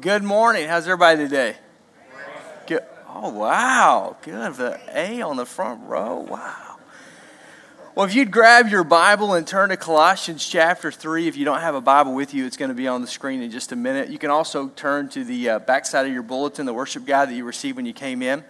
Good 0.00 0.22
morning. 0.22 0.66
How's 0.66 0.84
everybody 0.84 1.18
today? 1.18 1.56
Good. 2.66 2.82
Oh, 3.08 3.30
wow. 3.30 4.16
Good. 4.22 4.54
The 4.54 4.80
A 4.92 5.20
on 5.20 5.36
the 5.36 5.46
front 5.46 5.86
row. 5.86 6.26
Wow. 6.28 6.78
Well, 7.94 8.06
if 8.06 8.14
you'd 8.14 8.30
grab 8.30 8.68
your 8.68 8.82
Bible 8.82 9.34
and 9.34 9.46
turn 9.46 9.68
to 9.68 9.76
Colossians 9.76 10.48
chapter 10.48 10.90
3, 10.90 11.28
if 11.28 11.36
you 11.36 11.44
don't 11.44 11.60
have 11.60 11.74
a 11.74 11.80
Bible 11.80 12.14
with 12.14 12.34
you, 12.34 12.44
it's 12.44 12.56
going 12.56 12.70
to 12.70 12.74
be 12.74 12.88
on 12.88 13.02
the 13.02 13.06
screen 13.06 13.40
in 13.42 13.50
just 13.50 13.72
a 13.72 13.76
minute. 13.76 14.08
You 14.08 14.18
can 14.18 14.30
also 14.30 14.68
turn 14.68 15.10
to 15.10 15.22
the 15.22 15.50
uh, 15.50 15.58
backside 15.60 16.06
of 16.06 16.12
your 16.12 16.22
bulletin, 16.22 16.66
the 16.66 16.74
worship 16.74 17.04
guide 17.04 17.28
that 17.28 17.34
you 17.34 17.44
received 17.44 17.76
when 17.76 17.86
you 17.86 17.92
came 17.92 18.22
in. 18.22 18.42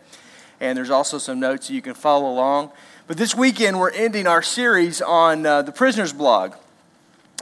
And 0.61 0.79
there's 0.79 0.91
also 0.91 1.19
some 1.19 1.41
notes 1.41 1.67
so 1.67 1.75
you 1.75 1.83
can 1.83 1.95
follow 1.95 2.31
along. 2.31 2.71
But 3.07 3.19
this 3.19 3.35
weekend, 3.35 3.79
we're 3.79 3.91
ending 3.91 4.27
our 4.27 4.41
series 4.41 5.03
on 5.03 5.45
uh, 5.45 5.63
the 5.63 5.73
prisoner's 5.73 6.13
blog. 6.13 6.55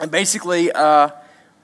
And 0.01 0.11
basically, 0.11 0.73
uh, 0.73 1.11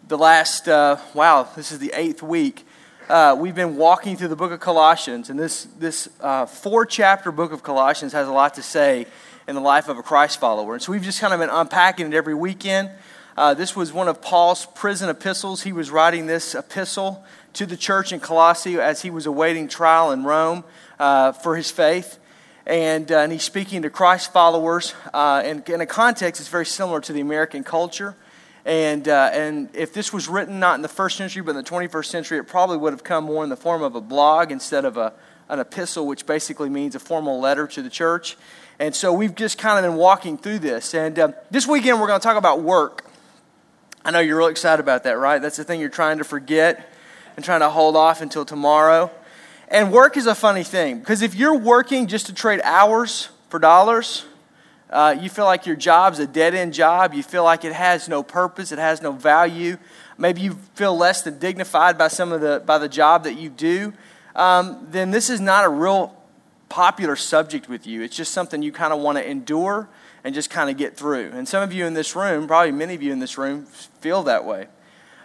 the 0.09 0.17
last, 0.17 0.69
uh, 0.69 0.97
wow, 1.13 1.47
this 1.55 1.71
is 1.71 1.81
the 1.81 1.93
eighth 1.95 2.23
week. 2.23 2.67
Uh, 3.11 3.37
we've 3.39 3.55
been 3.55 3.77
walking 3.77 4.17
through 4.17 4.29
the 4.29 4.37
book 4.37 4.53
of 4.53 4.59
Colossians, 4.59 5.29
and 5.29 5.39
this, 5.39 5.65
this 5.79 6.09
uh, 6.21 6.47
four 6.47 6.87
chapter 6.87 7.31
book 7.31 7.53
of 7.53 7.63
Colossians 7.63 8.15
has 8.15 8.27
a 8.27 8.33
lot 8.33 8.55
to 8.55 8.63
say 8.63 9.07
in 9.47 9.55
the 9.55 9.61
life 9.61 9.87
of 9.87 9.99
a 9.99 10.03
Christ 10.03 10.41
follower. 10.41 10.73
And 10.73 10.83
so 10.83 10.93
we've 10.93 11.03
just 11.03 11.21
kind 11.21 11.35
of 11.35 11.41
been 11.41 11.51
unpacking 11.51 12.07
it 12.07 12.15
every 12.15 12.35
weekend. 12.35 12.91
Uh, 13.37 13.53
this 13.53 13.77
was 13.77 13.93
one 13.93 14.09
of 14.09 14.23
Paul's 14.23 14.65
prison 14.75 15.11
epistles. 15.11 15.63
He 15.63 15.73
was 15.73 15.91
writing 15.91 16.27
this 16.27 16.55
epistle 16.55 17.23
to 17.53 17.67
the 17.67 17.77
church 17.77 18.11
in 18.11 18.19
Colossae 18.19 18.81
as 18.81 19.03
he 19.03 19.11
was 19.11 19.27
awaiting 19.27 19.69
trial 19.69 20.11
in 20.13 20.25
Rome 20.25 20.65
uh, 20.99 21.33
for 21.33 21.55
his 21.55 21.71
faith. 21.71 22.19
And, 22.67 23.13
uh, 23.13 23.19
and 23.19 23.33
he's 23.33 23.43
speaking 23.43 23.83
to 23.83 23.91
Christ 23.91 24.33
followers. 24.33 24.95
and 25.13 25.69
in 25.69 25.83
a 25.83 25.87
context 25.87 26.41
that's 26.41 26.49
very 26.49 26.67
similar 26.67 27.03
to 27.03 27.13
the 27.13 27.21
American 27.21 27.63
culture. 27.63 28.17
And, 28.65 29.09
uh, 29.09 29.31
and 29.33 29.75
if 29.75 29.93
this 29.93 30.13
was 30.13 30.29
written 30.29 30.61
not 30.61 30.75
in 30.75 30.83
the 30.83 30.89
first 30.89 31.17
century 31.17 31.43
but 31.43 31.51
in 31.53 31.57
the 31.57 31.63
21st 31.63 32.07
century, 32.07 32.39
it 32.39 32.47
probably 32.47 32.77
would 32.77 32.93
have 32.93 33.05
come 33.05 33.25
more 33.25 33.45
in 33.45 33.51
the 33.51 33.57
form 33.57 33.83
of 33.83 33.95
a 33.95 34.01
blog 34.01 34.53
instead 34.53 34.85
of 34.85 34.97
a, 34.97 35.13
an 35.49 35.59
epistle, 35.59 36.07
which 36.07 36.27
basically 36.27 36.69
means 36.69 36.95
a 36.95 36.99
formal 37.01 37.41
letter 37.41 37.67
to 37.67 37.83
the 37.83 37.91
church. 37.91 38.37
And 38.79 38.95
so 38.95 39.13
we've 39.13 39.35
just 39.35 39.59
kind 39.59 39.85
of 39.85 39.91
been 39.91 39.99
walking 39.99 40.39
through 40.39 40.61
this. 40.61 40.95
And 40.95 41.19
uh, 41.19 41.33
this 41.51 41.67
weekend, 41.67 42.01
we're 42.01 42.07
going 42.07 42.21
to 42.21 42.25
talk 42.25 42.37
about 42.37 42.61
work. 42.61 43.05
I 44.05 44.11
know 44.11 44.21
you're 44.21 44.39
real 44.39 44.47
excited 44.47 44.81
about 44.81 45.05
that, 45.05 45.19
right? 45.19 45.41
That's 45.41 45.57
the 45.57 45.65
thing 45.65 45.81
you're 45.81 45.89
trying 45.89 46.19
to 46.19 46.25
forget 46.25 46.93
and 47.37 47.45
trying 47.45 47.61
to 47.61 47.71
hold 47.71 47.97
off 47.97 48.21
until 48.21 48.45
tomorrow. 48.45 49.11
And 49.69 49.93
work 49.93 50.17
is 50.17 50.27
a 50.27 50.35
funny 50.35 50.63
thing 50.63 50.99
because 51.01 51.23
if 51.23 51.35
you're 51.35 51.59
working 51.59 52.07
just 52.07 52.27
to 52.27 52.33
trade 52.33 52.61
hours 52.65 53.29
for 53.51 53.59
dollars, 53.59 54.25
uh, 54.91 55.17
you 55.21 55.29
feel 55.29 55.45
like 55.45 55.67
your 55.67 55.77
job's 55.77 56.19
a 56.19 56.27
dead 56.27 56.55
end 56.55 56.73
job. 56.73 57.13
You 57.13 57.23
feel 57.23 57.45
like 57.45 57.65
it 57.65 57.73
has 57.73 58.09
no 58.09 58.23
purpose, 58.23 58.73
it 58.73 58.79
has 58.79 59.03
no 59.03 59.13
value. 59.13 59.77
Maybe 60.17 60.41
you 60.41 60.55
feel 60.75 60.97
less 60.97 61.23
than 61.23 61.39
dignified 61.39 61.99
by 61.99 62.09
some 62.09 62.33
of 62.33 62.41
the 62.41 62.63
by 62.65 62.79
the 62.79 62.89
job 62.89 63.25
that 63.25 63.35
you 63.35 63.51
do. 63.51 63.93
Um, 64.35 64.87
then 64.91 65.11
this 65.11 65.31
is 65.31 65.41
not 65.41 65.65
a 65.65 65.69
real 65.69 66.15
popular 66.69 67.17
subject 67.17 67.69
with 67.69 67.87
you. 67.87 68.03
It's 68.03 68.17
just 68.17 68.33
something 68.33 68.63
you 68.63 68.73
kind 68.73 68.93
of 68.93 69.01
want 69.01 69.19
to 69.19 69.29
endure 69.29 69.89
and 70.25 70.35
just 70.35 70.51
kind 70.51 70.71
of 70.71 70.77
get 70.77 70.97
through. 70.97 71.31
And 71.35 71.49
some 71.49 71.63
of 71.63 71.73
you 71.73 71.87
in 71.87 71.95
this 71.95 72.15
room, 72.15 72.47
probably 72.47 72.73
many 72.73 72.95
of 72.95 73.03
you 73.03 73.13
in 73.13 73.19
this 73.19 73.39
room, 73.39 73.67
feel 74.01 74.23
that 74.25 74.45
way. 74.45 74.67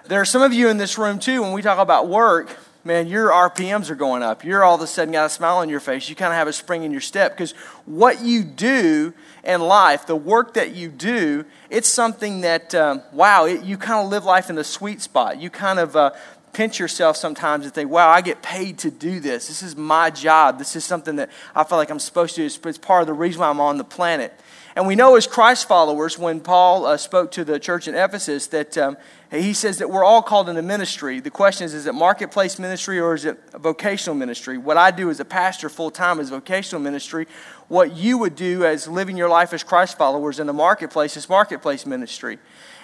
There 0.05 0.19
are 0.19 0.25
some 0.25 0.41
of 0.41 0.53
you 0.53 0.69
in 0.69 0.77
this 0.77 0.97
room 0.97 1.19
too. 1.19 1.41
When 1.41 1.53
we 1.53 1.61
talk 1.61 1.79
about 1.79 2.07
work, 2.07 2.57
man, 2.83 3.07
your 3.07 3.29
RPMs 3.29 3.89
are 3.89 3.95
going 3.95 4.23
up. 4.23 4.43
You're 4.43 4.63
all 4.63 4.75
of 4.75 4.81
a 4.81 4.87
sudden 4.87 5.13
got 5.13 5.25
a 5.25 5.29
smile 5.29 5.57
on 5.57 5.69
your 5.69 5.79
face. 5.79 6.09
You 6.09 6.15
kind 6.15 6.33
of 6.33 6.37
have 6.37 6.47
a 6.47 6.53
spring 6.53 6.83
in 6.83 6.91
your 6.91 7.01
step 7.01 7.31
because 7.31 7.51
what 7.85 8.21
you 8.21 8.43
do 8.43 9.13
in 9.43 9.61
life, 9.61 10.05
the 10.05 10.15
work 10.15 10.55
that 10.55 10.75
you 10.75 10.89
do, 10.89 11.45
it's 11.69 11.87
something 11.87 12.41
that, 12.41 12.75
um, 12.75 13.01
wow, 13.11 13.45
it, 13.45 13.63
you 13.63 13.77
kind 13.77 14.03
of 14.03 14.11
live 14.11 14.25
life 14.25 14.49
in 14.49 14.55
the 14.55 14.63
sweet 14.63 15.01
spot. 15.01 15.39
You 15.39 15.49
kind 15.49 15.79
of 15.79 15.95
uh, 15.95 16.11
pinch 16.53 16.79
yourself 16.79 17.17
sometimes 17.17 17.65
and 17.65 17.73
think, 17.73 17.89
wow, 17.89 18.09
I 18.09 18.21
get 18.21 18.41
paid 18.41 18.77
to 18.79 18.91
do 18.91 19.19
this. 19.19 19.47
This 19.47 19.63
is 19.63 19.75
my 19.75 20.09
job. 20.09 20.59
This 20.59 20.75
is 20.75 20.85
something 20.85 21.15
that 21.17 21.29
I 21.55 21.63
feel 21.63 21.77
like 21.77 21.89
I'm 21.89 21.99
supposed 21.99 22.35
to 22.35 22.41
do. 22.41 22.45
It's, 22.45 22.59
it's 22.65 22.77
part 22.77 23.01
of 23.01 23.07
the 23.07 23.13
reason 23.13 23.41
why 23.41 23.49
I'm 23.49 23.59
on 23.59 23.77
the 23.77 23.83
planet. 23.83 24.33
And 24.75 24.87
we 24.87 24.95
know 24.95 25.15
as 25.15 25.27
Christ 25.27 25.67
followers, 25.67 26.17
when 26.17 26.39
Paul 26.39 26.87
uh, 26.87 26.97
spoke 26.97 27.31
to 27.33 27.43
the 27.43 27.59
church 27.59 27.87
in 27.87 27.93
Ephesus, 27.93 28.47
that 28.47 28.75
um, 28.75 28.97
he 29.29 29.53
says 29.53 29.77
that 29.77 29.89
we're 29.89 30.03
all 30.03 30.23
called 30.23 30.49
into 30.49 30.63
ministry. 30.63 31.19
The 31.19 31.29
question 31.29 31.65
is, 31.65 31.75
is 31.75 31.85
it 31.85 31.93
marketplace 31.93 32.57
ministry 32.57 32.99
or 32.99 33.13
is 33.13 33.25
it 33.25 33.39
vocational 33.51 34.15
ministry? 34.15 34.57
What 34.57 34.77
I 34.77 34.89
do 34.89 35.11
as 35.11 35.19
a 35.19 35.25
pastor 35.25 35.69
full 35.69 35.91
time 35.91 36.19
is 36.19 36.31
vocational 36.31 36.81
ministry. 36.81 37.27
What 37.67 37.95
you 37.95 38.17
would 38.17 38.35
do 38.35 38.65
as 38.65 38.87
living 38.87 39.15
your 39.15 39.29
life 39.29 39.53
as 39.53 39.63
Christ 39.63 39.95
followers 39.95 40.39
in 40.39 40.47
the 40.47 40.53
marketplace 40.53 41.17
is 41.17 41.29
marketplace 41.29 41.85
ministry. 41.85 42.39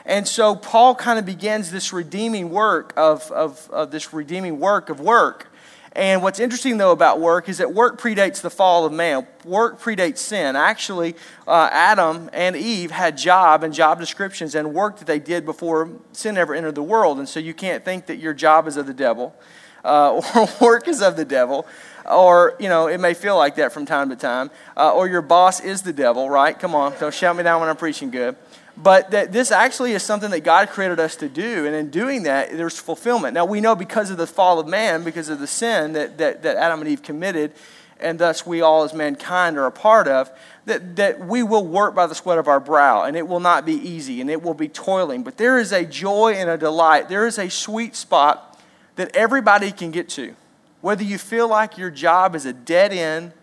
And 0.05 0.27
so 0.27 0.55
Paul 0.55 0.93
kind 0.93 1.17
of 1.17 1.25
begins 1.25 1.71
this 1.71 1.91
redeeming 1.91 2.51
work 2.51 2.93
of, 2.97 3.31
of, 3.31 3.67
of 3.71 3.89
this 3.89 4.13
redeeming 4.13 4.59
work 4.59 4.89
of 4.89 4.99
work. 4.99 5.48
And 5.93 6.21
what's 6.21 6.39
interesting, 6.39 6.77
though, 6.77 6.91
about 6.91 7.19
work 7.19 7.49
is 7.49 7.57
that 7.57 7.73
work 7.73 7.99
predates 7.99 8.41
the 8.41 8.49
fall 8.49 8.85
of 8.85 8.93
man. 8.93 9.25
Work 9.43 9.81
predates 9.81 10.19
sin. 10.19 10.55
Actually, 10.55 11.15
uh, 11.47 11.69
Adam 11.71 12.29
and 12.31 12.55
Eve 12.55 12.91
had 12.91 13.17
job 13.17 13.63
and 13.63 13.73
job 13.73 13.99
descriptions 13.99 14.53
and 14.53 14.73
work 14.73 14.99
that 14.99 15.05
they 15.05 15.19
did 15.19 15.45
before 15.45 15.89
sin 16.11 16.37
ever 16.37 16.53
entered 16.53 16.75
the 16.75 16.83
world. 16.83 17.17
And 17.17 17.27
so 17.27 17.39
you 17.39 17.53
can't 17.53 17.83
think 17.83 18.05
that 18.05 18.17
your 18.17 18.33
job 18.33 18.67
is 18.67 18.77
of 18.77 18.85
the 18.85 18.93
devil 18.93 19.35
uh, 19.83 20.21
or 20.35 20.47
work 20.61 20.87
is 20.87 21.01
of 21.01 21.15
the 21.15 21.25
devil. 21.25 21.65
Or, 22.09 22.55
you 22.59 22.69
know, 22.69 22.87
it 22.87 22.99
may 22.99 23.13
feel 23.13 23.37
like 23.37 23.55
that 23.55 23.71
from 23.71 23.85
time 23.85 24.09
to 24.09 24.15
time. 24.15 24.49
Uh, 24.75 24.91
or 24.91 25.07
your 25.07 25.21
boss 25.21 25.59
is 25.59 25.81
the 25.81 25.93
devil, 25.93 26.29
right? 26.29 26.57
Come 26.57 26.73
on, 26.73 26.93
don't 26.99 27.13
shout 27.13 27.35
me 27.35 27.43
down 27.43 27.59
when 27.59 27.69
I'm 27.69 27.77
preaching 27.77 28.09
good 28.09 28.35
but 28.81 29.11
that 29.11 29.33
this 29.33 29.51
actually 29.51 29.91
is 29.91 30.03
something 30.03 30.31
that 30.31 30.41
God 30.41 30.69
created 30.69 30.99
us 30.99 31.17
to 31.17 31.27
do. 31.27 31.65
And 31.65 31.75
in 31.75 31.89
doing 31.89 32.23
that, 32.23 32.55
there's 32.55 32.79
fulfillment. 32.79 33.33
Now, 33.33 33.45
we 33.45 33.59
know 33.59 33.75
because 33.75 34.09
of 34.09 34.17
the 34.17 34.27
fall 34.27 34.59
of 34.59 34.67
man, 34.67 35.03
because 35.03 35.27
of 35.27 35.39
the 35.39 35.47
sin 35.47 35.93
that, 35.93 36.17
that, 36.17 36.43
that 36.43 36.55
Adam 36.55 36.79
and 36.79 36.89
Eve 36.89 37.03
committed, 37.03 37.51
and 37.99 38.17
thus 38.17 38.45
we 38.45 38.61
all 38.61 38.83
as 38.83 38.93
mankind 38.93 39.57
are 39.57 39.65
a 39.65 39.71
part 39.71 40.07
of, 40.07 40.31
that, 40.65 40.95
that 40.95 41.19
we 41.19 41.43
will 41.43 41.65
work 41.65 41.93
by 41.93 42.07
the 42.07 42.15
sweat 42.15 42.37
of 42.37 42.47
our 42.47 42.61
brow, 42.61 43.03
and 43.03 43.17
it 43.17 43.27
will 43.27 43.41
not 43.41 43.65
be 43.65 43.73
easy, 43.73 44.21
and 44.21 44.29
it 44.29 44.41
will 44.41 44.53
be 44.53 44.69
toiling. 44.69 45.23
But 45.23 45.37
there 45.37 45.57
is 45.57 45.73
a 45.73 45.83
joy 45.83 46.35
and 46.37 46.49
a 46.49 46.57
delight. 46.57 47.09
There 47.09 47.27
is 47.27 47.37
a 47.37 47.49
sweet 47.49 47.97
spot 47.97 48.61
that 48.95 49.13
everybody 49.13 49.71
can 49.71 49.91
get 49.91 50.07
to. 50.09 50.35
Whether 50.79 51.03
you 51.03 51.17
feel 51.17 51.49
like 51.49 51.77
your 51.77 51.89
job 51.89 52.33
is 52.33 52.45
a 52.45 52.53
dead 52.53 52.93
end, 52.93 53.33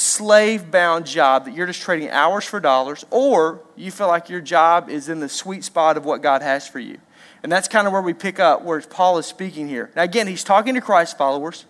slave 0.00 0.70
bound 0.70 1.04
job 1.04 1.44
that 1.44 1.54
you're 1.54 1.66
just 1.66 1.82
trading 1.82 2.08
hours 2.08 2.44
for 2.44 2.58
dollars, 2.58 3.04
or 3.10 3.60
you 3.76 3.90
feel 3.90 4.08
like 4.08 4.30
your 4.30 4.40
job 4.40 4.88
is 4.88 5.08
in 5.10 5.20
the 5.20 5.28
sweet 5.28 5.62
spot 5.62 5.96
of 5.98 6.06
what 6.06 6.22
God 6.22 6.40
has 6.40 6.66
for 6.66 6.78
you. 6.78 6.98
And 7.42 7.52
that's 7.52 7.68
kind 7.68 7.86
of 7.86 7.92
where 7.92 8.02
we 8.02 8.14
pick 8.14 8.40
up 8.40 8.62
where 8.62 8.80
Paul 8.80 9.18
is 9.18 9.26
speaking 9.26 9.68
here. 9.68 9.90
Now, 9.94 10.02
again, 10.02 10.26
he's 10.26 10.42
talking 10.42 10.74
to 10.74 10.80
Christ 10.80 11.18
followers. 11.18 11.66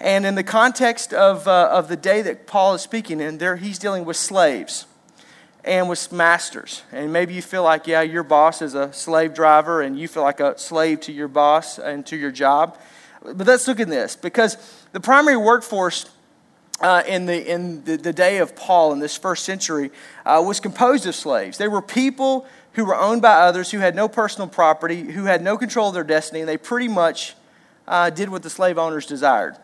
And 0.00 0.24
in 0.24 0.34
the 0.34 0.42
context 0.42 1.12
of, 1.12 1.46
uh, 1.48 1.68
of 1.70 1.88
the 1.88 1.96
day 1.96 2.22
that 2.22 2.46
Paul 2.46 2.74
is 2.74 2.82
speaking 2.82 3.20
in, 3.20 3.38
there 3.38 3.56
he's 3.56 3.78
dealing 3.78 4.04
with 4.04 4.16
slaves 4.16 4.86
and 5.64 5.88
with 5.88 6.12
masters. 6.12 6.82
And 6.92 7.12
maybe 7.12 7.34
you 7.34 7.42
feel 7.42 7.62
like, 7.62 7.86
yeah, 7.86 8.02
your 8.02 8.22
boss 8.22 8.62
is 8.62 8.74
a 8.74 8.92
slave 8.92 9.34
driver 9.34 9.82
and 9.82 9.98
you 9.98 10.08
feel 10.08 10.22
like 10.22 10.40
a 10.40 10.58
slave 10.58 11.00
to 11.00 11.12
your 11.12 11.28
boss 11.28 11.78
and 11.78 12.06
to 12.06 12.16
your 12.16 12.30
job. 12.30 12.78
But 13.22 13.46
let's 13.46 13.66
look 13.68 13.80
at 13.80 13.88
this 13.88 14.16
because 14.16 14.56
the 14.92 15.00
primary 15.00 15.36
workforce 15.36 16.06
uh, 16.80 17.02
in, 17.06 17.26
the, 17.26 17.50
in 17.50 17.84
the, 17.84 17.96
the, 17.96 18.12
day 18.12 18.38
of 18.38 18.54
Paul 18.54 18.92
in 18.92 18.98
this 18.98 19.16
first 19.16 19.44
century 19.44 19.90
uh, 20.24 20.42
was 20.46 20.60
composed 20.60 21.06
of 21.06 21.14
slaves. 21.14 21.56
They 21.56 21.68
were 21.68 21.80
people 21.80 22.46
who 22.72 22.84
were 22.84 22.94
owned 22.94 23.22
by 23.22 23.32
others, 23.32 23.70
who 23.70 23.78
had 23.78 23.94
no 23.94 24.08
personal 24.08 24.48
property, 24.48 25.02
who 25.02 25.24
had 25.24 25.42
no 25.42 25.56
control 25.56 25.88
of 25.88 25.94
their 25.94 26.04
destiny, 26.04 26.40
and 26.40 26.48
they 26.48 26.58
pretty 26.58 26.88
much 26.88 27.34
uh, 27.88 28.10
did 28.10 28.28
what 28.28 28.42
the 28.42 28.50
slave 28.50 28.76
owners 28.76 29.06
desired. 29.06 29.56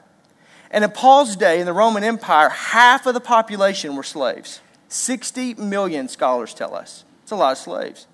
And 0.70 0.84
in 0.84 0.90
Paul's 0.90 1.36
day, 1.36 1.60
in 1.60 1.66
the 1.66 1.72
Roman 1.74 2.02
Empire, 2.02 2.48
half 2.48 3.06
of 3.06 3.12
the 3.12 3.20
population 3.20 3.94
were 3.94 4.02
slaves. 4.02 4.60
60 4.88 5.54
million, 5.54 6.08
scholars 6.08 6.54
tell 6.54 6.74
us. 6.74 7.04
It's 7.22 7.32
a 7.32 7.36
lot 7.36 7.52
of 7.52 7.58
slaves. 7.58 8.06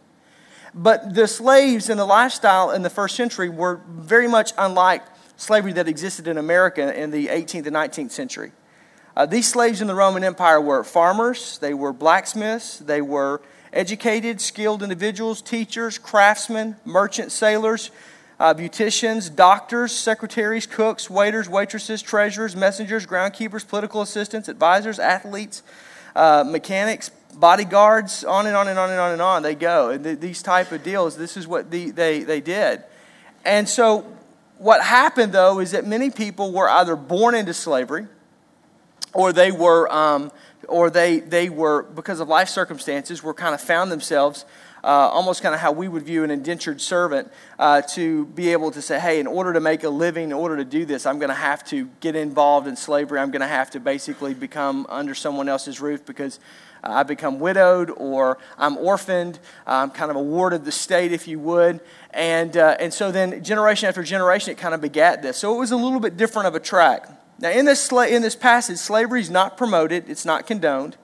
But 0.74 1.14
the 1.14 1.28
slaves 1.28 1.88
and 1.88 1.98
the 1.98 2.04
lifestyle 2.04 2.72
in 2.72 2.82
the 2.82 2.90
first 2.90 3.14
century 3.14 3.48
were 3.48 3.80
very 3.88 4.26
much 4.28 4.52
unlike 4.58 5.02
slavery 5.36 5.72
that 5.74 5.86
existed 5.86 6.26
in 6.26 6.36
America 6.36 6.92
in 7.00 7.12
the 7.12 7.28
18th 7.28 7.66
and 7.66 7.76
19th 7.76 8.10
century. 8.10 8.52
Uh, 9.18 9.26
these 9.26 9.48
slaves 9.48 9.80
in 9.80 9.88
the 9.88 9.94
Roman 9.96 10.22
Empire 10.22 10.60
were 10.60 10.84
farmers, 10.84 11.58
they 11.58 11.74
were 11.74 11.92
blacksmiths, 11.92 12.78
they 12.78 13.02
were 13.02 13.42
educated, 13.72 14.40
skilled 14.40 14.80
individuals, 14.80 15.42
teachers, 15.42 15.98
craftsmen, 15.98 16.76
merchant 16.84 17.32
sailors, 17.32 17.90
uh, 18.38 18.54
beauticians, 18.54 19.34
doctors, 19.34 19.90
secretaries, 19.90 20.68
cooks, 20.68 21.10
waiters, 21.10 21.48
waitresses, 21.48 22.00
treasurers, 22.00 22.54
messengers, 22.54 23.06
groundkeepers, 23.06 23.66
political 23.66 24.02
assistants, 24.02 24.48
advisors, 24.48 25.00
athletes, 25.00 25.64
uh, 26.14 26.44
mechanics, 26.46 27.10
bodyguards, 27.34 28.22
on 28.22 28.46
and 28.46 28.54
on 28.54 28.68
and 28.68 28.78
on 28.78 28.88
and 28.88 29.00
on 29.00 29.10
and 29.10 29.20
on 29.20 29.42
they 29.42 29.56
go. 29.56 29.90
And 29.90 30.04
th- 30.04 30.20
these 30.20 30.42
type 30.42 30.70
of 30.70 30.84
deals, 30.84 31.16
this 31.16 31.36
is 31.36 31.44
what 31.44 31.72
the, 31.72 31.90
they, 31.90 32.22
they 32.22 32.40
did. 32.40 32.84
And 33.44 33.68
so 33.68 34.06
what 34.58 34.80
happened, 34.80 35.32
though, 35.32 35.58
is 35.58 35.72
that 35.72 35.84
many 35.84 36.10
people 36.10 36.52
were 36.52 36.70
either 36.70 36.94
born 36.94 37.34
into 37.34 37.52
slavery– 37.52 38.06
or 39.12 39.32
they 39.32 39.52
were, 39.52 39.90
um, 39.92 40.30
or 40.68 40.90
they, 40.90 41.20
they 41.20 41.48
were, 41.48 41.82
because 41.82 42.20
of 42.20 42.28
life 42.28 42.48
circumstances, 42.48 43.22
were 43.22 43.34
kind 43.34 43.54
of 43.54 43.60
found 43.60 43.90
themselves 43.90 44.44
uh, 44.84 44.86
almost 44.86 45.42
kind 45.42 45.54
of 45.54 45.60
how 45.60 45.72
we 45.72 45.88
would 45.88 46.02
view 46.02 46.24
an 46.24 46.30
indentured 46.30 46.80
servant 46.80 47.30
uh, 47.58 47.82
to 47.82 48.26
be 48.26 48.52
able 48.52 48.70
to 48.70 48.82
say, 48.82 48.98
hey, 48.98 49.20
in 49.20 49.26
order 49.26 49.52
to 49.52 49.60
make 49.60 49.82
a 49.84 49.88
living, 49.88 50.24
in 50.24 50.32
order 50.32 50.56
to 50.56 50.64
do 50.64 50.84
this, 50.84 51.06
I'm 51.06 51.18
going 51.18 51.30
to 51.30 51.34
have 51.34 51.64
to 51.66 51.90
get 52.00 52.16
involved 52.16 52.66
in 52.66 52.76
slavery. 52.76 53.18
I'm 53.18 53.30
going 53.30 53.40
to 53.40 53.48
have 53.48 53.70
to 53.70 53.80
basically 53.80 54.34
become 54.34 54.86
under 54.88 55.14
someone 55.14 55.48
else's 55.48 55.80
roof 55.80 56.06
because 56.06 56.38
uh, 56.84 56.90
I 56.90 57.02
become 57.02 57.40
widowed 57.40 57.90
or 57.90 58.38
I'm 58.56 58.76
orphaned. 58.78 59.38
I'm 59.66 59.90
kind 59.90 60.10
of 60.10 60.16
awarded 60.16 60.64
the 60.64 60.72
state, 60.72 61.12
if 61.12 61.26
you 61.26 61.38
would. 61.40 61.80
And, 62.10 62.56
uh, 62.56 62.76
and 62.78 62.92
so 62.94 63.10
then, 63.10 63.42
generation 63.42 63.88
after 63.88 64.02
generation, 64.02 64.52
it 64.52 64.58
kind 64.58 64.74
of 64.74 64.80
begat 64.80 65.22
this. 65.22 65.36
So 65.36 65.54
it 65.54 65.58
was 65.58 65.72
a 65.72 65.76
little 65.76 66.00
bit 66.00 66.16
different 66.16 66.48
of 66.48 66.54
a 66.54 66.60
track. 66.60 67.08
Now, 67.40 67.50
in 67.50 67.64
this, 67.64 67.90
in 67.92 68.22
this 68.22 68.34
passage, 68.34 68.78
slavery 68.78 69.20
is 69.20 69.30
not 69.30 69.56
promoted, 69.56 70.08
it's 70.08 70.24
not 70.24 70.46
condoned. 70.46 70.96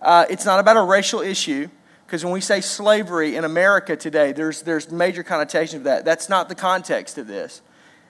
Uh, 0.00 0.26
it's 0.30 0.44
not 0.44 0.60
about 0.60 0.76
a 0.76 0.82
racial 0.82 1.20
issue, 1.20 1.68
because 2.06 2.24
when 2.24 2.32
we 2.32 2.40
say 2.40 2.60
slavery 2.60 3.36
in 3.36 3.44
America 3.44 3.96
today, 3.96 4.32
there's, 4.32 4.62
there's 4.62 4.90
major 4.90 5.22
connotation 5.22 5.78
of 5.78 5.84
that. 5.84 6.04
That's 6.04 6.28
not 6.28 6.48
the 6.48 6.54
context 6.54 7.18
of 7.18 7.26
this. 7.26 7.62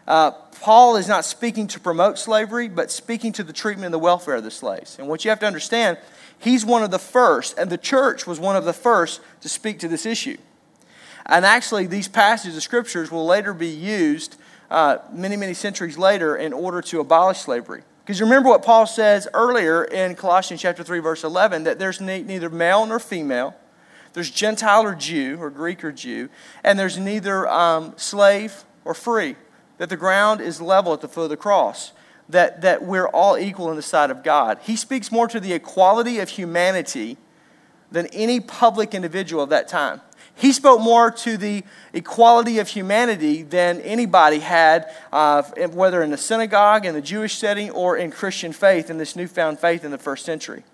Uh, 0.07 0.33
Paul 0.61 0.97
is 0.97 1.09
not 1.09 1.25
speaking 1.25 1.67
to 1.69 1.81
promote 1.81 2.19
slavery, 2.19 2.69
but 2.69 2.91
speaking 2.91 3.33
to 3.33 3.43
the 3.43 3.53
treatment 3.53 3.87
and 3.87 3.95
the 3.95 3.99
welfare 3.99 4.35
of 4.35 4.45
the 4.45 4.51
slaves. 4.51 4.99
And 4.99 5.09
what 5.09 5.25
you 5.25 5.31
have 5.31 5.41
to 5.41 5.47
understand, 5.47 5.97
he's 6.39 6.67
one 6.67 6.83
of 6.83 6.91
the 6.91 6.99
first, 6.99 7.57
and 7.57 7.71
the 7.71 7.79
church 7.79 8.27
was 8.27 8.39
one 8.39 8.57
of 8.57 8.67
the 8.67 8.75
first 8.75 9.21
to 9.41 9.49
speak 9.49 9.79
to 9.79 9.89
this 9.89 10.05
issue. 10.05 10.37
And 11.25 11.47
actually, 11.47 11.87
these 11.87 12.09
passages 12.09 12.57
of 12.57 12.63
scriptures 12.63 13.11
will 13.11 13.25
later 13.25 13.55
be 13.55 13.69
used 13.69 14.37
uh, 14.75 14.99
many, 15.13 15.37
many 15.37 15.55
centuries 15.55 15.97
later 15.97 16.35
in 16.35 16.53
order 16.53 16.83
to 16.83 16.99
abolish 16.99 17.39
slavery. 17.39 17.85
Because 18.03 18.19
you 18.19 18.27
remember 18.27 18.49
what 18.49 18.65
Paul 18.65 18.87
says 18.87 19.29
earlier 19.33 19.85
in 19.85 20.17
Colossians 20.17 20.61
chapter 20.61 20.83
3, 20.83 20.99
verse 20.99 21.23
11, 21.23 21.63
that 21.63 21.79
there's 21.79 22.01
neither 22.01 22.51
male 22.51 22.85
nor 22.85 22.99
female, 22.99 23.55
there's 24.15 24.31
Gentile 24.31 24.83
or 24.83 24.97
Jew, 24.97 25.39
or 25.41 25.49
Greek 25.49 25.85
or 25.85 25.93
Jew, 25.93 26.29
and 26.65 26.77
there's 26.77 26.99
neither 26.99 27.49
um, 27.49 27.95
slave 27.97 28.65
or 28.85 28.95
free, 28.95 29.37
that 29.79 29.91
the 29.91 29.97
ground 29.97 30.41
is 30.41 30.61
level 30.61 30.93
at 30.93 31.01
the 31.01 31.09
foot 31.09 31.23
of 31.23 31.31
the 31.31 31.37
cross, 31.37 31.93
that, 32.29 32.61
that 32.63 32.83
we're 32.83 33.07
all 33.07 33.39
equal 33.39 33.71
in 33.71 33.77
the 33.77 33.83
sight 33.83 34.11
of 34.11 34.25
God. 34.25 34.59
He 34.63 34.75
speaks 34.75 35.13
more 35.13 35.29
to 35.29 35.39
the 35.39 35.53
equality 35.53 36.19
of 36.19 36.31
humanity 36.31 37.17
than 37.93 38.09
any 38.09 38.41
public 38.41 38.93
individual 38.93 39.45
of 39.45 39.51
that 39.51 39.69
time. 39.69 40.01
He 40.37 40.53
spoke 40.53 40.81
more 40.81 41.11
to 41.11 41.37
the 41.37 41.63
equality 41.93 42.59
of 42.59 42.69
humanity 42.69 43.43
than 43.43 43.81
anybody 43.81 44.41
had, 44.41 44.93
uh, 45.13 45.43
whether 45.69 46.03
in 46.03 46.11
the 46.11 46.17
synagogue, 46.17 46.85
in 46.85 46.95
the 46.95 47.01
Jewish 47.01 47.37
setting, 47.37 47.71
or 47.71 47.97
in 47.97 48.11
Christian 48.11 48.53
faith, 48.53 48.91
in 48.91 48.99
this 48.99 49.15
newfound 49.15 49.61
faith 49.61 49.85
in 49.85 49.91
the 49.93 49.99
first 49.99 50.25
century. 50.25 50.65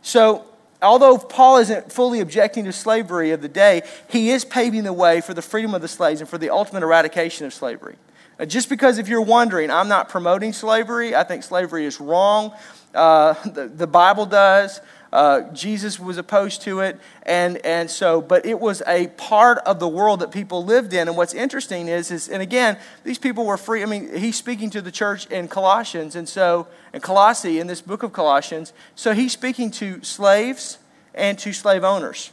So, 0.00 0.46
although 0.80 1.18
Paul 1.18 1.58
isn't 1.58 1.92
fully 1.92 2.20
objecting 2.20 2.64
to 2.64 2.72
slavery 2.72 3.32
of 3.32 3.42
the 3.42 3.48
day, 3.48 3.82
he 4.08 4.30
is 4.30 4.46
paving 4.46 4.84
the 4.84 4.94
way 4.94 5.20
for 5.20 5.34
the 5.34 5.42
freedom 5.42 5.74
of 5.74 5.82
the 5.82 5.88
slaves 5.88 6.22
and 6.22 6.30
for 6.30 6.38
the 6.38 6.48
ultimate 6.48 6.82
eradication 6.82 7.46
of 7.46 7.52
slavery. 7.52 7.96
Uh, 8.38 8.46
just 8.46 8.70
because 8.70 8.96
if 8.96 9.08
you're 9.08 9.20
wondering, 9.20 9.70
I'm 9.70 9.88
not 9.88 10.08
promoting 10.08 10.54
slavery, 10.54 11.14
I 11.14 11.24
think 11.24 11.42
slavery 11.42 11.84
is 11.84 12.00
wrong. 12.00 12.54
Uh, 12.94 13.34
the, 13.46 13.68
the 13.68 13.86
Bible 13.86 14.24
does. 14.24 14.80
Uh, 15.12 15.40
Jesus 15.52 15.98
was 15.98 16.18
opposed 16.18 16.62
to 16.62 16.80
it, 16.80 16.98
and, 17.24 17.56
and 17.58 17.90
so, 17.90 18.20
but 18.20 18.46
it 18.46 18.60
was 18.60 18.80
a 18.86 19.08
part 19.08 19.58
of 19.58 19.80
the 19.80 19.88
world 19.88 20.20
that 20.20 20.30
people 20.30 20.64
lived 20.64 20.92
in. 20.92 21.08
And 21.08 21.16
what's 21.16 21.34
interesting 21.34 21.88
is, 21.88 22.12
is, 22.12 22.28
and 22.28 22.40
again, 22.40 22.78
these 23.02 23.18
people 23.18 23.44
were 23.44 23.56
free. 23.56 23.82
I 23.82 23.86
mean, 23.86 24.16
he's 24.16 24.36
speaking 24.36 24.70
to 24.70 24.80
the 24.80 24.92
church 24.92 25.26
in 25.26 25.48
Colossians, 25.48 26.14
and 26.14 26.28
so, 26.28 26.68
in 26.94 27.00
Colossae, 27.00 27.58
in 27.58 27.66
this 27.66 27.80
book 27.80 28.04
of 28.04 28.12
Colossians, 28.12 28.72
so 28.94 29.12
he's 29.12 29.32
speaking 29.32 29.72
to 29.72 30.00
slaves 30.04 30.78
and 31.12 31.36
to 31.40 31.52
slave 31.52 31.82
owners. 31.82 32.30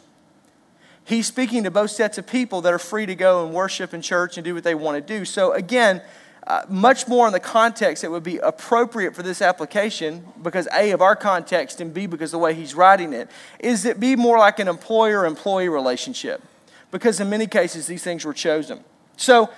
He's 1.03 1.25
speaking 1.25 1.63
to 1.63 1.71
both 1.71 1.91
sets 1.91 2.17
of 2.17 2.27
people 2.27 2.61
that 2.61 2.73
are 2.73 2.79
free 2.79 3.05
to 3.07 3.15
go 3.15 3.43
and 3.45 3.55
worship 3.55 3.93
in 3.93 4.01
church 4.01 4.37
and 4.37 4.45
do 4.45 4.53
what 4.53 4.63
they 4.63 4.75
want 4.75 4.95
to 4.95 5.17
do. 5.17 5.25
So, 5.25 5.53
again, 5.53 6.01
uh, 6.47 6.63
much 6.69 7.09
more 7.09 7.27
in 7.27 7.33
the 7.33 7.41
context 7.41 8.01
that 8.03 8.09
would 8.09 8.23
be 8.23 8.37
appropriate 8.37 9.13
for 9.13 9.21
this 9.21 9.41
application, 9.41 10.25
because 10.41 10.65
A, 10.73 10.91
of 10.91 11.01
our 11.01 11.15
context, 11.15 11.81
and 11.81 11.93
B, 11.93 12.07
because 12.07 12.31
the 12.31 12.37
way 12.37 12.53
he's 12.53 12.73
writing 12.73 13.11
it, 13.11 13.29
is 13.59 13.83
it 13.83 13.99
be 13.99 14.15
more 14.15 14.37
like 14.37 14.57
an 14.59 14.69
employer 14.69 15.25
employee 15.25 15.67
relationship. 15.67 16.41
Because 16.89 17.19
in 17.19 17.29
many 17.29 17.47
cases, 17.47 17.85
these 17.85 18.01
things 18.01 18.23
were 18.23 18.33
chosen. 18.33 18.79
So 19.17 19.49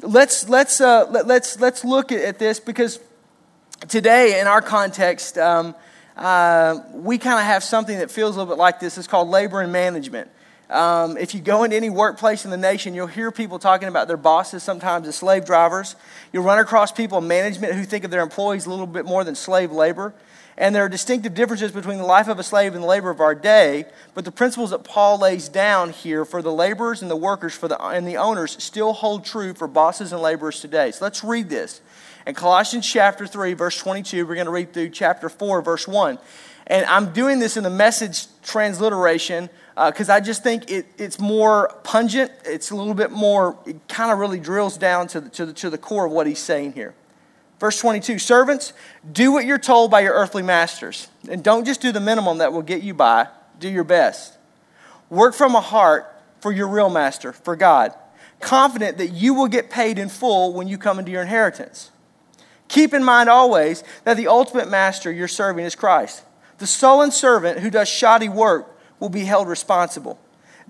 let's, 0.00 0.48
let's, 0.48 0.80
uh, 0.80 1.06
let, 1.10 1.24
us 1.24 1.28
let's, 1.28 1.60
let's 1.60 1.84
look 1.84 2.12
at 2.12 2.38
this 2.38 2.60
because 2.60 2.98
today, 3.88 4.40
in 4.40 4.46
our 4.46 4.62
context, 4.62 5.36
um, 5.36 5.74
uh, 6.16 6.80
we 6.94 7.18
kind 7.18 7.38
of 7.38 7.44
have 7.44 7.62
something 7.62 7.98
that 7.98 8.10
feels 8.10 8.36
a 8.36 8.38
little 8.38 8.54
bit 8.54 8.58
like 8.58 8.80
this. 8.80 8.96
It's 8.96 9.06
called 9.06 9.28
labor 9.28 9.60
and 9.60 9.70
management. 9.70 10.30
Um, 10.70 11.16
if 11.16 11.34
you 11.34 11.40
go 11.40 11.64
into 11.64 11.76
any 11.76 11.88
workplace 11.88 12.44
in 12.44 12.50
the 12.50 12.58
nation, 12.58 12.94
you'll 12.94 13.06
hear 13.06 13.30
people 13.30 13.58
talking 13.58 13.88
about 13.88 14.06
their 14.06 14.18
bosses 14.18 14.62
sometimes 14.62 15.08
as 15.08 15.16
slave 15.16 15.46
drivers. 15.46 15.96
You'll 16.32 16.44
run 16.44 16.58
across 16.58 16.92
people 16.92 17.18
in 17.18 17.28
management 17.28 17.74
who 17.74 17.84
think 17.84 18.04
of 18.04 18.10
their 18.10 18.22
employees 18.22 18.66
a 18.66 18.70
little 18.70 18.86
bit 18.86 19.06
more 19.06 19.24
than 19.24 19.34
slave 19.34 19.72
labor. 19.72 20.12
And 20.58 20.74
there 20.74 20.84
are 20.84 20.88
distinctive 20.88 21.34
differences 21.34 21.70
between 21.70 21.98
the 21.98 22.04
life 22.04 22.26
of 22.26 22.38
a 22.38 22.42
slave 22.42 22.74
and 22.74 22.82
the 22.82 22.88
labor 22.88 23.10
of 23.10 23.20
our 23.20 23.34
day, 23.34 23.84
but 24.14 24.24
the 24.24 24.32
principles 24.32 24.70
that 24.70 24.82
Paul 24.82 25.18
lays 25.18 25.48
down 25.48 25.90
here 25.90 26.24
for 26.24 26.42
the 26.42 26.52
laborers 26.52 27.00
and 27.00 27.08
the 27.08 27.16
workers 27.16 27.54
for 27.54 27.68
the, 27.68 27.80
and 27.80 28.06
the 28.06 28.16
owners 28.16 28.62
still 28.62 28.92
hold 28.92 29.24
true 29.24 29.54
for 29.54 29.68
bosses 29.68 30.12
and 30.12 30.20
laborers 30.20 30.60
today. 30.60 30.90
So 30.90 31.04
let's 31.04 31.22
read 31.22 31.48
this. 31.48 31.80
In 32.26 32.34
Colossians 32.34 32.86
chapter 32.86 33.24
3, 33.24 33.54
verse 33.54 33.78
22, 33.78 34.26
we're 34.26 34.34
going 34.34 34.46
to 34.46 34.50
read 34.50 34.72
through 34.72 34.90
chapter 34.90 35.28
4, 35.28 35.62
verse 35.62 35.86
1. 35.86 36.18
And 36.66 36.84
I'm 36.86 37.12
doing 37.12 37.38
this 37.38 37.56
in 37.56 37.62
the 37.62 37.70
message 37.70 38.26
transliteration 38.42 39.48
because 39.86 40.08
uh, 40.08 40.14
I 40.14 40.20
just 40.20 40.42
think 40.42 40.70
it, 40.70 40.86
it's 40.98 41.20
more 41.20 41.72
pungent. 41.84 42.32
It's 42.44 42.70
a 42.72 42.76
little 42.76 42.94
bit 42.94 43.12
more, 43.12 43.56
it 43.64 43.76
kind 43.86 44.10
of 44.10 44.18
really 44.18 44.40
drills 44.40 44.76
down 44.76 45.06
to 45.08 45.20
the, 45.20 45.30
to, 45.30 45.46
the, 45.46 45.52
to 45.52 45.70
the 45.70 45.78
core 45.78 46.06
of 46.06 46.12
what 46.12 46.26
he's 46.26 46.40
saying 46.40 46.72
here. 46.72 46.94
Verse 47.60 47.78
22 47.80 48.18
Servants, 48.18 48.72
do 49.10 49.30
what 49.30 49.44
you're 49.44 49.58
told 49.58 49.90
by 49.90 50.00
your 50.00 50.14
earthly 50.14 50.42
masters. 50.42 51.08
And 51.30 51.44
don't 51.44 51.64
just 51.64 51.80
do 51.80 51.92
the 51.92 52.00
minimum 52.00 52.38
that 52.38 52.52
will 52.52 52.62
get 52.62 52.82
you 52.82 52.92
by, 52.92 53.28
do 53.60 53.68
your 53.68 53.84
best. 53.84 54.36
Work 55.10 55.34
from 55.34 55.54
a 55.54 55.60
heart 55.60 56.12
for 56.40 56.50
your 56.50 56.66
real 56.66 56.90
master, 56.90 57.32
for 57.32 57.54
God, 57.54 57.94
confident 58.40 58.98
that 58.98 59.08
you 59.08 59.32
will 59.32 59.48
get 59.48 59.70
paid 59.70 59.98
in 59.98 60.08
full 60.08 60.54
when 60.54 60.66
you 60.66 60.76
come 60.76 60.98
into 60.98 61.12
your 61.12 61.22
inheritance. 61.22 61.92
Keep 62.66 62.94
in 62.94 63.04
mind 63.04 63.28
always 63.28 63.84
that 64.04 64.16
the 64.16 64.26
ultimate 64.26 64.68
master 64.68 65.10
you're 65.12 65.28
serving 65.28 65.64
is 65.64 65.74
Christ. 65.74 66.24
The 66.58 66.66
sullen 66.66 67.12
servant 67.12 67.60
who 67.60 67.70
does 67.70 67.88
shoddy 67.88 68.28
work 68.28 68.74
will 69.00 69.08
be 69.08 69.24
held 69.24 69.48
responsible. 69.48 70.18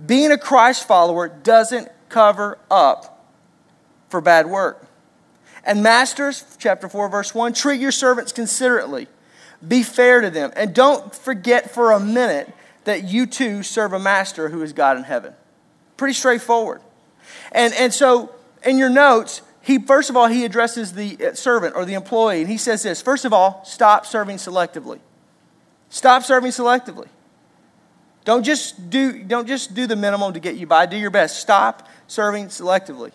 Being 0.04 0.30
a 0.30 0.38
Christ 0.38 0.87
follower 0.87 1.28
doesn't 1.28 1.88
cover 2.08 2.58
up 2.70 3.26
for 4.08 4.20
bad 4.20 4.47
work. 4.47 4.87
And 5.64 5.82
masters, 5.82 6.44
chapter 6.58 6.88
4, 6.88 7.08
verse 7.08 7.35
1, 7.35 7.52
treat 7.52 7.80
your 7.80 7.92
servants 7.92 8.32
considerately. 8.32 9.08
Be 9.66 9.82
fair 9.82 10.20
to 10.20 10.30
them. 10.30 10.52
And 10.56 10.75
don't 10.75 11.14
forget 11.14 11.70
for 11.70 11.92
a 11.92 12.00
minute 12.00 12.52
that 12.85 13.04
you 13.04 13.26
too 13.26 13.62
serve 13.62 13.92
a 13.92 13.99
master 13.99 14.49
who 14.49 14.62
is 14.62 14.73
God 14.73 14.97
in 14.97 15.02
heaven. 15.02 15.35
Pretty 15.97 16.14
straightforward. 16.14 16.80
And, 17.52 17.75
and 17.75 17.92
so 17.92 18.32
in 18.64 18.78
your 18.78 18.88
notes, 18.88 19.42
he 19.68 19.78
first 19.78 20.08
of 20.08 20.16
all 20.16 20.26
he 20.28 20.44
addresses 20.47 20.94
the 20.94 21.18
uh, 21.23 21.35
servant 21.35 21.76
or 21.76 21.85
the 21.85 21.92
employee 21.92 22.40
and 22.40 22.49
he 22.49 22.56
says 22.56 22.82
this 22.82 23.02
first 23.02 23.26
of 23.26 23.35
all 23.35 23.62
stop 23.66 24.06
serving 24.06 24.38
selectively 24.38 24.99
stop 25.90 26.23
serving 26.23 26.50
selectively 26.50 27.06
don't 28.28 28.42
just 28.42 28.90
do, 28.90 29.23
don't 29.23 29.49
just 29.49 29.73
do 29.73 29.87
the 29.87 29.97
minimum 29.97 30.35
to 30.35 30.38
get 30.38 30.56
you 30.56 30.66
by. 30.66 30.85
Do 30.85 30.99
your 30.99 31.08
best. 31.08 31.40
Stop 31.40 31.88
serving 32.08 32.49
selectively. 32.49 33.11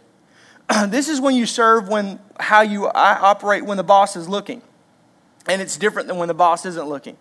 this 0.87 1.07
is 1.07 1.21
when 1.21 1.35
you 1.35 1.45
serve 1.45 1.87
when 1.87 2.19
how 2.39 2.61
you 2.61 2.87
operate 2.87 3.63
when 3.63 3.77
the 3.77 3.83
boss 3.83 4.15
is 4.15 4.27
looking. 4.27 4.63
And 5.47 5.61
it's 5.61 5.77
different 5.77 6.07
than 6.07 6.17
when 6.17 6.29
the 6.29 6.33
boss 6.33 6.65
isn't 6.65 6.89
looking. 6.89 7.15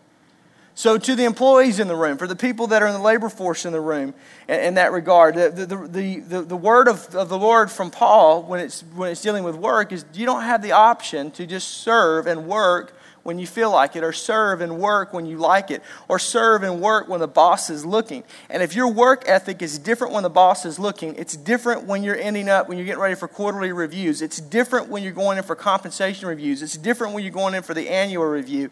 So, 0.74 0.96
to 0.96 1.14
the 1.14 1.24
employees 1.24 1.80
in 1.80 1.86
the 1.86 1.94
room, 1.94 2.16
for 2.16 2.26
the 2.26 2.34
people 2.34 2.68
that 2.68 2.82
are 2.82 2.86
in 2.86 2.94
the 2.94 2.98
labor 2.98 3.28
force 3.28 3.66
in 3.66 3.74
the 3.74 3.80
room, 3.82 4.14
in, 4.48 4.60
in 4.60 4.74
that 4.76 4.92
regard, 4.92 5.34
the, 5.34 5.50
the, 5.50 5.66
the, 5.66 6.40
the, 6.44 6.56
word 6.56 6.88
of, 6.88 7.14
of 7.14 7.28
the 7.28 7.36
Lord 7.36 7.70
from 7.70 7.90
Paul 7.90 8.42
when 8.44 8.60
it's, 8.60 8.80
when 8.94 9.10
it's 9.10 9.20
dealing 9.20 9.44
with 9.44 9.54
work 9.54 9.92
is 9.92 10.06
you 10.14 10.24
don't 10.24 10.44
have 10.44 10.62
the 10.62 10.72
option 10.72 11.30
to 11.32 11.46
just 11.46 11.68
serve 11.68 12.26
and 12.26 12.46
work 12.46 12.96
when 13.22 13.38
you 13.38 13.46
feel 13.46 13.70
like 13.70 13.96
it, 13.96 14.02
or 14.02 14.12
serve 14.12 14.60
and 14.60 14.78
work 14.78 15.12
when 15.12 15.26
you 15.26 15.38
like 15.38 15.70
it, 15.70 15.82
or 16.08 16.18
serve 16.18 16.62
and 16.62 16.80
work 16.80 17.08
when 17.08 17.20
the 17.20 17.28
boss 17.28 17.70
is 17.70 17.84
looking. 17.86 18.24
And 18.50 18.62
if 18.62 18.74
your 18.74 18.88
work 18.88 19.24
ethic 19.26 19.62
is 19.62 19.78
different 19.78 20.12
when 20.12 20.22
the 20.22 20.30
boss 20.30 20.64
is 20.64 20.78
looking, 20.78 21.14
it's 21.16 21.36
different 21.36 21.84
when 21.84 22.02
you're 22.02 22.16
ending 22.16 22.48
up, 22.48 22.68
when 22.68 22.78
you're 22.78 22.86
getting 22.86 23.02
ready 23.02 23.14
for 23.14 23.28
quarterly 23.28 23.72
reviews, 23.72 24.22
it's 24.22 24.40
different 24.40 24.88
when 24.88 25.02
you're 25.02 25.12
going 25.12 25.38
in 25.38 25.44
for 25.44 25.54
compensation 25.54 26.28
reviews, 26.28 26.62
it's 26.62 26.76
different 26.76 27.14
when 27.14 27.22
you're 27.22 27.32
going 27.32 27.54
in 27.54 27.62
for 27.62 27.74
the 27.74 27.88
annual 27.88 28.24
review. 28.24 28.70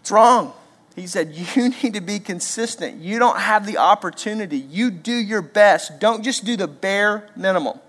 It's 0.00 0.10
wrong. 0.10 0.52
He 0.94 1.06
said, 1.06 1.34
You 1.54 1.70
need 1.70 1.94
to 1.94 2.00
be 2.00 2.18
consistent. 2.18 3.00
You 3.00 3.18
don't 3.18 3.38
have 3.38 3.66
the 3.66 3.78
opportunity. 3.78 4.58
You 4.58 4.90
do 4.90 5.14
your 5.14 5.42
best. 5.42 5.98
Don't 6.00 6.22
just 6.22 6.44
do 6.44 6.56
the 6.56 6.68
bare 6.68 7.28
minimum. 7.36 7.80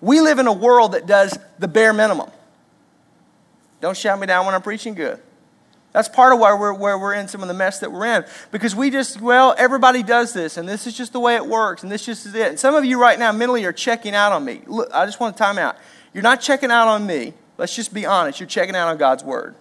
We 0.00 0.20
live 0.20 0.38
in 0.38 0.46
a 0.46 0.52
world 0.52 0.92
that 0.92 1.06
does 1.06 1.38
the 1.58 1.68
bare 1.68 1.92
minimum. 1.92 2.30
Don't 3.80 3.96
shout 3.96 4.18
me 4.20 4.26
down 4.26 4.46
when 4.46 4.54
I'm 4.54 4.62
preaching 4.62 4.94
good. 4.94 5.20
That's 5.92 6.08
part 6.08 6.32
of 6.32 6.38
why 6.38 6.54
we're, 6.54 6.72
where 6.72 6.96
we're 6.96 7.14
in 7.14 7.26
some 7.26 7.42
of 7.42 7.48
the 7.48 7.54
mess 7.54 7.80
that 7.80 7.90
we're 7.90 8.06
in. 8.06 8.24
Because 8.52 8.76
we 8.76 8.90
just, 8.90 9.20
well, 9.20 9.54
everybody 9.58 10.02
does 10.02 10.32
this, 10.32 10.56
and 10.56 10.68
this 10.68 10.86
is 10.86 10.96
just 10.96 11.12
the 11.12 11.18
way 11.18 11.34
it 11.34 11.44
works, 11.44 11.82
and 11.82 11.90
this 11.90 12.06
just 12.06 12.26
is 12.26 12.34
it. 12.34 12.48
And 12.48 12.60
some 12.60 12.76
of 12.76 12.84
you 12.84 13.00
right 13.00 13.18
now 13.18 13.32
mentally 13.32 13.64
are 13.64 13.72
checking 13.72 14.14
out 14.14 14.32
on 14.32 14.44
me. 14.44 14.60
Look, 14.66 14.88
I 14.92 15.04
just 15.04 15.18
want 15.18 15.36
to 15.36 15.42
time 15.42 15.58
out. 15.58 15.76
You're 16.14 16.22
not 16.22 16.40
checking 16.40 16.70
out 16.70 16.86
on 16.86 17.06
me. 17.06 17.34
Let's 17.58 17.74
just 17.74 17.92
be 17.92 18.06
honest. 18.06 18.38
You're 18.38 18.48
checking 18.48 18.76
out 18.76 18.88
on 18.88 18.98
God's 18.98 19.24
word. 19.24 19.56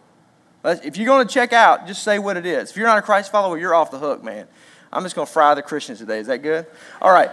If 0.64 0.98
you're 0.98 1.08
going 1.08 1.28
to 1.28 1.34
check 1.34 1.52
out, 1.52 1.88
just 1.88 2.04
say 2.04 2.20
what 2.20 2.38
it 2.38 2.46
is. 2.46 2.70
If 2.72 2.78
you're 2.78 2.88
not 2.88 2.98
a 2.98 3.02
Christ 3.02 3.32
follower, 3.32 3.58
you're 3.58 3.74
off 3.74 3.90
the 3.90 4.00
hook, 4.00 4.24
man. 4.24 4.48
I'm 4.92 5.04
just 5.04 5.16
going 5.16 5.26
to 5.26 5.32
fry 5.32 5.54
the 5.56 5.62
Christians 5.62 6.00
today. 6.00 6.20
Is 6.20 6.28
that 6.28 6.40
good? 6.40 6.68
All 7.02 7.12
right. 7.12 7.32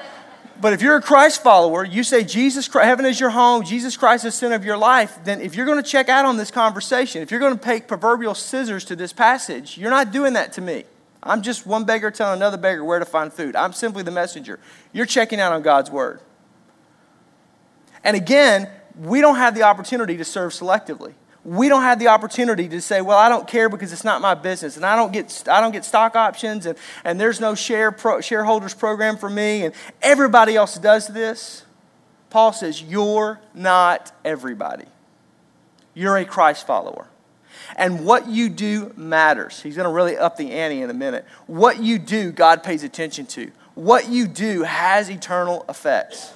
But 0.61 0.73
if 0.73 0.81
you're 0.81 0.97
a 0.97 1.03
Christ 1.03 1.43
follower, 1.43 1.85
you 1.85 2.03
say 2.03 2.25
Jesus 2.25 2.67
Christ, 2.67 2.87
heaven 2.87 3.05
is 3.05 3.21
your 3.21 3.31
home, 3.31 3.65
Jesus 3.65 3.97
Christ 3.97 4.25
is 4.25 4.35
the 4.35 4.39
center 4.39 4.55
of 4.55 4.65
your 4.65 4.79
life, 4.79 5.19
then 5.25 5.41
if 5.41 5.55
you're 5.55 5.67
going 5.67 5.83
to 5.83 5.89
check 5.89 6.09
out 6.09 6.25
on 6.25 6.37
this 6.37 6.51
conversation, 6.51 7.23
if 7.23 7.31
you're 7.31 7.41
going 7.41 7.59
to 7.59 7.63
take 7.63 7.87
proverbial 7.87 8.35
scissors 8.35 8.85
to 8.87 8.97
this 8.97 9.13
passage, 9.13 9.77
you're 9.77 9.91
not 9.91 10.13
doing 10.13 10.33
that 10.33 10.55
to 10.55 10.61
me. 10.61 10.85
I'm 11.23 11.43
just 11.43 11.67
one 11.67 11.85
beggar 11.85 12.11
telling 12.11 12.39
another 12.39 12.57
beggar 12.57 12.85
where 12.85 12.99
to 12.99 13.05
find 13.05 13.33
food. 13.33 13.57
I'm 13.57 13.73
simply 13.73 14.03
the 14.03 14.11
messenger. 14.11 14.59
You're 14.93 15.07
checking 15.07 15.41
out 15.41 15.53
on 15.53 15.63
God's 15.63 15.91
word. 15.91 16.21
And 18.05 18.17
again, 18.17 18.71
we 18.99 19.21
don't 19.21 19.37
have 19.37 19.55
the 19.55 19.65
opportunity 19.65 20.17
to 20.17 20.25
serve 20.25 20.53
selectively 20.53 21.15
we 21.47 21.69
don't 21.69 21.83
have 21.83 22.01
the 22.01 22.09
opportunity 22.09 22.69
to 22.69 22.81
say, 22.81 23.01
well, 23.01 23.17
I 23.17 23.29
don't 23.29 23.47
care 23.47 23.69
because 23.69 23.93
it's 23.93 24.03
not 24.03 24.21
my 24.21 24.35
business, 24.35 24.77
and 24.77 24.85
I 24.85 24.97
don't 24.97 25.13
get, 25.13 25.45
I 25.49 25.61
don't 25.61 25.71
get 25.71 25.85
stock 25.85 26.17
options, 26.17 26.67
and, 26.67 26.77
and 27.05 27.21
there's 27.21 27.41
no 27.41 27.55
share 27.55 27.93
pro, 27.93 28.21
shareholders 28.21 28.75
program 28.75 29.17
for 29.17 29.31
me, 29.31 29.65
and 29.65 29.73
everybody 30.03 30.57
else 30.57 30.77
does 30.77 31.07
this. 31.07 31.63
Paul 32.31 32.53
says, 32.53 32.83
you're 32.83 33.41
not 33.55 34.13
everybody. 34.25 34.87
You're 35.95 36.17
a 36.17 36.25
Christ 36.25 36.67
follower. 36.67 37.07
And 37.77 38.05
what 38.05 38.29
you 38.29 38.49
do 38.49 38.93
matters. 38.97 39.63
He's 39.63 39.77
going 39.77 39.89
to 39.89 39.95
really 39.95 40.17
up 40.17 40.37
the 40.37 40.51
ante 40.51 40.83
in 40.83 40.91
a 40.91 40.95
minute. 40.95 41.25
What 41.47 41.81
you 41.81 42.01
do, 42.01 42.33
God 42.33 42.65
pays 42.65 42.83
attention 42.83 43.27
to. 43.27 43.53
What 43.75 44.09
you 44.09 44.27
do 44.27 44.65
has 44.65 45.09
eternal 45.09 45.65
effects. 45.69 46.33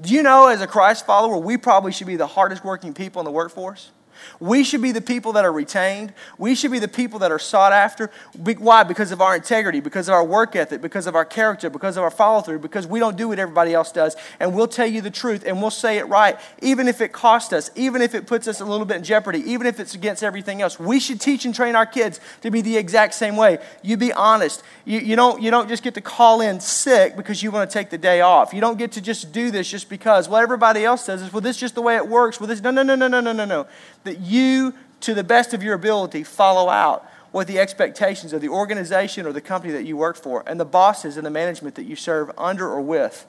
Do 0.00 0.12
you 0.12 0.22
know, 0.22 0.48
as 0.48 0.60
a 0.60 0.66
Christ 0.66 1.06
follower, 1.06 1.38
we 1.38 1.56
probably 1.56 1.92
should 1.92 2.06
be 2.06 2.16
the 2.16 2.26
hardest 2.26 2.64
working 2.64 2.92
people 2.92 3.20
in 3.20 3.24
the 3.24 3.30
workforce? 3.30 3.90
We 4.40 4.64
should 4.64 4.82
be 4.82 4.92
the 4.92 5.00
people 5.00 5.32
that 5.32 5.44
are 5.44 5.52
retained. 5.52 6.12
We 6.38 6.54
should 6.54 6.70
be 6.70 6.78
the 6.78 6.88
people 6.88 7.18
that 7.20 7.32
are 7.32 7.38
sought 7.38 7.72
after. 7.72 8.10
Why? 8.34 8.82
Because 8.82 9.12
of 9.12 9.20
our 9.20 9.36
integrity, 9.36 9.80
because 9.80 10.08
of 10.08 10.14
our 10.14 10.24
work 10.24 10.56
ethic, 10.56 10.82
because 10.82 11.06
of 11.06 11.14
our 11.14 11.24
character, 11.24 11.70
because 11.70 11.96
of 11.96 12.02
our 12.02 12.10
follow 12.10 12.40
through, 12.40 12.60
because 12.60 12.86
we 12.86 12.98
don't 12.98 13.16
do 13.16 13.28
what 13.28 13.38
everybody 13.38 13.74
else 13.74 13.92
does. 13.92 14.16
And 14.40 14.54
we'll 14.54 14.68
tell 14.68 14.86
you 14.86 15.00
the 15.00 15.10
truth 15.10 15.44
and 15.46 15.60
we'll 15.60 15.70
say 15.70 15.98
it 15.98 16.08
right, 16.08 16.38
even 16.62 16.88
if 16.88 17.00
it 17.00 17.12
costs 17.12 17.52
us, 17.52 17.70
even 17.74 18.02
if 18.02 18.14
it 18.14 18.26
puts 18.26 18.48
us 18.48 18.60
a 18.60 18.64
little 18.64 18.86
bit 18.86 18.98
in 18.98 19.04
jeopardy, 19.04 19.40
even 19.50 19.66
if 19.66 19.80
it's 19.80 19.94
against 19.94 20.22
everything 20.22 20.62
else. 20.62 20.78
We 20.78 21.00
should 21.00 21.20
teach 21.20 21.44
and 21.44 21.54
train 21.54 21.76
our 21.76 21.86
kids 21.86 22.20
to 22.42 22.50
be 22.50 22.60
the 22.60 22.76
exact 22.76 23.14
same 23.14 23.36
way. 23.36 23.58
You 23.82 23.96
be 23.96 24.12
honest. 24.12 24.62
You, 24.84 25.00
you, 25.00 25.16
don't, 25.16 25.42
you 25.42 25.50
don't 25.50 25.68
just 25.68 25.82
get 25.82 25.94
to 25.94 26.00
call 26.00 26.40
in 26.40 26.60
sick 26.60 27.16
because 27.16 27.42
you 27.42 27.50
want 27.50 27.68
to 27.68 27.74
take 27.74 27.90
the 27.90 27.98
day 27.98 28.20
off. 28.20 28.54
You 28.54 28.60
don't 28.60 28.78
get 28.78 28.92
to 28.92 29.00
just 29.00 29.32
do 29.32 29.50
this 29.50 29.68
just 29.68 29.88
because, 29.88 30.28
well, 30.28 30.40
everybody 30.40 30.84
else 30.84 31.04
says 31.04 31.22
this. 31.22 31.32
Well, 31.32 31.40
this 31.40 31.56
is 31.56 31.60
just 31.60 31.74
the 31.74 31.82
way 31.82 31.96
it 31.96 32.06
works. 32.06 32.40
Well, 32.40 32.46
this, 32.46 32.62
no, 32.62 32.70
no, 32.70 32.82
no, 32.82 32.94
no, 32.94 33.08
no, 33.08 33.20
no, 33.20 33.32
no, 33.32 33.44
no 33.44 33.66
that 34.06 34.20
you, 34.20 34.74
to 35.02 35.14
the 35.14 35.22
best 35.22 35.54
of 35.54 35.62
your 35.62 35.74
ability, 35.74 36.24
follow 36.24 36.68
out 36.68 37.06
what 37.30 37.46
the 37.46 37.58
expectations 37.58 38.32
of 38.32 38.40
the 38.40 38.48
organization 38.48 39.26
or 39.26 39.32
the 39.32 39.40
company 39.40 39.72
that 39.74 39.84
you 39.84 39.96
work 39.96 40.16
for 40.16 40.42
and 40.46 40.58
the 40.58 40.64
bosses 40.64 41.16
and 41.16 41.26
the 41.26 41.30
management 41.30 41.74
that 41.74 41.84
you 41.84 41.94
serve 41.94 42.30
under 42.38 42.66
or 42.66 42.80
with. 42.80 43.26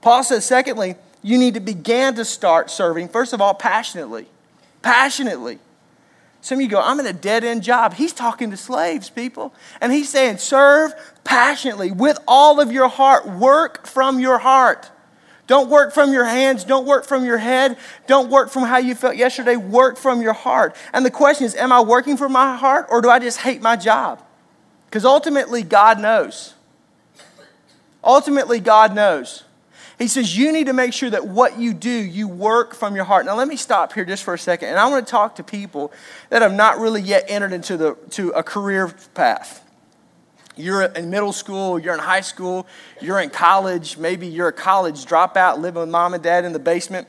Paul 0.00 0.22
says, 0.22 0.44
secondly, 0.44 0.96
you 1.22 1.38
need 1.38 1.54
to 1.54 1.60
begin 1.60 2.14
to 2.14 2.24
start 2.24 2.70
serving, 2.70 3.08
first 3.08 3.32
of 3.32 3.40
all, 3.40 3.54
passionately. 3.54 4.26
Passionately. 4.82 5.58
Some 6.40 6.58
of 6.58 6.62
you 6.62 6.68
go, 6.68 6.80
I'm 6.80 6.98
in 6.98 7.06
a 7.06 7.12
dead 7.12 7.44
end 7.44 7.62
job. 7.62 7.94
He's 7.94 8.12
talking 8.12 8.50
to 8.50 8.56
slaves, 8.56 9.10
people. 9.10 9.54
And 9.80 9.92
he's 9.92 10.08
saying, 10.08 10.38
serve 10.38 10.92
passionately 11.22 11.92
with 11.92 12.18
all 12.26 12.60
of 12.60 12.72
your 12.72 12.88
heart. 12.88 13.28
Work 13.28 13.86
from 13.86 14.18
your 14.18 14.38
heart. 14.38 14.90
Don't 15.46 15.68
work 15.68 15.92
from 15.92 16.12
your 16.12 16.24
hands. 16.24 16.64
Don't 16.64 16.86
work 16.86 17.04
from 17.04 17.24
your 17.24 17.38
head. 17.38 17.76
Don't 18.06 18.30
work 18.30 18.50
from 18.50 18.62
how 18.62 18.78
you 18.78 18.94
felt 18.94 19.16
yesterday. 19.16 19.56
Work 19.56 19.98
from 19.98 20.22
your 20.22 20.32
heart. 20.32 20.76
And 20.92 21.04
the 21.04 21.10
question 21.10 21.46
is 21.46 21.54
Am 21.54 21.72
I 21.72 21.80
working 21.80 22.16
from 22.16 22.32
my 22.32 22.56
heart 22.56 22.86
or 22.90 23.00
do 23.00 23.10
I 23.10 23.18
just 23.18 23.40
hate 23.40 23.60
my 23.60 23.76
job? 23.76 24.22
Because 24.86 25.04
ultimately, 25.04 25.62
God 25.62 25.98
knows. 25.98 26.54
Ultimately, 28.04 28.60
God 28.60 28.94
knows. 28.94 29.44
He 29.98 30.08
says 30.08 30.36
you 30.36 30.52
need 30.52 30.66
to 30.66 30.72
make 30.72 30.92
sure 30.92 31.10
that 31.10 31.28
what 31.28 31.58
you 31.58 31.72
do, 31.72 31.90
you 31.90 32.26
work 32.26 32.74
from 32.74 32.96
your 32.96 33.04
heart. 33.04 33.24
Now, 33.24 33.36
let 33.36 33.46
me 33.46 33.56
stop 33.56 33.92
here 33.92 34.04
just 34.04 34.24
for 34.24 34.34
a 34.34 34.38
second. 34.38 34.68
And 34.68 34.78
I 34.78 34.88
want 34.88 35.06
to 35.06 35.10
talk 35.10 35.36
to 35.36 35.44
people 35.44 35.92
that 36.30 36.42
have 36.42 36.52
not 36.52 36.78
really 36.78 37.00
yet 37.00 37.24
entered 37.28 37.52
into 37.52 37.76
the, 37.76 37.96
to 38.10 38.30
a 38.30 38.42
career 38.42 38.92
path 39.14 39.62
you're 40.56 40.82
in 40.82 41.10
middle 41.10 41.32
school, 41.32 41.78
you're 41.78 41.94
in 41.94 42.00
high 42.00 42.20
school, 42.20 42.66
you're 43.00 43.20
in 43.20 43.30
college, 43.30 43.96
maybe 43.96 44.26
you're 44.26 44.48
a 44.48 44.52
college 44.52 45.06
dropout 45.06 45.58
living 45.58 45.80
with 45.80 45.88
mom 45.88 46.14
and 46.14 46.22
dad 46.22 46.44
in 46.44 46.52
the 46.52 46.58
basement. 46.58 47.08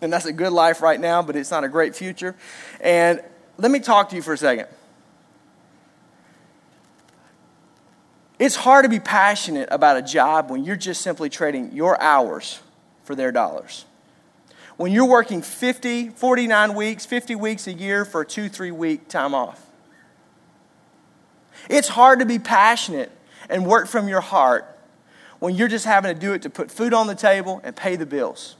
And 0.00 0.12
that's 0.12 0.26
a 0.26 0.32
good 0.32 0.52
life 0.52 0.82
right 0.82 1.00
now, 1.00 1.22
but 1.22 1.36
it's 1.36 1.50
not 1.50 1.64
a 1.64 1.68
great 1.68 1.96
future. 1.96 2.34
And 2.80 3.22
let 3.56 3.70
me 3.70 3.80
talk 3.80 4.10
to 4.10 4.16
you 4.16 4.22
for 4.22 4.34
a 4.34 4.38
second. 4.38 4.66
It's 8.38 8.56
hard 8.56 8.84
to 8.84 8.90
be 8.90 9.00
passionate 9.00 9.68
about 9.70 9.96
a 9.96 10.02
job 10.02 10.50
when 10.50 10.64
you're 10.64 10.76
just 10.76 11.00
simply 11.00 11.30
trading 11.30 11.72
your 11.72 12.00
hours 12.00 12.60
for 13.04 13.14
their 13.14 13.32
dollars. 13.32 13.86
When 14.76 14.92
you're 14.92 15.08
working 15.08 15.40
50, 15.40 16.10
49 16.10 16.74
weeks, 16.74 17.06
50 17.06 17.34
weeks 17.34 17.66
a 17.66 17.72
year 17.72 18.04
for 18.04 18.20
a 18.20 18.26
two, 18.26 18.50
three 18.50 18.70
week 18.70 19.08
time 19.08 19.34
off. 19.34 19.65
It's 21.68 21.88
hard 21.88 22.20
to 22.20 22.26
be 22.26 22.38
passionate 22.38 23.10
and 23.48 23.66
work 23.66 23.86
from 23.88 24.08
your 24.08 24.20
heart 24.20 24.66
when 25.38 25.54
you're 25.54 25.68
just 25.68 25.84
having 25.84 26.14
to 26.14 26.20
do 26.20 26.32
it 26.32 26.42
to 26.42 26.50
put 26.50 26.70
food 26.70 26.94
on 26.94 27.06
the 27.06 27.14
table 27.14 27.60
and 27.64 27.74
pay 27.74 27.96
the 27.96 28.06
bills. 28.06 28.56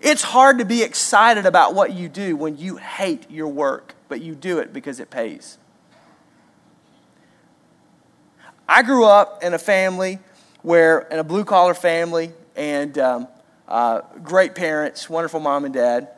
It's 0.00 0.22
hard 0.22 0.58
to 0.58 0.64
be 0.64 0.82
excited 0.82 1.46
about 1.46 1.74
what 1.74 1.92
you 1.92 2.08
do 2.08 2.36
when 2.36 2.58
you 2.58 2.76
hate 2.76 3.30
your 3.30 3.48
work, 3.48 3.94
but 4.08 4.20
you 4.20 4.34
do 4.34 4.58
it 4.58 4.72
because 4.72 5.00
it 5.00 5.10
pays. 5.10 5.58
I 8.68 8.82
grew 8.82 9.04
up 9.04 9.42
in 9.42 9.54
a 9.54 9.58
family 9.58 10.18
where, 10.62 11.00
in 11.10 11.18
a 11.18 11.24
blue 11.24 11.44
collar 11.44 11.74
family, 11.74 12.32
and 12.56 12.96
um, 12.98 13.28
uh, 13.68 14.00
great 14.22 14.54
parents, 14.54 15.08
wonderful 15.08 15.40
mom 15.40 15.64
and 15.64 15.74
dad. 15.74 16.08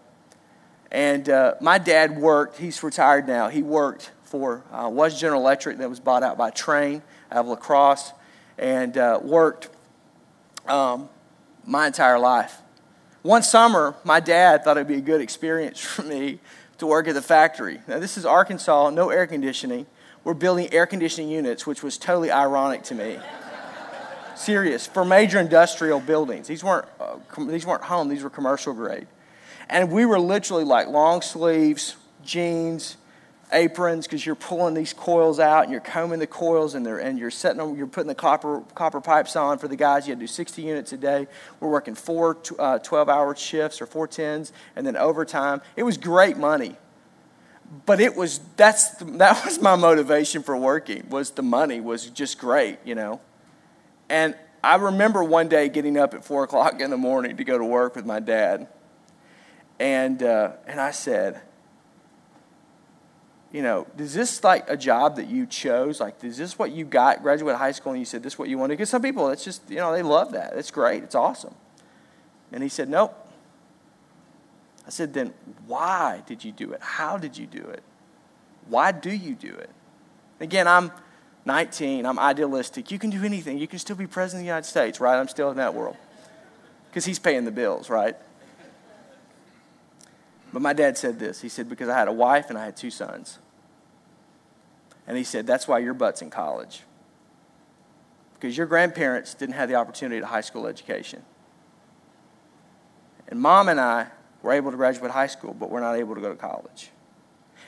And 0.91 1.29
uh, 1.29 1.55
my 1.61 1.79
dad 1.79 2.17
worked, 2.17 2.59
he's 2.59 2.83
retired 2.83 3.27
now, 3.27 3.49
he 3.49 3.63
worked 3.63 4.13
for 4.27 4.63
uh, 4.73 4.89
was 4.89 5.19
General 5.19 5.41
Electric 5.41 5.79
that 5.79 5.89
was 5.89 6.01
bought 6.01 6.23
out 6.23 6.37
by 6.37 6.51
Trane 6.51 7.03
out 7.31 7.39
of 7.39 7.47
La 7.47 7.57
Crosse, 7.57 8.13
and 8.59 8.97
uh, 8.99 9.21
worked 9.23 9.69
um, 10.67 11.09
my 11.65 11.87
entire 11.87 12.19
life. 12.19 12.59
One 13.23 13.43
summer, 13.43 13.95
my 14.05 14.21
dad 14.21 14.63
thought 14.63 14.77
it'd 14.77 14.89
be 14.89 14.95
a 14.95 15.01
good 15.01 15.21
experience 15.21 15.81
for 15.85 16.03
me 16.03 16.41
to 16.79 16.87
work 16.87 17.09
at 17.09 17.15
the 17.15 17.23
factory. 17.23 17.81
Now, 17.89 17.99
this 17.99 18.17
is 18.17 18.27
Arkansas, 18.27 18.91
no 18.91 19.11
air 19.11 19.27
conditioning. 19.27 19.87
We're 20.25 20.35
building 20.35 20.73
air 20.73 20.87
conditioning 20.87 21.31
units, 21.31 21.67
which 21.67 21.83
was 21.83 21.99
totally 21.99 22.31
ironic 22.31 22.83
to 22.85 22.95
me. 22.95 23.19
Serious 24.35 24.87
for 24.87 25.05
major 25.05 25.41
industrial 25.41 26.01
buildings. 26.01 26.49
These 26.49 26.63
weren't 26.63 26.87
uh, 27.01 27.17
com- 27.29 27.49
these 27.49 27.65
weren't 27.65 27.85
home; 27.85 28.09
these 28.09 28.23
were 28.23 28.29
commercial 28.29 28.75
grade, 28.75 29.07
and 29.69 29.91
we 29.91 30.05
were 30.05 30.21
literally 30.21 30.65
like 30.65 30.89
long 30.89 31.23
sleeves, 31.23 31.97
jeans, 32.23 32.97
aprons 33.53 34.07
because 34.07 34.27
you're 34.27 34.35
pulling 34.35 34.75
these 34.75 34.93
coils 34.93 35.39
out 35.39 35.65
and 35.65 35.73
you're 35.73 35.81
combing 35.81 36.19
the 36.19 36.27
coils 36.27 36.75
and, 36.75 36.85
they're, 36.85 36.99
and 36.99 37.19
you're 37.19 37.31
setting 37.31 37.59
them, 37.59 37.77
you're 37.77 37.87
putting 37.87 38.09
the 38.09 38.15
copper, 38.15 38.61
copper 38.75 39.01
pipes 39.01 39.37
on 39.37 39.59
for 39.59 39.69
the 39.69 39.77
guys. 39.77 40.07
You 40.07 40.13
had 40.13 40.19
to 40.19 40.25
do 40.25 40.27
60 40.27 40.63
units 40.63 40.93
a 40.93 40.97
day. 40.97 41.27
We're 41.61 41.71
working 41.71 41.95
four 41.95 42.39
uh, 42.59 42.79
12 42.79 43.09
hour 43.09 43.35
shifts 43.37 43.81
or 43.81 43.87
four 43.87 44.09
tens 44.09 44.53
and 44.75 44.87
then 44.87 44.97
overtime. 44.97 45.61
It 45.77 45.85
was 45.85 45.97
great 45.97 46.37
money. 46.37 46.77
But 47.85 48.01
it 48.01 48.17
was, 48.17 48.41
that's, 48.57 48.91
that 48.99 49.45
was 49.45 49.61
my 49.61 49.77
motivation 49.77 50.43
for 50.43 50.57
working 50.57 51.09
was 51.09 51.31
the 51.31 51.43
money 51.43 51.81
was 51.81 52.11
just 52.11 52.39
great, 52.39 52.79
you 52.85 52.95
know. 52.95 53.21
And 54.09 54.37
I 54.63 54.77
remember 54.77 55.23
one 55.23 55.49
day 55.49 55.69
getting 55.69 55.97
up 55.97 56.15
at 56.15 56.25
four 56.25 56.45
o'clock 56.45 56.81
in 56.81 56.91
the 56.91 56.97
morning 56.97 57.37
to 57.37 57.45
go 57.45 57.59
to 57.59 57.65
work 57.65 57.95
with 57.95 58.07
my 58.07 58.21
dad. 58.21 58.69
And, 59.79 60.23
uh, 60.23 60.53
and 60.67 60.81
I 60.81 60.91
said, 60.91 61.43
you 63.53 63.63
know, 63.63 63.87
is 63.97 64.13
this 64.13 64.43
like 64.43 64.69
a 64.69 64.77
job 64.77 65.17
that 65.17 65.29
you 65.29 65.47
chose? 65.47 66.01
Like, 66.01 66.23
is 66.25 66.37
this 66.37 66.59
what 66.59 66.73
you 66.73 66.85
got, 66.85 67.23
graduate 67.23 67.57
high 67.57 67.73
school, 67.73 67.93
and 67.93 68.01
you 68.01 68.05
said 68.05 68.23
this 68.23 68.35
is 68.35 68.39
what 68.39 68.49
you 68.49 68.59
wanted? 68.59 68.75
Because 68.75 68.91
some 68.91 69.03
people, 69.03 69.29
it's 69.31 69.45
just, 69.45 69.69
you 69.71 69.77
know, 69.77 69.93
they 69.93 70.03
love 70.03 70.33
that. 70.33 70.55
It's 70.55 70.71
great. 70.71 71.03
It's 71.03 71.15
awesome. 71.15 71.55
And 72.53 72.63
he 72.63 72.69
said, 72.69 72.89
nope. 72.89 73.15
I 74.87 74.91
said, 74.91 75.15
then 75.15 75.33
why 75.67 76.23
did 76.27 76.45
you 76.45 76.53
do 76.53 76.73
it? 76.73 76.81
How 76.81 77.19
did 77.19 77.37
you 77.37 77.47
do 77.47 77.63
it? 77.63 77.83
Why 78.69 78.93
do 78.93 79.11
you 79.11 79.35
do 79.35 79.55
it? 79.55 79.71
Again, 80.41 80.69
I'm 80.69 80.93
19. 81.45 82.05
I'm 82.05 82.19
idealistic. 82.19 82.91
You 82.91 82.99
can 82.99 83.11
do 83.11 83.25
anything. 83.25 83.59
You 83.59 83.69
can 83.69 83.79
still 83.79 83.97
be 83.97 84.07
president 84.07 84.41
of 84.41 84.45
the 84.45 84.49
United 84.49 84.69
States, 84.69 85.01
right? 85.01 85.19
I'm 85.19 85.29
still 85.29 85.51
in 85.51 85.57
that 85.57 85.75
world. 85.75 85.97
Because 86.91 87.05
he's 87.05 87.19
paying 87.19 87.45
the 87.45 87.51
bills, 87.51 87.89
right? 87.89 88.17
But 90.53 90.63
my 90.63 90.73
dad 90.73 90.97
said 90.97 91.19
this. 91.19 91.41
He 91.41 91.49
said, 91.49 91.69
Because 91.69 91.89
I 91.89 91.99
had 91.99 92.09
a 92.09 92.13
wife 92.13 92.49
and 92.49 92.59
I 92.59 92.65
had 92.65 92.77
two 92.77 92.91
sons. 92.91 93.39
And 95.07 95.17
he 95.17 95.25
said, 95.25 95.47
That's 95.47 95.69
why 95.69 95.79
your 95.79 95.95
butt's 95.95 96.23
in 96.23 96.31
college. 96.31 96.83
Because 98.35 98.57
your 98.57 98.67
grandparents 98.67 99.35
didn't 99.35 99.55
have 99.55 99.69
the 99.69 99.75
opportunity 99.75 100.21
to 100.21 100.27
high 100.27 100.41
school 100.41 100.67
education. 100.67 101.23
And 103.29 103.41
mom 103.41 103.69
and 103.69 103.81
I 103.81 104.09
were 104.43 104.53
able 104.53 104.71
to 104.71 104.77
graduate 104.77 105.11
high 105.11 105.27
school, 105.27 105.55
but 105.55 105.71
we're 105.71 105.81
not 105.81 105.97
able 105.97 106.15
to 106.15 106.21
go 106.21 106.29
to 106.29 106.37
college. 106.37 106.91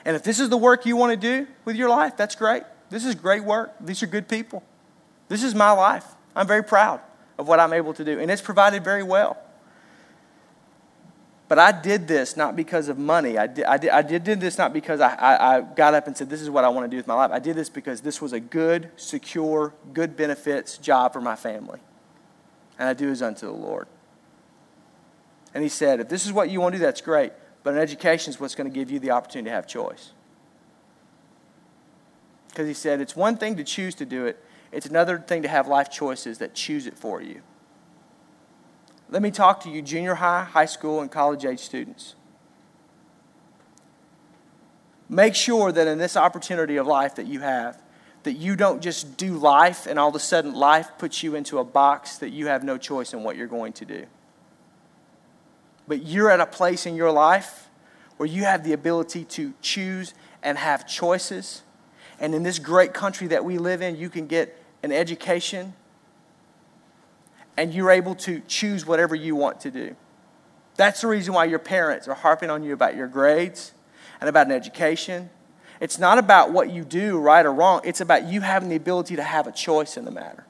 And 0.05 0.15
if 0.15 0.23
this 0.23 0.39
is 0.39 0.49
the 0.49 0.57
work 0.57 0.85
you 0.85 0.95
want 0.95 1.11
to 1.11 1.17
do 1.17 1.47
with 1.65 1.75
your 1.75 1.89
life, 1.89 2.15
that's 2.15 2.35
great. 2.35 2.63
This 2.89 3.05
is 3.05 3.15
great 3.15 3.43
work. 3.43 3.73
These 3.81 4.01
are 4.03 4.07
good 4.07 4.27
people. 4.27 4.63
This 5.27 5.43
is 5.43 5.53
my 5.53 5.71
life. 5.71 6.05
I'm 6.35 6.47
very 6.47 6.63
proud 6.63 7.01
of 7.37 7.47
what 7.47 7.59
I'm 7.59 7.73
able 7.73 7.93
to 7.93 8.03
do, 8.03 8.19
and 8.19 8.31
it's 8.31 8.41
provided 8.41 8.83
very 8.83 9.03
well. 9.03 9.37
But 11.49 11.57
I 11.57 11.71
did 11.71 12.07
this 12.07 12.37
not 12.37 12.55
because 12.55 12.89
of 12.89 12.99
money. 12.99 13.39
I 13.39 13.47
did, 13.47 13.65
I 13.65 13.77
did, 13.77 13.89
I 13.89 14.01
did 14.03 14.39
this 14.39 14.59
not 14.59 14.71
because 14.71 15.01
I, 15.01 15.15
I, 15.15 15.57
I 15.57 15.61
got 15.61 15.95
up 15.95 16.05
and 16.05 16.15
said, 16.15 16.29
This 16.29 16.41
is 16.41 16.49
what 16.49 16.63
I 16.63 16.69
want 16.69 16.85
to 16.85 16.89
do 16.89 16.95
with 16.95 17.07
my 17.07 17.15
life. 17.15 17.31
I 17.31 17.39
did 17.39 17.55
this 17.55 17.69
because 17.69 18.01
this 18.01 18.21
was 18.21 18.33
a 18.33 18.39
good, 18.39 18.91
secure, 18.97 19.73
good 19.91 20.15
benefits 20.15 20.77
job 20.77 21.11
for 21.11 21.21
my 21.21 21.35
family. 21.35 21.79
And 22.77 22.87
I 22.87 22.93
do 22.93 23.09
as 23.09 23.23
unto 23.23 23.47
the 23.47 23.51
Lord. 23.51 23.87
And 25.55 25.63
he 25.63 25.69
said, 25.69 25.99
If 25.99 26.07
this 26.07 26.27
is 26.27 26.31
what 26.31 26.51
you 26.51 26.61
want 26.61 26.73
to 26.73 26.77
do, 26.77 26.85
that's 26.85 27.01
great. 27.01 27.33
But 27.63 27.73
an 27.73 27.79
education 27.79 28.29
is 28.29 28.39
what's 28.39 28.53
going 28.53 28.71
to 28.71 28.73
give 28.73 28.91
you 28.91 28.99
the 28.99 29.09
opportunity 29.09 29.49
to 29.49 29.55
have 29.55 29.67
choice. 29.67 30.11
Because 32.49 32.67
he 32.67 32.75
said, 32.75 33.01
It's 33.01 33.15
one 33.15 33.37
thing 33.37 33.55
to 33.55 33.63
choose 33.63 33.95
to 33.95 34.05
do 34.05 34.27
it, 34.27 34.37
it's 34.71 34.85
another 34.85 35.17
thing 35.17 35.41
to 35.41 35.47
have 35.47 35.67
life 35.67 35.89
choices 35.89 36.37
that 36.37 36.53
choose 36.53 36.85
it 36.85 36.95
for 36.95 37.23
you. 37.23 37.41
Let 39.11 39.21
me 39.21 39.31
talk 39.31 39.61
to 39.61 39.69
you, 39.69 39.81
junior 39.81 40.15
high, 40.15 40.43
high 40.43 40.65
school, 40.65 41.01
and 41.01 41.11
college 41.11 41.43
age 41.43 41.59
students. 41.59 42.15
Make 45.09 45.33
sure 45.33 45.71
that 45.71 45.87
in 45.87 45.97
this 45.97 46.15
opportunity 46.15 46.77
of 46.77 46.85
life 46.85 47.15
that 47.15 47.25
you 47.25 47.39
have, 47.39 47.81
that 48.23 48.33
you 48.33 48.55
don't 48.55 48.81
just 48.81 49.17
do 49.17 49.33
life 49.33 49.87
and 49.87 49.97
all 49.97 50.09
of 50.09 50.15
a 50.15 50.19
sudden 50.19 50.53
life 50.53 50.91
puts 50.99 51.23
you 51.23 51.33
into 51.33 51.57
a 51.57 51.63
box 51.63 52.17
that 52.17 52.29
you 52.29 52.47
have 52.47 52.63
no 52.63 52.77
choice 52.77 53.13
in 53.13 53.23
what 53.23 53.35
you're 53.35 53.47
going 53.47 53.73
to 53.73 53.85
do. 53.85 54.05
But 55.87 56.05
you're 56.05 56.29
at 56.29 56.39
a 56.39 56.45
place 56.45 56.85
in 56.85 56.95
your 56.95 57.11
life 57.11 57.69
where 58.17 58.27
you 58.27 58.43
have 58.43 58.63
the 58.63 58.73
ability 58.73 59.23
to 59.23 59.53
choose 59.61 60.13
and 60.43 60.57
have 60.57 60.87
choices. 60.87 61.63
And 62.19 62.35
in 62.35 62.43
this 62.43 62.59
great 62.59 62.93
country 62.93 63.27
that 63.27 63.43
we 63.43 63.57
live 63.57 63.81
in, 63.81 63.95
you 63.95 64.09
can 64.09 64.27
get 64.27 64.55
an 64.83 64.91
education 64.91 65.73
and 67.59 67.73
you're 67.73 67.91
able 67.91 68.15
to 68.15 68.41
choose 68.47 68.85
whatever 68.85 69.13
you 69.13 69.35
want 69.35 69.59
to 69.59 69.69
do. 69.69 69.93
That's 70.77 71.01
the 71.01 71.07
reason 71.07 71.33
why 71.33 71.43
your 71.43 71.59
parents 71.59 72.07
are 72.07 72.13
harping 72.13 72.49
on 72.49 72.63
you 72.63 72.71
about 72.71 72.95
your 72.95 73.09
grades 73.09 73.73
and 74.21 74.29
about 74.29 74.47
an 74.47 74.53
education. 74.53 75.29
It's 75.81 75.99
not 75.99 76.17
about 76.17 76.53
what 76.53 76.69
you 76.69 76.85
do, 76.85 77.19
right 77.19 77.45
or 77.45 77.51
wrong, 77.51 77.81
it's 77.83 77.99
about 77.99 78.23
you 78.29 78.39
having 78.39 78.69
the 78.69 78.77
ability 78.77 79.17
to 79.17 79.23
have 79.23 79.45
a 79.45 79.51
choice 79.51 79.97
in 79.97 80.05
the 80.05 80.11
matter. 80.11 80.45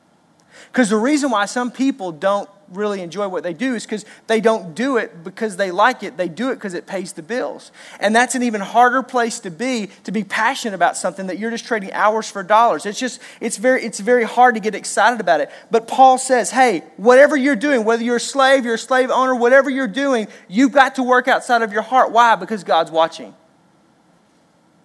Because 0.72 0.91
the 0.91 0.98
reason 0.98 1.32
why 1.32 1.45
some 1.45 1.72
people 1.72 2.12
don't 2.12 2.48
really 2.71 3.01
enjoy 3.01 3.27
what 3.27 3.43
they 3.43 3.53
do 3.53 3.75
is 3.75 3.86
because 3.86 4.05
they 4.27 4.41
don't 4.41 4.75
do 4.75 4.97
it 4.97 5.23
because 5.23 5.58
they 5.58 5.71
like 5.71 6.03
it. 6.03 6.17
They 6.17 6.29
do 6.29 6.51
it 6.51 6.55
because 6.55 6.73
it 6.73 6.88
pays 6.88 7.13
the 7.13 7.21
bills. 7.21 7.71
And 7.99 8.15
that's 8.15 8.36
an 8.36 8.43
even 8.43 8.62
harder 8.62 9.03
place 9.03 9.39
to 9.41 9.51
be, 9.51 9.89
to 10.03 10.12
be 10.12 10.23
passionate 10.23 10.75
about 10.75 10.97
something 10.97 11.27
that 11.27 11.39
you're 11.39 11.51
just 11.51 11.65
trading 11.65 11.91
hours 11.93 12.29
for 12.29 12.43
dollars. 12.43 12.86
It's 12.86 12.99
just, 12.99 13.21
it's 13.41 13.58
very, 13.58 13.84
it's 13.84 13.99
very 13.99 14.23
hard 14.23 14.55
to 14.55 14.62
get 14.62 14.75
excited 14.75 15.19
about 15.19 15.41
it. 15.41 15.49
But 15.71 15.88
Paul 15.88 16.17
says, 16.17 16.51
hey, 16.51 16.84
whatever 16.97 17.36
you're 17.36 17.55
doing, 17.55 17.84
whether 17.84 18.03
you're 18.03 18.17
a 18.17 18.19
slave, 18.19 18.65
you're 18.65 18.75
a 18.75 18.79
slave 18.79 19.10
owner, 19.10 19.36
whatever 19.36 19.69
you're 19.69 19.88
doing, 19.88 20.27
you've 20.47 20.71
got 20.71 20.95
to 20.95 21.03
work 21.03 21.27
outside 21.27 21.62
of 21.62 21.73
your 21.73 21.82
heart. 21.82 22.12
Why? 22.12 22.36
Because 22.36 22.63
God's 22.63 22.91
watching. 22.91 23.34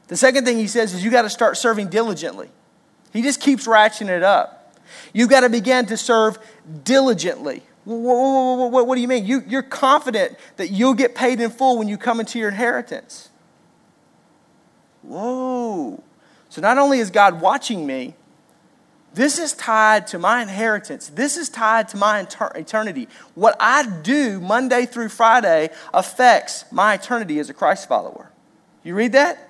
The 0.08 0.16
second 0.16 0.44
thing 0.44 0.58
he 0.58 0.66
says 0.66 0.94
is 0.94 1.04
you 1.04 1.10
got 1.10 1.22
to 1.22 1.30
start 1.30 1.56
serving 1.56 1.88
diligently. 1.88 2.50
He 3.12 3.22
just 3.22 3.40
keeps 3.40 3.66
ratcheting 3.66 4.08
it 4.08 4.22
up. 4.22 4.76
You've 5.12 5.30
got 5.30 5.40
to 5.40 5.48
begin 5.48 5.86
to 5.86 5.96
serve 5.96 6.38
diligently. 6.82 7.62
What, 7.84 8.70
what, 8.70 8.86
what 8.86 8.94
do 8.94 9.00
you 9.00 9.08
mean? 9.08 9.26
You, 9.26 9.42
you're 9.46 9.62
confident 9.62 10.36
that 10.56 10.70
you'll 10.70 10.94
get 10.94 11.14
paid 11.14 11.40
in 11.40 11.50
full 11.50 11.78
when 11.78 11.88
you 11.88 11.98
come 11.98 12.20
into 12.20 12.38
your 12.38 12.48
inheritance. 12.48 13.28
Whoa. 15.02 16.02
So 16.48 16.62
not 16.62 16.78
only 16.78 16.98
is 16.98 17.10
God 17.10 17.40
watching 17.40 17.86
me, 17.86 18.14
this 19.12 19.38
is 19.38 19.52
tied 19.52 20.08
to 20.08 20.18
my 20.18 20.42
inheritance. 20.42 21.08
This 21.08 21.36
is 21.36 21.48
tied 21.48 21.88
to 21.90 21.96
my 21.96 22.26
eternity. 22.54 23.08
What 23.34 23.56
I 23.60 23.86
do 24.02 24.40
Monday 24.40 24.86
through 24.86 25.10
Friday 25.10 25.70
affects 25.92 26.64
my 26.72 26.94
eternity 26.94 27.38
as 27.38 27.48
a 27.48 27.54
Christ 27.54 27.86
follower. 27.86 28.30
You 28.82 28.94
read 28.94 29.12
that? 29.12 29.43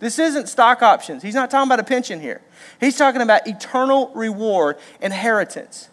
This 0.00 0.18
isn't 0.18 0.48
stock 0.48 0.82
options. 0.82 1.22
He's 1.22 1.34
not 1.34 1.50
talking 1.50 1.68
about 1.68 1.78
a 1.78 1.84
pension 1.84 2.20
here. 2.20 2.40
He's 2.80 2.96
talking 2.96 3.20
about 3.20 3.46
eternal 3.46 4.10
reward, 4.14 4.78
inheritance. 5.00 5.90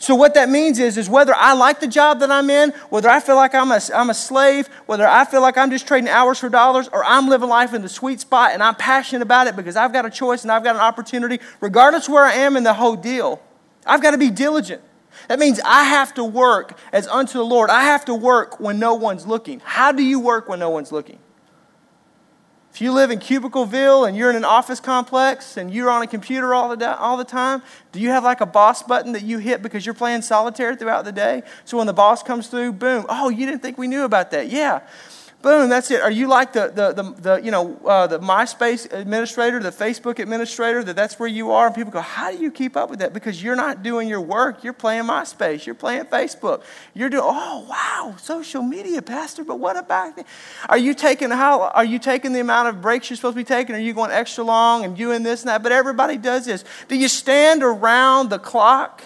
So 0.00 0.14
what 0.14 0.34
that 0.34 0.48
means 0.48 0.78
is, 0.78 0.96
is 0.96 1.08
whether 1.08 1.34
I 1.34 1.54
like 1.54 1.80
the 1.80 1.86
job 1.86 2.20
that 2.20 2.30
I'm 2.30 2.50
in, 2.50 2.70
whether 2.90 3.08
I 3.08 3.20
feel 3.20 3.36
like 3.36 3.54
I'm 3.54 3.70
a, 3.70 3.80
I'm 3.94 4.10
a 4.10 4.14
slave, 4.14 4.68
whether 4.86 5.06
I 5.06 5.24
feel 5.24 5.40
like 5.40 5.56
I'm 5.56 5.70
just 5.70 5.86
trading 5.88 6.08
hours 6.08 6.38
for 6.38 6.48
dollars, 6.48 6.88
or 6.92 7.04
I'm 7.04 7.28
living 7.28 7.48
life 7.48 7.74
in 7.74 7.82
the 7.82 7.88
sweet 7.88 8.20
spot 8.20 8.52
and 8.52 8.62
I'm 8.62 8.74
passionate 8.74 9.22
about 9.22 9.46
it 9.46 9.56
because 9.56 9.76
I've 9.76 9.92
got 9.92 10.04
a 10.04 10.10
choice 10.10 10.42
and 10.42 10.52
I've 10.52 10.62
got 10.62 10.76
an 10.76 10.82
opportunity, 10.82 11.40
regardless 11.60 12.08
where 12.08 12.24
I 12.24 12.34
am 12.34 12.56
in 12.56 12.64
the 12.64 12.74
whole 12.74 12.96
deal, 12.96 13.40
I've 13.86 14.02
got 14.02 14.12
to 14.12 14.18
be 14.18 14.30
diligent. 14.30 14.82
That 15.28 15.38
means 15.38 15.60
I 15.64 15.84
have 15.84 16.14
to 16.14 16.24
work 16.24 16.78
as 16.92 17.08
unto 17.08 17.38
the 17.38 17.44
Lord. 17.44 17.70
I 17.70 17.82
have 17.84 18.04
to 18.06 18.14
work 18.14 18.60
when 18.60 18.78
no 18.78 18.94
one's 18.94 19.26
looking. 19.26 19.60
How 19.64 19.90
do 19.90 20.02
you 20.02 20.20
work 20.20 20.48
when 20.48 20.58
no 20.58 20.70
one's 20.70 20.92
looking? 20.92 21.18
You 22.80 22.92
live 22.92 23.10
in 23.10 23.18
Cubicleville 23.18 24.06
and 24.06 24.16
you're 24.16 24.30
in 24.30 24.36
an 24.36 24.44
office 24.44 24.80
complex 24.80 25.56
and 25.56 25.72
you're 25.72 25.90
on 25.90 26.02
a 26.02 26.06
computer 26.06 26.54
all 26.54 26.76
the, 26.76 26.98
all 26.98 27.16
the 27.16 27.24
time, 27.24 27.62
do 27.92 28.00
you 28.00 28.10
have 28.10 28.24
like 28.24 28.40
a 28.40 28.46
boss 28.46 28.82
button 28.82 29.12
that 29.12 29.22
you 29.22 29.38
hit 29.38 29.62
because 29.62 29.84
you're 29.84 29.94
playing 29.94 30.22
solitaire 30.22 30.76
throughout 30.76 31.04
the 31.04 31.12
day? 31.12 31.42
So 31.64 31.78
when 31.78 31.86
the 31.86 31.92
boss 31.92 32.22
comes 32.22 32.48
through, 32.48 32.72
boom, 32.72 33.06
oh, 33.08 33.28
you 33.28 33.46
didn't 33.46 33.62
think 33.62 33.78
we 33.78 33.88
knew 33.88 34.04
about 34.04 34.30
that. 34.30 34.48
Yeah. 34.48 34.80
Boom, 35.40 35.68
that's 35.70 35.88
it. 35.92 36.00
Are 36.00 36.10
you 36.10 36.26
like 36.26 36.52
the, 36.52 36.72
the, 36.74 36.92
the, 36.92 37.12
the 37.20 37.40
you 37.44 37.52
know, 37.52 37.78
uh, 37.86 38.08
the 38.08 38.18
MySpace 38.18 38.92
administrator, 38.92 39.60
the 39.60 39.70
Facebook 39.70 40.18
administrator, 40.18 40.82
that 40.82 40.96
that's 40.96 41.16
where 41.20 41.28
you 41.28 41.52
are? 41.52 41.66
And 41.66 41.76
people 41.76 41.92
go, 41.92 42.00
how 42.00 42.32
do 42.32 42.38
you 42.38 42.50
keep 42.50 42.76
up 42.76 42.90
with 42.90 42.98
that? 42.98 43.12
Because 43.12 43.40
you're 43.40 43.54
not 43.54 43.84
doing 43.84 44.08
your 44.08 44.20
work. 44.20 44.64
You're 44.64 44.72
playing 44.72 45.04
MySpace. 45.04 45.64
You're 45.64 45.76
playing 45.76 46.06
Facebook. 46.06 46.62
You're 46.92 47.08
doing, 47.08 47.22
oh, 47.24 47.64
wow, 47.70 48.16
social 48.18 48.62
media, 48.62 49.00
Pastor, 49.00 49.44
but 49.44 49.60
what 49.60 49.76
about 49.76 50.16
that? 50.16 50.26
Are 50.68 50.78
you 50.78 50.92
taking, 50.92 51.30
how, 51.30 51.68
are 51.68 51.84
you 51.84 52.00
taking 52.00 52.32
the 52.32 52.40
amount 52.40 52.70
of 52.70 52.82
breaks 52.82 53.08
you're 53.08 53.16
supposed 53.16 53.36
to 53.36 53.40
be 53.40 53.44
taking? 53.44 53.76
Are 53.76 53.80
you 53.80 53.94
going 53.94 54.10
extra 54.10 54.42
long 54.42 54.84
and 54.84 54.96
doing 54.96 55.22
this 55.22 55.42
and 55.42 55.50
that? 55.50 55.62
But 55.62 55.70
everybody 55.70 56.16
does 56.16 56.46
this. 56.46 56.64
Do 56.88 56.96
you 56.96 57.06
stand 57.06 57.62
around 57.62 58.30
the 58.30 58.40
clock 58.40 59.04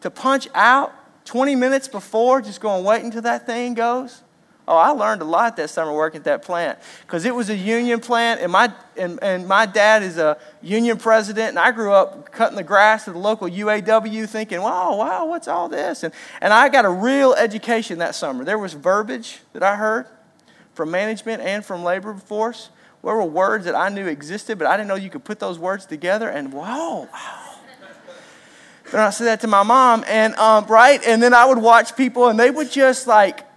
to 0.00 0.10
punch 0.10 0.48
out 0.52 0.92
20 1.26 1.54
minutes 1.54 1.86
before, 1.86 2.42
just 2.42 2.60
going, 2.60 2.82
wait 2.82 3.04
until 3.04 3.22
that 3.22 3.46
thing 3.46 3.74
goes? 3.74 4.24
Oh, 4.70 4.76
I 4.76 4.90
learned 4.90 5.20
a 5.20 5.24
lot 5.24 5.56
that 5.56 5.68
summer 5.68 5.92
working 5.92 6.18
at 6.18 6.24
that 6.26 6.42
plant 6.42 6.78
because 7.02 7.24
it 7.24 7.34
was 7.34 7.50
a 7.50 7.56
union 7.56 7.98
plant, 7.98 8.40
and 8.40 8.52
my, 8.52 8.72
and, 8.96 9.18
and 9.20 9.48
my 9.48 9.66
dad 9.66 10.04
is 10.04 10.16
a 10.16 10.38
union 10.62 10.96
president, 10.96 11.48
and 11.48 11.58
I 11.58 11.72
grew 11.72 11.92
up 11.92 12.30
cutting 12.30 12.54
the 12.54 12.62
grass 12.62 13.08
at 13.08 13.14
the 13.14 13.20
local 13.20 13.48
UAW 13.48 14.28
thinking, 14.28 14.62
wow, 14.62 14.94
wow, 14.94 15.26
what's 15.26 15.48
all 15.48 15.68
this? 15.68 16.04
And, 16.04 16.14
and 16.40 16.52
I 16.52 16.68
got 16.68 16.84
a 16.84 16.88
real 16.88 17.34
education 17.34 17.98
that 17.98 18.14
summer. 18.14 18.44
There 18.44 18.58
was 18.58 18.74
verbiage 18.74 19.40
that 19.54 19.64
I 19.64 19.74
heard 19.74 20.06
from 20.72 20.92
management 20.92 21.42
and 21.42 21.64
from 21.64 21.82
labor 21.82 22.14
force. 22.14 22.70
There 23.02 23.16
were 23.16 23.24
words 23.24 23.64
that 23.64 23.74
I 23.74 23.88
knew 23.88 24.06
existed, 24.06 24.56
but 24.56 24.68
I 24.68 24.76
didn't 24.76 24.86
know 24.86 24.94
you 24.94 25.10
could 25.10 25.24
put 25.24 25.40
those 25.40 25.58
words 25.58 25.84
together, 25.84 26.28
and 26.28 26.52
wow, 26.52 27.08
wow. 27.12 27.54
Then 28.92 29.00
I 29.00 29.10
said 29.10 29.24
that 29.24 29.40
to 29.40 29.48
my 29.48 29.64
mom, 29.64 30.04
and 30.06 30.32
um, 30.36 30.64
right, 30.66 31.04
and 31.04 31.20
then 31.20 31.34
I 31.34 31.44
would 31.44 31.58
watch 31.58 31.96
people, 31.96 32.28
and 32.28 32.38
they 32.38 32.52
would 32.52 32.70
just 32.70 33.08
like 33.08 33.49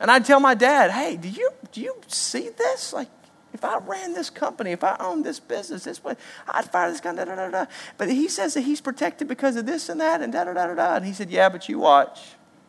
and 0.00 0.10
I'd 0.10 0.24
tell 0.24 0.40
my 0.40 0.54
dad, 0.54 0.90
hey, 0.90 1.16
do 1.16 1.28
you, 1.28 1.50
do 1.70 1.80
you 1.80 1.94
see 2.08 2.48
this? 2.48 2.92
Like, 2.92 3.08
if 3.52 3.64
I 3.64 3.78
ran 3.78 4.14
this 4.14 4.30
company, 4.30 4.72
if 4.72 4.82
I 4.82 4.96
owned 4.98 5.24
this 5.24 5.40
business, 5.40 5.84
this 5.84 6.02
way, 6.02 6.14
I'd 6.48 6.64
fire 6.70 6.90
this 6.90 7.00
guy, 7.00 7.14
da 7.14 7.24
da 7.24 7.34
da 7.34 7.50
da. 7.50 7.66
But 7.98 8.08
he 8.08 8.28
says 8.28 8.54
that 8.54 8.62
he's 8.62 8.80
protected 8.80 9.28
because 9.28 9.56
of 9.56 9.66
this 9.66 9.88
and 9.88 10.00
that, 10.00 10.22
and 10.22 10.32
da 10.32 10.44
da 10.44 10.54
da 10.54 10.68
da 10.68 10.74
da. 10.74 10.96
And 10.96 11.04
he 11.04 11.12
said, 11.12 11.30
yeah, 11.30 11.48
but 11.48 11.68
you 11.68 11.78
watch. 11.78 12.20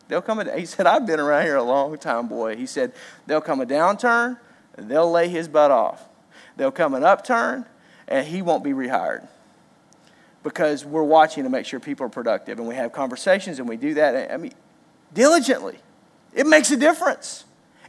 There'll 0.08 0.22
come 0.22 0.40
a, 0.40 0.58
he 0.58 0.66
said, 0.66 0.86
I've 0.86 1.06
been 1.06 1.20
around 1.20 1.44
here 1.44 1.56
a 1.56 1.62
long 1.62 1.96
time, 1.96 2.28
boy. 2.28 2.56
He 2.56 2.66
said, 2.66 2.92
there'll 3.26 3.40
come 3.40 3.60
a 3.60 3.66
downturn, 3.66 4.38
and 4.76 4.90
they'll 4.90 5.10
lay 5.10 5.28
his 5.28 5.48
butt 5.48 5.70
off. 5.70 6.08
There'll 6.56 6.72
come 6.72 6.94
an 6.94 7.04
upturn, 7.04 7.64
and 8.08 8.26
he 8.26 8.42
won't 8.42 8.64
be 8.64 8.72
rehired. 8.72 9.26
Because 10.42 10.84
we're 10.84 11.04
watching 11.04 11.44
to 11.44 11.50
make 11.50 11.64
sure 11.64 11.78
people 11.80 12.04
are 12.06 12.10
productive, 12.10 12.58
and 12.58 12.66
we 12.66 12.74
have 12.74 12.92
conversations, 12.92 13.60
and 13.60 13.68
we 13.68 13.76
do 13.76 13.94
that, 13.94 14.32
I 14.32 14.36
mean, 14.36 14.52
diligently. 15.14 15.78
It 16.34 16.46
makes 16.46 16.70
a 16.70 16.76
difference. 16.76 17.44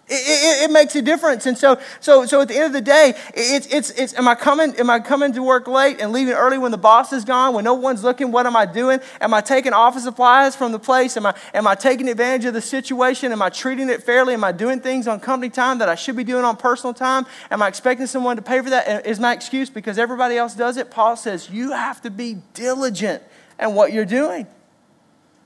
It, 0.06 0.16
it, 0.16 0.70
it, 0.70 0.72
makes 0.72 0.98
a 0.98 1.02
difference. 1.02 1.46
And 1.46 1.58
so, 1.58 1.80
so, 2.02 2.26
so 2.26 2.42
at 2.42 2.50
the 2.50 2.56
end 2.56 2.66
of 2.66 2.74
the 2.74 2.82
day, 2.82 3.14
it's, 3.34 3.68
it's, 3.68 3.90
it's, 3.92 4.14
am 4.16 4.28
I 4.28 4.36
coming, 4.36 4.76
am 4.76 4.90
I 4.90 5.00
coming 5.00 5.32
to 5.32 5.42
work 5.42 5.66
late 5.66 6.02
and 6.02 6.12
leaving 6.12 6.34
early 6.34 6.58
when 6.58 6.72
the 6.72 6.78
boss 6.78 7.14
is 7.14 7.24
gone, 7.24 7.54
when 7.54 7.64
no 7.64 7.74
one's 7.74 8.04
looking? 8.04 8.30
What 8.30 8.46
am 8.46 8.54
I 8.54 8.66
doing? 8.66 9.00
Am 9.22 9.34
I 9.34 9.40
taking 9.40 9.72
office 9.72 10.04
supplies 10.04 10.58
from 10.58 10.74
the 10.74 10.80
place? 10.80 11.16
Am 11.16 11.26
I, 11.26 11.34
am 11.54 11.66
I 11.68 11.76
taking 11.76 12.10
advantage 12.10 12.44
of 12.44 12.54
the 12.54 12.60
situation? 12.60 13.32
Am 13.32 13.42
I 13.42 13.50
treating 13.50 13.90
it 13.90 14.04
fairly? 14.04 14.34
Am 14.34 14.44
I 14.44 14.52
doing 14.52 14.82
things 14.82 15.08
on 15.08 15.22
company 15.22 15.50
time 15.50 15.78
that 15.78 15.88
I 15.88 15.96
should 15.96 16.18
be 16.18 16.26
doing 16.26 16.44
on 16.44 16.58
personal 16.58 16.94
time? 16.94 17.26
Am 17.50 17.62
I 17.62 17.70
expecting 17.70 18.06
someone 18.06 18.36
to 18.36 18.42
pay 18.42 18.62
for 18.62 18.72
that? 18.72 19.08
Is 19.08 19.22
my 19.22 19.32
excuse 19.32 19.70
because 19.70 19.98
everybody 19.98 20.36
else 20.36 20.54
does 20.54 20.76
it? 20.76 20.92
Paul 20.92 21.16
says 21.16 21.50
you 21.50 21.72
have 21.72 22.02
to 22.02 22.12
be 22.12 22.40
diligent 22.54 23.24
in 23.58 23.74
what 23.74 23.94
you're 23.94 24.04
doing. 24.04 24.48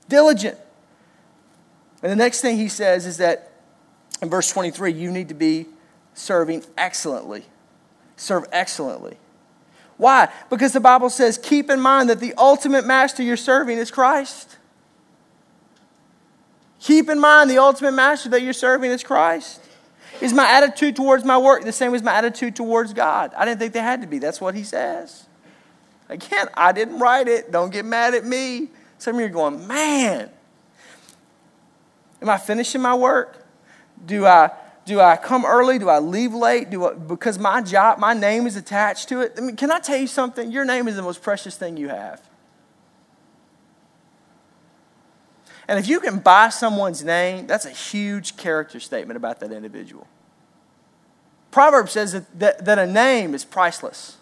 Diligent. 0.08 0.58
And 2.02 2.12
the 2.12 2.16
next 2.16 2.40
thing 2.40 2.56
he 2.56 2.68
says 2.68 3.06
is 3.06 3.16
that 3.16 3.52
in 4.22 4.30
verse 4.30 4.50
23, 4.50 4.92
you 4.92 5.10
need 5.10 5.28
to 5.28 5.34
be 5.34 5.66
serving 6.14 6.64
excellently. 6.76 7.44
Serve 8.16 8.44
excellently. 8.52 9.16
Why? 9.96 10.28
Because 10.48 10.72
the 10.72 10.80
Bible 10.80 11.10
says, 11.10 11.38
keep 11.38 11.70
in 11.70 11.80
mind 11.80 12.08
that 12.08 12.20
the 12.20 12.34
ultimate 12.38 12.86
master 12.86 13.22
you're 13.22 13.36
serving 13.36 13.78
is 13.78 13.90
Christ. 13.90 14.56
Keep 16.80 17.08
in 17.08 17.18
mind 17.18 17.50
the 17.50 17.58
ultimate 17.58 17.92
master 17.92 18.28
that 18.30 18.42
you're 18.42 18.52
serving 18.52 18.90
is 18.90 19.02
Christ. 19.02 19.60
Is 20.20 20.32
my 20.32 20.48
attitude 20.50 20.96
towards 20.96 21.24
my 21.24 21.38
work 21.38 21.64
the 21.64 21.72
same 21.72 21.94
as 21.94 22.02
my 22.02 22.14
attitude 22.14 22.54
towards 22.56 22.92
God? 22.92 23.32
I 23.36 23.44
didn't 23.44 23.58
think 23.58 23.72
they 23.72 23.80
had 23.80 24.00
to 24.02 24.06
be. 24.06 24.18
That's 24.18 24.40
what 24.40 24.54
he 24.54 24.62
says. 24.62 25.26
Again, 26.08 26.48
I 26.54 26.72
didn't 26.72 26.98
write 26.98 27.28
it. 27.28 27.52
Don't 27.52 27.70
get 27.70 27.84
mad 27.84 28.14
at 28.14 28.24
me. 28.24 28.68
Some 28.98 29.16
of 29.16 29.20
you 29.20 29.26
are 29.26 29.30
going, 29.30 29.66
man, 29.66 30.30
am 32.20 32.28
I 32.28 32.38
finishing 32.38 32.80
my 32.80 32.94
work? 32.94 33.46
Do 34.04 34.26
I 34.26 34.50
do 34.88 35.00
I 35.00 35.16
come 35.16 35.44
early? 35.44 35.78
Do 35.78 35.90
I 35.90 35.98
leave 35.98 36.32
late? 36.32 36.70
Do 36.70 36.86
I, 36.86 36.94
because 36.94 37.38
my 37.38 37.60
job, 37.60 37.98
my 37.98 38.14
name 38.14 38.46
is 38.46 38.56
attached 38.56 39.10
to 39.10 39.20
it? 39.20 39.34
I 39.36 39.42
mean, 39.42 39.54
can 39.54 39.70
I 39.70 39.80
tell 39.80 39.98
you 39.98 40.06
something? 40.06 40.50
Your 40.50 40.64
name 40.64 40.88
is 40.88 40.96
the 40.96 41.02
most 41.02 41.20
precious 41.20 41.56
thing 41.56 41.76
you 41.76 41.88
have. 41.88 42.22
And 45.68 45.78
if 45.78 45.86
you 45.86 46.00
can 46.00 46.20
buy 46.20 46.48
someone's 46.48 47.04
name, 47.04 47.46
that's 47.46 47.66
a 47.66 47.70
huge 47.70 48.38
character 48.38 48.80
statement 48.80 49.18
about 49.18 49.40
that 49.40 49.52
individual. 49.52 50.06
Proverbs 51.50 51.92
says 51.92 52.12
that, 52.12 52.38
that, 52.38 52.64
that 52.64 52.78
a 52.78 52.86
name 52.86 53.34
is 53.34 53.44
priceless. 53.44 54.16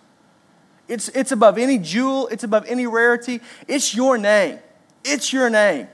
It's, 0.89 1.09
it's 1.11 1.31
above 1.31 1.59
any 1.59 1.79
jewel, 1.79 2.27
it's 2.29 2.43
above 2.43 2.67
any 2.67 2.89
rarity. 2.89 3.41
It's 3.69 3.95
your 3.95 4.19
name. 4.19 4.59
It's 5.05 5.33
your 5.33 5.49
name. 5.49 5.87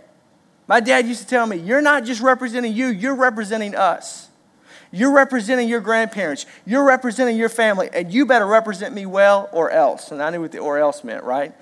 My 0.66 0.80
dad 0.80 1.06
used 1.06 1.22
to 1.22 1.26
tell 1.26 1.46
me, 1.46 1.56
You're 1.56 1.82
not 1.82 2.04
just 2.04 2.20
representing 2.20 2.72
you, 2.72 2.88
you're 2.88 3.14
representing 3.14 3.74
us. 3.74 4.28
You're 4.94 5.12
representing 5.12 5.68
your 5.68 5.80
grandparents. 5.80 6.44
You're 6.66 6.84
representing 6.84 7.38
your 7.38 7.48
family. 7.48 7.88
And 7.92 8.12
you 8.12 8.26
better 8.26 8.46
represent 8.46 8.94
me 8.94 9.06
well 9.06 9.48
or 9.50 9.70
else. 9.70 10.10
And 10.12 10.22
I 10.22 10.28
knew 10.28 10.42
what 10.42 10.52
the 10.52 10.58
or 10.58 10.78
else 10.78 11.02
meant, 11.02 11.24
right? 11.24 11.54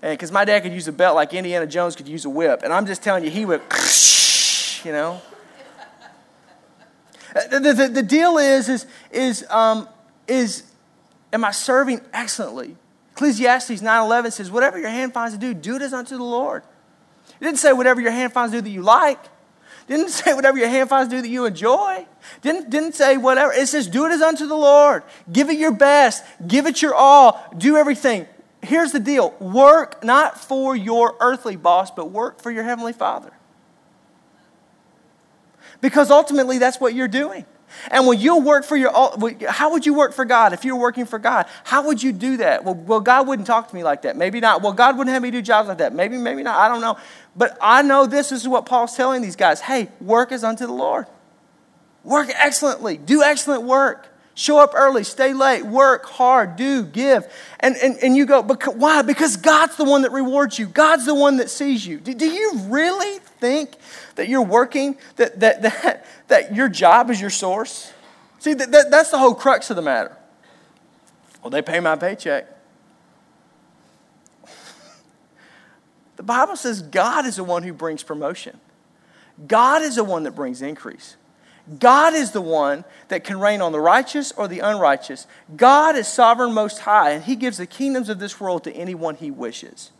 And 0.00 0.12
because 0.18 0.32
my 0.32 0.46
dad 0.46 0.62
could 0.62 0.72
use 0.72 0.88
a 0.88 0.92
belt 0.92 1.14
like 1.14 1.34
Indiana 1.34 1.66
Jones 1.66 1.94
could 1.94 2.08
use 2.08 2.24
a 2.24 2.30
whip. 2.30 2.62
And 2.64 2.72
I'm 2.72 2.86
just 2.86 3.02
telling 3.02 3.22
you, 3.22 3.30
he 3.30 3.44
would, 3.44 3.60
you 4.84 4.92
know. 4.92 5.20
The, 7.50 7.74
the, 7.74 7.88
the 7.88 8.02
deal 8.02 8.38
is, 8.38 8.68
is, 8.68 8.86
is, 9.10 9.44
um, 9.50 9.88
is, 10.26 10.62
am 11.32 11.44
I 11.44 11.50
serving 11.50 12.00
excellently? 12.14 12.76
Ecclesiastes 13.12 13.82
9.11 13.82 14.32
says, 14.32 14.50
whatever 14.50 14.78
your 14.78 14.88
hand 14.88 15.12
finds 15.12 15.34
to 15.34 15.40
do, 15.40 15.52
do 15.52 15.76
it 15.76 15.82
as 15.82 15.92
unto 15.92 16.16
the 16.16 16.24
Lord. 16.24 16.62
It 17.28 17.44
didn't 17.44 17.58
say 17.58 17.72
whatever 17.72 18.00
your 18.00 18.10
hand 18.10 18.32
finds 18.32 18.52
do 18.52 18.60
that 18.60 18.70
you 18.70 18.82
like. 18.82 19.22
It 19.24 19.96
didn't 19.96 20.10
say 20.10 20.32
whatever 20.32 20.58
your 20.58 20.68
hand 20.68 20.88
finds 20.88 21.10
do 21.10 21.20
that 21.20 21.28
you 21.28 21.44
enjoy. 21.44 22.06
Didn't, 22.42 22.70
didn't 22.70 22.94
say 22.94 23.16
whatever. 23.16 23.52
It 23.52 23.68
says 23.68 23.86
do 23.86 24.06
it 24.06 24.12
as 24.12 24.22
unto 24.22 24.46
the 24.46 24.56
Lord. 24.56 25.02
Give 25.30 25.50
it 25.50 25.58
your 25.58 25.72
best. 25.72 26.24
Give 26.46 26.66
it 26.66 26.80
your 26.80 26.94
all. 26.94 27.44
Do 27.56 27.76
everything. 27.76 28.26
Here's 28.62 28.92
the 28.92 29.00
deal 29.00 29.34
work 29.40 30.02
not 30.02 30.40
for 30.40 30.74
your 30.74 31.16
earthly 31.20 31.56
boss, 31.56 31.90
but 31.90 32.10
work 32.10 32.40
for 32.40 32.50
your 32.50 32.64
heavenly 32.64 32.94
father. 32.94 33.32
Because 35.80 36.10
ultimately, 36.10 36.56
that's 36.56 36.80
what 36.80 36.94
you're 36.94 37.08
doing. 37.08 37.44
And 37.90 38.06
when 38.06 38.18
you 38.18 38.38
work 38.40 38.64
for 38.64 38.76
your, 38.76 38.92
how 39.48 39.72
would 39.72 39.86
you 39.86 39.94
work 39.94 40.12
for 40.12 40.24
God 40.24 40.52
if 40.52 40.64
you're 40.64 40.76
working 40.76 41.06
for 41.06 41.18
God? 41.18 41.46
How 41.64 41.86
would 41.86 42.02
you 42.02 42.12
do 42.12 42.38
that? 42.38 42.64
Well, 42.64 42.74
well, 42.74 43.00
God 43.00 43.28
wouldn't 43.28 43.46
talk 43.46 43.68
to 43.68 43.74
me 43.74 43.84
like 43.84 44.02
that. 44.02 44.16
Maybe 44.16 44.40
not. 44.40 44.62
Well, 44.62 44.72
God 44.72 44.96
wouldn't 44.98 45.12
have 45.12 45.22
me 45.22 45.30
do 45.30 45.42
jobs 45.42 45.68
like 45.68 45.78
that. 45.78 45.94
Maybe, 45.94 46.16
maybe 46.16 46.42
not. 46.42 46.58
I 46.58 46.68
don't 46.68 46.80
know. 46.80 46.98
But 47.36 47.56
I 47.60 47.82
know 47.82 48.06
this, 48.06 48.30
this 48.30 48.42
is 48.42 48.48
what 48.48 48.66
Paul's 48.66 48.96
telling 48.96 49.22
these 49.22 49.36
guys. 49.36 49.60
Hey, 49.60 49.88
work 50.00 50.32
is 50.32 50.44
unto 50.44 50.66
the 50.66 50.72
Lord. 50.72 51.06
Work 52.02 52.28
excellently. 52.34 52.96
Do 52.96 53.22
excellent 53.22 53.62
work. 53.62 54.08
Show 54.36 54.58
up 54.58 54.72
early, 54.74 55.04
stay 55.04 55.32
late, 55.32 55.62
work 55.62 56.06
hard, 56.06 56.56
do, 56.56 56.82
give. 56.82 57.32
And, 57.60 57.76
and, 57.76 57.96
and 58.02 58.16
you 58.16 58.26
go, 58.26 58.42
because, 58.42 58.74
why? 58.74 59.02
Because 59.02 59.36
God's 59.36 59.76
the 59.76 59.84
one 59.84 60.02
that 60.02 60.10
rewards 60.10 60.58
you. 60.58 60.66
God's 60.66 61.06
the 61.06 61.14
one 61.14 61.36
that 61.36 61.50
sees 61.50 61.86
you. 61.86 62.00
Do, 62.00 62.12
do 62.14 62.26
you 62.26 62.58
really 62.64 63.20
think 63.20 63.76
that 64.16 64.28
you're 64.28 64.42
working, 64.42 64.96
that, 65.16 65.40
that, 65.40 65.62
that, 65.62 66.06
that 66.28 66.54
your 66.54 66.68
job 66.68 67.10
is 67.10 67.20
your 67.20 67.30
source? 67.30 67.92
See, 68.38 68.54
that, 68.54 68.70
that, 68.72 68.90
that's 68.90 69.10
the 69.10 69.18
whole 69.18 69.34
crux 69.34 69.70
of 69.70 69.76
the 69.76 69.82
matter. 69.82 70.16
Well, 71.42 71.50
they 71.50 71.62
pay 71.62 71.80
my 71.80 71.96
paycheck. 71.96 72.46
the 76.16 76.22
Bible 76.22 76.56
says 76.56 76.82
God 76.82 77.26
is 77.26 77.36
the 77.36 77.44
one 77.44 77.62
who 77.62 77.72
brings 77.72 78.02
promotion, 78.02 78.58
God 79.46 79.82
is 79.82 79.96
the 79.96 80.04
one 80.04 80.24
that 80.24 80.32
brings 80.32 80.62
increase. 80.62 81.16
God 81.78 82.12
is 82.12 82.32
the 82.32 82.42
one 82.42 82.84
that 83.08 83.24
can 83.24 83.40
reign 83.40 83.62
on 83.62 83.72
the 83.72 83.80
righteous 83.80 84.32
or 84.32 84.46
the 84.46 84.60
unrighteous. 84.60 85.26
God 85.56 85.96
is 85.96 86.06
sovereign 86.06 86.52
most 86.52 86.80
high, 86.80 87.12
and 87.12 87.24
He 87.24 87.36
gives 87.36 87.56
the 87.56 87.66
kingdoms 87.66 88.10
of 88.10 88.18
this 88.18 88.38
world 88.38 88.64
to 88.64 88.72
anyone 88.72 89.14
He 89.14 89.30
wishes. 89.30 89.90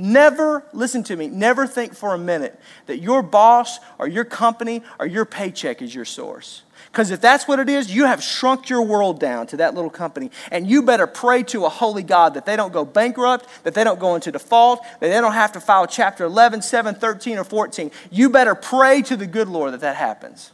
Never, 0.00 0.62
listen 0.72 1.02
to 1.04 1.16
me, 1.16 1.26
never 1.26 1.66
think 1.66 1.92
for 1.92 2.14
a 2.14 2.18
minute 2.18 2.56
that 2.86 3.02
your 3.02 3.20
boss 3.20 3.80
or 3.98 4.06
your 4.06 4.24
company 4.24 4.84
or 5.00 5.06
your 5.06 5.24
paycheck 5.24 5.82
is 5.82 5.92
your 5.92 6.04
source. 6.04 6.62
Because 6.92 7.10
if 7.10 7.20
that's 7.20 7.48
what 7.48 7.58
it 7.58 7.68
is, 7.68 7.92
you 7.92 8.06
have 8.06 8.22
shrunk 8.22 8.68
your 8.68 8.82
world 8.82 9.18
down 9.18 9.48
to 9.48 9.56
that 9.56 9.74
little 9.74 9.90
company. 9.90 10.30
And 10.52 10.70
you 10.70 10.82
better 10.84 11.08
pray 11.08 11.42
to 11.44 11.64
a 11.64 11.68
holy 11.68 12.04
God 12.04 12.34
that 12.34 12.46
they 12.46 12.54
don't 12.54 12.72
go 12.72 12.84
bankrupt, 12.84 13.48
that 13.64 13.74
they 13.74 13.82
don't 13.82 13.98
go 13.98 14.14
into 14.14 14.30
default, 14.30 14.84
that 15.00 15.08
they 15.08 15.20
don't 15.20 15.32
have 15.32 15.50
to 15.52 15.60
file 15.60 15.88
chapter 15.88 16.24
11, 16.24 16.62
7, 16.62 16.94
13, 16.94 17.36
or 17.36 17.42
14. 17.42 17.90
You 18.12 18.30
better 18.30 18.54
pray 18.54 19.02
to 19.02 19.16
the 19.16 19.26
good 19.26 19.48
Lord 19.48 19.72
that 19.72 19.80
that 19.80 19.96
happens. 19.96 20.52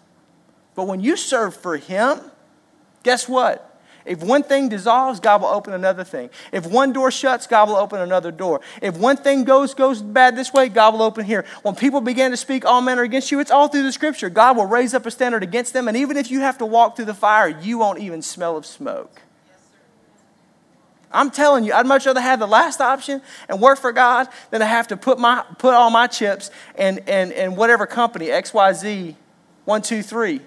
But 0.75 0.87
when 0.87 1.01
you 1.01 1.19
serve 1.19 1.55
for 1.55 1.77
Him, 1.77 2.19
guess 3.03 3.29
what? 3.29 3.74
If 4.05 4.23
one 4.23 4.43
thing 4.43 4.69
dissolves, 4.69 5.19
God 5.19 5.41
will 5.41 5.49
open 5.49 5.73
another 5.73 6.05
thing. 6.05 6.29
If 6.53 6.67
one 6.67 6.93
door 6.93 7.11
shuts, 7.11 7.47
God 7.47 7.69
will 7.69 7.77
open 7.77 8.01
another 8.01 8.31
door. 8.31 8.61
If 8.83 8.99
one 8.99 9.17
thing 9.17 9.45
goes 9.45 9.73
goes 9.73 10.03
bad 10.03 10.37
this 10.37 10.53
way, 10.53 10.69
God 10.69 10.93
will 10.93 11.03
open 11.03 11.25
here. 11.25 11.47
When 11.63 11.75
people 11.75 12.03
begin 12.03 12.31
to 12.31 12.37
speak 12.37 12.67
all 12.67 12.83
men 12.83 12.99
are 12.99 13.03
against 13.03 13.31
you, 13.31 13.41
it's 13.41 13.51
all 13.51 13.69
through 13.69 13.85
the 13.85 13.93
scripture. 13.93 14.29
God 14.29 14.57
will 14.59 14.67
raise 14.67 14.93
up 14.93 15.07
a 15.07 15.11
standard 15.11 15.43
against 15.43 15.73
them, 15.73 15.89
and 15.89 15.97
even 15.97 16.19
if 16.19 16.31
you 16.31 16.41
have 16.41 16.59
to 16.59 16.67
walk 16.67 16.97
through 16.97 17.07
the 17.07 17.15
fire, 17.15 17.49
you 17.49 17.79
won't 17.79 17.99
even 17.99 18.21
smell 18.21 18.57
of 18.57 18.67
smoke. 18.67 19.23
I'm 21.11 21.31
telling 21.31 21.65
you, 21.65 21.73
I'd 21.73 21.87
much 21.87 22.07
rather 22.07 22.21
have 22.21 22.41
the 22.41 22.49
last 22.49 22.81
option 22.81 23.23
and 23.49 23.61
work 23.61 23.79
for 23.79 23.93
God 23.93 24.29
than 24.51 24.61
to 24.61 24.67
have 24.67 24.89
to 24.89 24.97
put 24.97 25.19
my 25.19 25.45
put 25.59 25.73
all 25.73 25.89
my 25.91 26.09
chips 26.09 26.51
in, 26.77 26.99
in, 27.07 27.31
in 27.31 27.57
whatever 27.57 27.87
company, 27.87 28.27
XYZ, 28.27 29.15
one, 29.65 29.81
two, 29.81 30.03
three. 30.03 30.41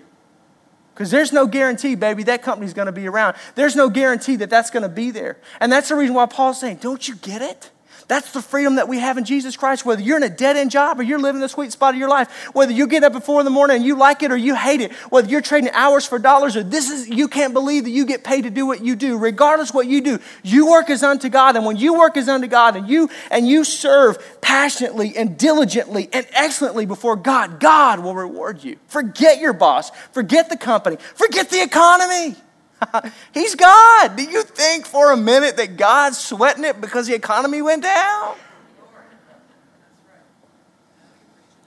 Because 0.98 1.12
there's 1.12 1.32
no 1.32 1.46
guarantee, 1.46 1.94
baby, 1.94 2.24
that 2.24 2.42
company's 2.42 2.74
going 2.74 2.88
to 2.88 2.92
be 2.92 3.08
around. 3.08 3.36
There's 3.54 3.76
no 3.76 3.88
guarantee 3.88 4.36
that 4.38 4.50
that's 4.50 4.72
going 4.72 4.82
to 4.82 4.90
be 4.90 5.12
there. 5.12 5.38
And 5.60 5.72
that's 5.72 5.90
the 5.90 5.96
reason 5.96 6.16
why 6.16 6.26
Paul's 6.26 6.60
saying, 6.60 6.78
don't 6.78 7.08
you 7.08 7.14
get 7.18 7.44
it? 7.44 7.70
That's 8.08 8.32
the 8.32 8.41
freedom 8.41 8.76
that 8.76 8.88
we 8.88 9.00
have 9.00 9.17
in 9.17 9.26
Jesus 9.26 9.58
Christ. 9.58 9.86
Whether 9.86 10.02
you're 10.02 10.15
in 10.15 10.24
a 10.24 10.30
dead 10.30 10.56
end 10.56 10.72
job 10.72 11.00
or 11.00 11.04
you're 11.04 11.20
living 11.20 11.41
the 11.41 11.50
sweet 11.50 11.74
spot 11.74 11.93
of 11.93 12.00
your 12.00 12.08
life, 12.08 12.32
whether 12.54 12.72
you 12.72 12.88
get 12.88 13.04
up 13.04 13.15
at 13.15 13.26
four 13.26 13.41
in 13.41 13.46
the 13.46 13.52
morning 13.52 13.78
and 13.78 13.86
you 13.86 13.98
like 13.98 14.24
it 14.24 14.32
or 14.32 14.38
you 14.38 14.56
hate 14.56 14.80
it, 14.80 14.93
whether 15.10 15.28
you're 15.28 15.41
trading 15.41 15.72
hours 15.72 16.06
for 16.06 16.17
dollars 16.17 16.56
or 16.56 16.63
this 16.63 16.89
is, 16.89 17.10
you 17.10 17.28
can't 17.28 17.54
believe 17.54 17.84
that 17.84 17.89
you 17.89 18.06
get 18.06 18.24
paid 18.24 18.43
to 18.43 18.50
do 18.50 18.65
what 18.65 18.82
you 18.82 18.96
do. 18.96 19.17
Regardless 19.17 19.74
what 19.74 19.88
you 19.88 20.00
do, 20.00 20.20
you 20.41 20.70
work 20.70 20.89
as 20.89 21.04
unto 21.04 21.28
God. 21.28 21.58
And 21.58 21.65
when 21.65 21.76
you 21.76 22.00
work 22.00 22.15
as 22.15 22.30
unto 22.30 22.48
God 22.48 22.78
and 22.78 22.88
you, 22.88 23.10
and 23.30 23.46
you 23.46 23.65
serve 23.65 24.17
passionately 24.39 25.17
and 25.17 25.38
diligently 25.38 26.08
and 26.13 26.26
excellently 26.32 26.86
before 26.86 27.17
God, 27.17 27.60
God 27.60 28.00
will 28.00 28.15
reward 28.15 28.63
you. 28.63 28.78
Forget 28.88 29.41
your 29.41 29.54
boss. 29.54 29.89
Forget 30.13 30.50
the 30.50 30.58
company. 30.58 30.96
Forget 31.15 31.50
the 31.50 31.62
economy. 31.62 32.38
He's 33.34 33.56
God. 33.56 34.16
Do 34.16 34.24
you 34.24 34.44
think 34.44 34.86
for 34.86 35.12
a 35.12 35.18
minute 35.18 35.58
that 35.58 35.78
God's 35.78 36.18
sweating 36.18 36.63
it 36.63 36.80
because 36.80 37.08
the 37.08 37.16
economy 37.16 37.62
went 37.62 37.84
down? 37.84 38.36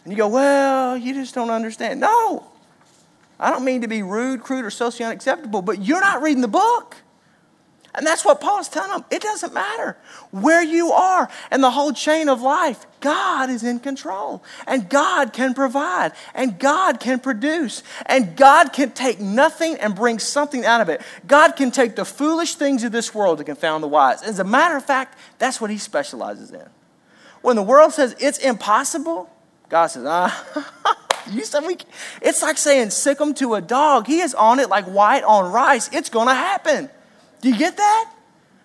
And 0.04 0.12
you 0.12 0.16
go, 0.16 0.28
well, 0.28 0.96
you 0.96 1.14
just 1.14 1.34
don't 1.34 1.50
understand. 1.50 2.00
No. 2.00 2.46
I 3.38 3.50
don't 3.50 3.64
mean 3.64 3.82
to 3.82 3.88
be 3.88 4.02
rude, 4.02 4.42
crude, 4.42 4.64
or 4.64 4.70
socially 4.70 5.04
unacceptable, 5.04 5.62
but 5.62 5.82
you're 5.82 6.00
not 6.00 6.22
reading 6.22 6.42
the 6.42 6.48
book. 6.48 6.96
And 7.94 8.06
that's 8.06 8.24
what 8.24 8.40
Paul's 8.40 8.68
telling 8.68 8.90
them. 8.90 9.04
It 9.10 9.20
doesn't 9.20 9.52
matter 9.52 9.96
where 10.30 10.62
you 10.62 10.92
are 10.92 11.28
and 11.50 11.62
the 11.62 11.70
whole 11.70 11.92
chain 11.92 12.28
of 12.28 12.40
life. 12.40 12.86
God 13.00 13.50
is 13.50 13.64
in 13.64 13.80
control. 13.80 14.44
And 14.66 14.88
God 14.88 15.32
can 15.32 15.54
provide. 15.54 16.12
And 16.34 16.58
God 16.58 17.00
can 17.00 17.18
produce. 17.18 17.82
And 18.06 18.36
God 18.36 18.72
can 18.72 18.92
take 18.92 19.18
nothing 19.20 19.76
and 19.76 19.94
bring 19.94 20.20
something 20.20 20.64
out 20.64 20.80
of 20.80 20.88
it. 20.88 21.00
God 21.26 21.56
can 21.56 21.72
take 21.72 21.96
the 21.96 22.04
foolish 22.04 22.54
things 22.54 22.84
of 22.84 22.92
this 22.92 23.12
world 23.12 23.38
to 23.38 23.44
confound 23.44 23.82
the 23.82 23.88
wise. 23.88 24.22
As 24.22 24.38
a 24.38 24.44
matter 24.44 24.76
of 24.76 24.84
fact, 24.84 25.18
that's 25.38 25.60
what 25.60 25.70
he 25.70 25.78
specializes 25.78 26.52
in. 26.52 26.68
When 27.42 27.56
the 27.56 27.62
world 27.62 27.92
says 27.92 28.14
it's 28.20 28.38
impossible, 28.38 29.28
God 29.68 29.88
says, 29.88 30.04
ah. 30.06 30.96
You 31.30 31.44
said 31.44 31.64
we, 31.64 31.76
it's 32.22 32.42
like 32.42 32.58
saying 32.58 32.90
sick 32.90 33.18
them 33.18 33.34
to 33.34 33.54
a 33.54 33.60
dog. 33.60 34.06
He 34.06 34.20
is 34.20 34.34
on 34.34 34.58
it 34.58 34.68
like 34.68 34.86
white 34.86 35.22
on 35.22 35.52
rice. 35.52 35.90
It's 35.92 36.08
going 36.08 36.28
to 36.28 36.34
happen. 36.34 36.90
Do 37.40 37.48
you 37.48 37.58
get 37.58 37.76
that? 37.76 38.12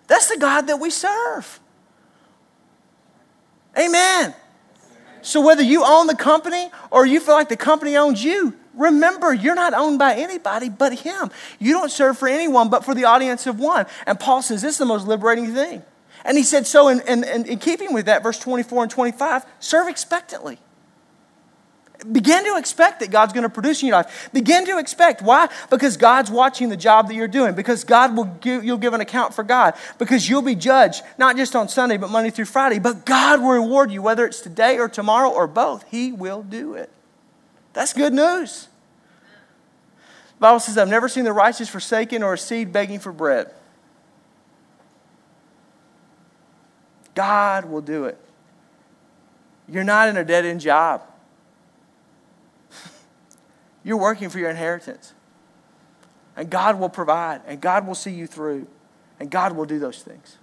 That's 0.06 0.28
the 0.28 0.38
God 0.38 0.68
that 0.68 0.78
we 0.78 0.90
serve. 0.90 1.60
Amen. 3.78 4.34
So 5.22 5.40
whether 5.40 5.62
you 5.62 5.84
own 5.84 6.06
the 6.06 6.14
company 6.14 6.70
or 6.90 7.04
you 7.04 7.20
feel 7.20 7.34
like 7.34 7.48
the 7.48 7.56
company 7.56 7.96
owns 7.96 8.22
you, 8.22 8.54
remember 8.74 9.34
you're 9.34 9.54
not 9.54 9.74
owned 9.74 9.98
by 9.98 10.14
anybody 10.14 10.68
but 10.68 11.00
Him. 11.00 11.30
You 11.58 11.72
don't 11.72 11.90
serve 11.90 12.16
for 12.16 12.28
anyone 12.28 12.70
but 12.70 12.84
for 12.84 12.94
the 12.94 13.04
audience 13.04 13.46
of 13.46 13.58
one. 13.58 13.86
And 14.06 14.20
Paul 14.20 14.42
says 14.42 14.62
this 14.62 14.72
is 14.72 14.78
the 14.78 14.86
most 14.86 15.06
liberating 15.06 15.52
thing. 15.52 15.82
And 16.24 16.36
he 16.36 16.42
said, 16.42 16.66
so 16.66 16.88
in, 16.88 17.00
in, 17.02 17.24
in 17.24 17.58
keeping 17.58 17.92
with 17.92 18.06
that, 18.06 18.22
verse 18.22 18.38
24 18.38 18.84
and 18.84 18.90
25, 18.90 19.44
serve 19.60 19.88
expectantly. 19.88 20.58
Begin 22.12 22.44
to 22.44 22.56
expect 22.56 23.00
that 23.00 23.10
God's 23.10 23.32
going 23.32 23.42
to 23.42 23.48
produce 23.48 23.82
in 23.82 23.88
your 23.88 23.96
life. 23.96 24.28
Begin 24.32 24.64
to 24.66 24.78
expect. 24.78 25.22
Why? 25.22 25.48
Because 25.70 25.96
God's 25.96 26.30
watching 26.30 26.68
the 26.68 26.76
job 26.76 27.08
that 27.08 27.14
you're 27.14 27.26
doing. 27.26 27.54
Because 27.54 27.84
God 27.84 28.16
will 28.16 28.24
give, 28.24 28.64
you'll 28.64 28.78
give 28.78 28.94
an 28.94 29.00
account 29.00 29.34
for 29.34 29.42
God. 29.42 29.74
Because 29.98 30.28
you'll 30.28 30.42
be 30.42 30.54
judged, 30.54 31.02
not 31.18 31.36
just 31.36 31.56
on 31.56 31.68
Sunday, 31.68 31.96
but 31.96 32.10
Monday 32.10 32.30
through 32.30 32.44
Friday. 32.44 32.78
But 32.78 33.06
God 33.06 33.40
will 33.40 33.50
reward 33.50 33.90
you, 33.90 34.02
whether 34.02 34.26
it's 34.26 34.40
today 34.40 34.78
or 34.78 34.88
tomorrow 34.88 35.30
or 35.30 35.46
both. 35.46 35.84
He 35.90 36.12
will 36.12 36.42
do 36.42 36.74
it. 36.74 36.90
That's 37.72 37.92
good 37.92 38.12
news. 38.12 38.68
The 40.36 40.40
Bible 40.40 40.60
says, 40.60 40.76
I've 40.76 40.88
never 40.88 41.08
seen 41.08 41.24
the 41.24 41.32
righteous 41.32 41.68
forsaken 41.68 42.22
or 42.22 42.34
a 42.34 42.38
seed 42.38 42.72
begging 42.72 42.98
for 42.98 43.12
bread. 43.12 43.52
God 47.14 47.64
will 47.64 47.80
do 47.80 48.04
it. 48.04 48.18
You're 49.68 49.84
not 49.84 50.08
in 50.08 50.16
a 50.16 50.24
dead 50.24 50.44
end 50.44 50.60
job. 50.60 51.02
You're 53.86 53.96
working 53.96 54.30
for 54.30 54.40
your 54.40 54.50
inheritance. 54.50 55.14
And 56.34 56.50
God 56.50 56.80
will 56.80 56.88
provide, 56.88 57.40
and 57.46 57.60
God 57.60 57.86
will 57.86 57.94
see 57.94 58.10
you 58.10 58.26
through, 58.26 58.66
and 59.20 59.30
God 59.30 59.56
will 59.56 59.64
do 59.64 59.78
those 59.78 60.02
things. 60.02 60.38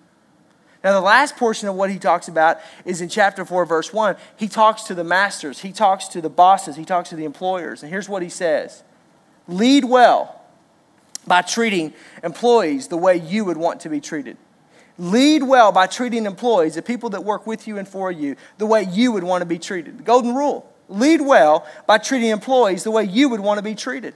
Now, 0.81 0.93
the 0.93 1.01
last 1.01 1.35
portion 1.35 1.67
of 1.67 1.75
what 1.75 1.91
he 1.91 1.99
talks 1.99 2.29
about 2.29 2.59
is 2.85 3.01
in 3.01 3.09
chapter 3.09 3.43
4, 3.43 3.65
verse 3.65 3.91
1. 3.91 4.15
He 4.37 4.47
talks 4.47 4.83
to 4.83 4.95
the 4.95 5.03
masters, 5.03 5.59
he 5.59 5.73
talks 5.73 6.07
to 6.09 6.21
the 6.21 6.29
bosses, 6.29 6.77
he 6.77 6.85
talks 6.85 7.09
to 7.09 7.17
the 7.17 7.25
employers. 7.25 7.83
And 7.83 7.91
here's 7.91 8.07
what 8.07 8.23
he 8.23 8.29
says 8.29 8.81
Lead 9.49 9.83
well 9.83 10.41
by 11.27 11.41
treating 11.41 11.93
employees 12.23 12.87
the 12.87 12.97
way 12.97 13.17
you 13.17 13.43
would 13.43 13.57
want 13.57 13.81
to 13.81 13.89
be 13.89 13.99
treated. 13.99 14.37
Lead 14.97 15.43
well 15.43 15.73
by 15.73 15.87
treating 15.87 16.25
employees, 16.25 16.75
the 16.75 16.81
people 16.81 17.09
that 17.09 17.25
work 17.25 17.45
with 17.45 17.67
you 17.67 17.77
and 17.77 17.89
for 17.89 18.09
you, 18.09 18.37
the 18.57 18.65
way 18.65 18.83
you 18.83 19.11
would 19.11 19.23
want 19.23 19.41
to 19.41 19.45
be 19.45 19.59
treated. 19.59 19.97
The 19.97 20.03
golden 20.03 20.33
rule. 20.33 20.72
Lead 20.89 21.21
well 21.21 21.65
by 21.87 21.97
treating 21.97 22.29
employees 22.29 22.83
the 22.83 22.91
way 22.91 23.03
you 23.03 23.29
would 23.29 23.39
want 23.39 23.57
to 23.57 23.63
be 23.63 23.75
treated. 23.75 24.13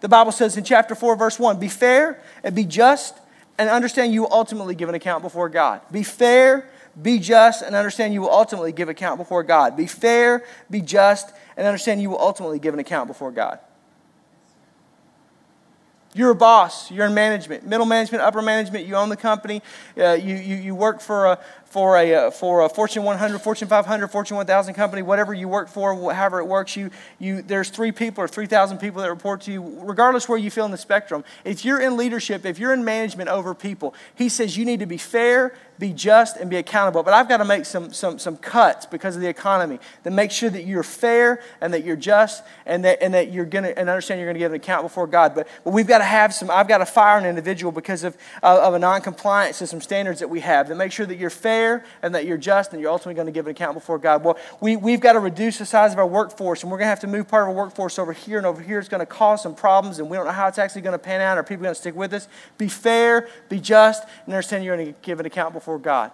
The 0.00 0.08
Bible 0.08 0.32
says 0.32 0.56
in 0.56 0.64
chapter 0.64 0.94
4, 0.94 1.16
verse 1.16 1.38
1 1.38 1.58
be 1.58 1.68
fair 1.68 2.22
and 2.44 2.54
be 2.54 2.64
just 2.64 3.18
and 3.58 3.68
understand 3.68 4.12
you 4.14 4.22
will 4.22 4.32
ultimately 4.32 4.74
give 4.74 4.88
an 4.88 4.94
account 4.94 5.22
before 5.22 5.48
God. 5.48 5.80
Be 5.90 6.04
fair, 6.04 6.70
be 7.00 7.18
just, 7.18 7.62
and 7.62 7.74
understand 7.74 8.14
you 8.14 8.22
will 8.22 8.30
ultimately 8.30 8.72
give 8.72 8.88
account 8.88 9.18
before 9.18 9.42
God. 9.42 9.76
Be 9.76 9.86
fair, 9.86 10.44
be 10.70 10.80
just, 10.80 11.32
and 11.56 11.66
understand 11.66 12.00
you 12.00 12.10
will 12.10 12.20
ultimately 12.20 12.58
give 12.58 12.72
an 12.74 12.80
account 12.80 13.08
before 13.08 13.32
God. 13.32 13.58
You're 16.18 16.30
a 16.30 16.34
boss, 16.34 16.90
you're 16.90 17.06
in 17.06 17.14
management, 17.14 17.64
middle 17.64 17.86
management, 17.86 18.24
upper 18.24 18.42
management, 18.42 18.84
you 18.86 18.96
own 18.96 19.08
the 19.08 19.16
company, 19.16 19.62
uh, 19.96 20.14
you, 20.14 20.34
you, 20.34 20.56
you 20.56 20.74
work 20.74 21.00
for 21.00 21.26
a, 21.26 21.38
for 21.66 21.96
a, 21.96 22.12
uh, 22.12 22.30
for 22.32 22.62
a 22.62 22.68
Fortune 22.68 23.04
100, 23.04 23.38
Fortune 23.38 23.68
500, 23.68 24.08
Fortune 24.08 24.36
1000 24.36 24.74
company, 24.74 25.00
whatever 25.00 25.32
you 25.32 25.46
work 25.46 25.68
for, 25.68 26.12
however 26.12 26.40
it 26.40 26.46
works, 26.46 26.74
you, 26.74 26.90
you, 27.20 27.40
there's 27.40 27.70
three 27.70 27.92
people 27.92 28.24
or 28.24 28.26
3,000 28.26 28.78
people 28.78 29.00
that 29.00 29.10
report 29.10 29.42
to 29.42 29.52
you, 29.52 29.78
regardless 29.78 30.28
where 30.28 30.38
you 30.38 30.50
feel 30.50 30.64
in 30.64 30.72
the 30.72 30.76
spectrum. 30.76 31.22
If 31.44 31.64
you're 31.64 31.80
in 31.80 31.96
leadership, 31.96 32.44
if 32.44 32.58
you're 32.58 32.72
in 32.72 32.84
management 32.84 33.28
over 33.28 33.54
people, 33.54 33.94
he 34.16 34.28
says 34.28 34.56
you 34.56 34.64
need 34.64 34.80
to 34.80 34.86
be 34.86 34.98
fair, 34.98 35.54
be 35.78 35.92
just, 35.92 36.36
and 36.36 36.48
be 36.48 36.56
accountable. 36.56 37.02
But 37.02 37.14
I've 37.14 37.28
got 37.28 37.38
to 37.38 37.44
make 37.44 37.64
some, 37.64 37.92
some, 37.92 38.18
some 38.18 38.36
cuts 38.36 38.86
because 38.86 39.16
of 39.16 39.22
the 39.22 39.28
economy 39.28 39.78
to 40.04 40.10
make 40.10 40.30
sure 40.30 40.50
that 40.50 40.64
you're 40.64 40.82
fair 40.82 41.42
and 41.60 41.74
that 41.74 41.84
you're 41.84 41.96
just 41.96 42.42
and 42.66 42.84
that, 42.84 43.02
and 43.02 43.14
that 43.14 43.32
you're 43.32 43.44
going 43.44 43.64
to, 43.64 43.78
and 43.78 43.88
understand 43.88 44.20
you're 44.20 44.28
going 44.28 44.34
to 44.34 44.40
give 44.40 44.52
an 44.52 44.56
account 44.56 44.82
before 44.82 45.06
God. 45.06 45.34
But, 45.34 45.48
but 45.64 45.72
we've 45.72 45.86
got 45.86 45.98
to 45.98 46.04
have 46.04 46.32
some, 46.32 46.50
I've 46.50 46.68
got 46.68 46.78
to 46.78 46.86
fire 46.86 47.18
an 47.18 47.26
individual 47.26 47.72
because 47.72 48.04
of, 48.04 48.16
of 48.42 48.74
a 48.74 48.78
non 48.78 49.00
compliance 49.00 49.58
to 49.58 49.66
some 49.66 49.80
standards 49.80 50.20
that 50.20 50.28
we 50.28 50.40
have 50.40 50.68
to 50.68 50.74
make 50.74 50.92
sure 50.92 51.06
that 51.06 51.16
you're 51.16 51.30
fair 51.30 51.58
fair 51.58 51.84
and 52.02 52.14
that 52.14 52.26
you're 52.26 52.36
just 52.36 52.72
and 52.72 52.80
you're 52.80 52.90
ultimately 52.90 53.14
going 53.14 53.26
to 53.26 53.32
give 53.32 53.46
an 53.46 53.50
account 53.50 53.74
before 53.74 53.98
God. 53.98 54.24
Well, 54.24 54.38
we, 54.60 54.76
we've 54.76 55.00
got 55.00 55.14
to 55.14 55.20
reduce 55.20 55.58
the 55.58 55.66
size 55.66 55.92
of 55.92 55.98
our 55.98 56.06
workforce 56.06 56.62
and 56.62 56.70
we're 56.70 56.78
going 56.78 56.86
to 56.86 56.90
have 56.90 57.00
to 57.00 57.06
move 57.06 57.28
part 57.28 57.44
of 57.44 57.48
our 57.48 57.54
workforce 57.54 57.98
over 57.98 58.12
here 58.12 58.38
and 58.38 58.46
over 58.46 58.62
here. 58.62 58.78
It's 58.78 58.88
going 58.88 59.00
to 59.00 59.06
cause 59.06 59.42
some 59.42 59.54
problems 59.54 59.98
and 59.98 60.08
we 60.10 60.16
don't 60.16 60.26
know 60.26 60.32
how 60.32 60.48
it's 60.48 60.58
actually 60.58 60.82
going 60.82 60.92
to 60.92 60.98
pan 60.98 61.20
out. 61.20 61.38
Are 61.38 61.42
people 61.42 61.62
going 61.62 61.74
to 61.74 61.80
stick 61.80 61.96
with 61.96 62.12
us? 62.12 62.28
Be 62.56 62.68
fair, 62.68 63.28
be 63.48 63.60
just, 63.60 64.04
and 64.24 64.34
understand 64.34 64.64
you're 64.64 64.76
going 64.76 64.92
to 64.92 65.00
give 65.02 65.20
an 65.20 65.26
account 65.26 65.54
before 65.54 65.67
God. 65.76 66.12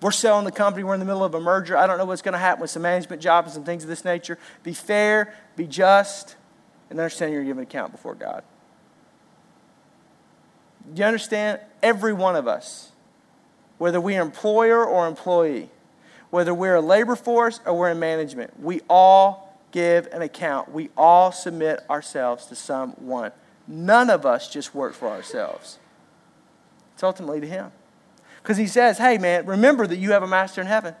We're 0.00 0.12
selling 0.12 0.46
the 0.46 0.52
company. 0.52 0.84
We're 0.84 0.94
in 0.94 1.00
the 1.00 1.06
middle 1.06 1.24
of 1.24 1.34
a 1.34 1.40
merger. 1.40 1.76
I 1.76 1.86
don't 1.86 1.98
know 1.98 2.06
what's 2.06 2.22
going 2.22 2.32
to 2.32 2.38
happen 2.38 2.62
with 2.62 2.70
some 2.70 2.82
management 2.82 3.20
jobs 3.20 3.56
and 3.56 3.66
things 3.66 3.82
of 3.82 3.90
this 3.90 4.04
nature. 4.04 4.38
Be 4.62 4.72
fair, 4.72 5.34
be 5.56 5.66
just, 5.66 6.36
and 6.88 6.98
understand 6.98 7.32
you're 7.32 7.44
giving 7.44 7.64
account 7.64 7.92
before 7.92 8.14
God. 8.14 8.44
Do 10.94 11.00
you 11.00 11.04
understand? 11.04 11.60
Every 11.82 12.14
one 12.14 12.36
of 12.36 12.48
us 12.48 12.92
whether 13.78 14.00
we're 14.00 14.20
employer 14.20 14.84
or 14.84 15.06
employee, 15.06 15.70
whether 16.30 16.52
we're 16.52 16.74
a 16.74 16.80
labor 16.80 17.16
force 17.16 17.60
or 17.64 17.74
we're 17.74 17.90
in 17.90 17.98
management, 17.98 18.60
we 18.60 18.80
all 18.90 19.56
give 19.70 20.06
an 20.08 20.20
account. 20.20 20.70
We 20.70 20.90
all 20.96 21.32
submit 21.32 21.84
ourselves 21.88 22.46
to 22.46 22.54
someone. 22.54 23.32
None 23.66 24.10
of 24.10 24.26
us 24.26 24.48
just 24.50 24.74
work 24.74 24.94
for 24.94 25.08
ourselves. 25.08 25.78
It's 26.98 27.04
ultimately 27.04 27.40
to 27.40 27.46
Him. 27.46 27.70
Because 28.42 28.56
He 28.56 28.66
says, 28.66 28.98
hey, 28.98 29.18
man, 29.18 29.46
remember 29.46 29.86
that 29.86 29.98
you 29.98 30.10
have 30.10 30.24
a 30.24 30.26
master 30.26 30.60
in 30.60 30.66
heaven. 30.66 30.96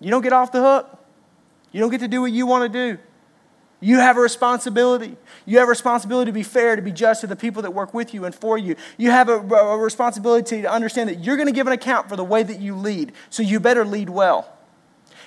You 0.00 0.10
don't 0.10 0.22
get 0.22 0.32
off 0.32 0.50
the 0.50 0.62
hook. 0.62 0.98
You 1.72 1.80
don't 1.80 1.90
get 1.90 2.00
to 2.00 2.08
do 2.08 2.22
what 2.22 2.32
you 2.32 2.46
want 2.46 2.72
to 2.72 2.94
do. 2.94 2.98
You 3.80 3.98
have 3.98 4.16
a 4.16 4.20
responsibility. 4.20 5.18
You 5.44 5.58
have 5.58 5.68
a 5.68 5.68
responsibility 5.68 6.30
to 6.30 6.32
be 6.32 6.42
fair, 6.42 6.74
to 6.74 6.80
be 6.80 6.90
just 6.90 7.20
to 7.20 7.26
the 7.26 7.36
people 7.36 7.60
that 7.60 7.72
work 7.72 7.92
with 7.92 8.14
you 8.14 8.24
and 8.24 8.34
for 8.34 8.56
you. 8.56 8.76
You 8.96 9.10
have 9.10 9.28
a, 9.28 9.34
a 9.34 9.76
responsibility 9.76 10.62
to 10.62 10.72
understand 10.72 11.10
that 11.10 11.22
you're 11.22 11.36
going 11.36 11.48
to 11.48 11.52
give 11.52 11.66
an 11.66 11.74
account 11.74 12.08
for 12.08 12.16
the 12.16 12.24
way 12.24 12.42
that 12.42 12.60
you 12.60 12.74
lead, 12.74 13.12
so 13.28 13.42
you 13.42 13.60
better 13.60 13.84
lead 13.84 14.08
well. 14.08 14.53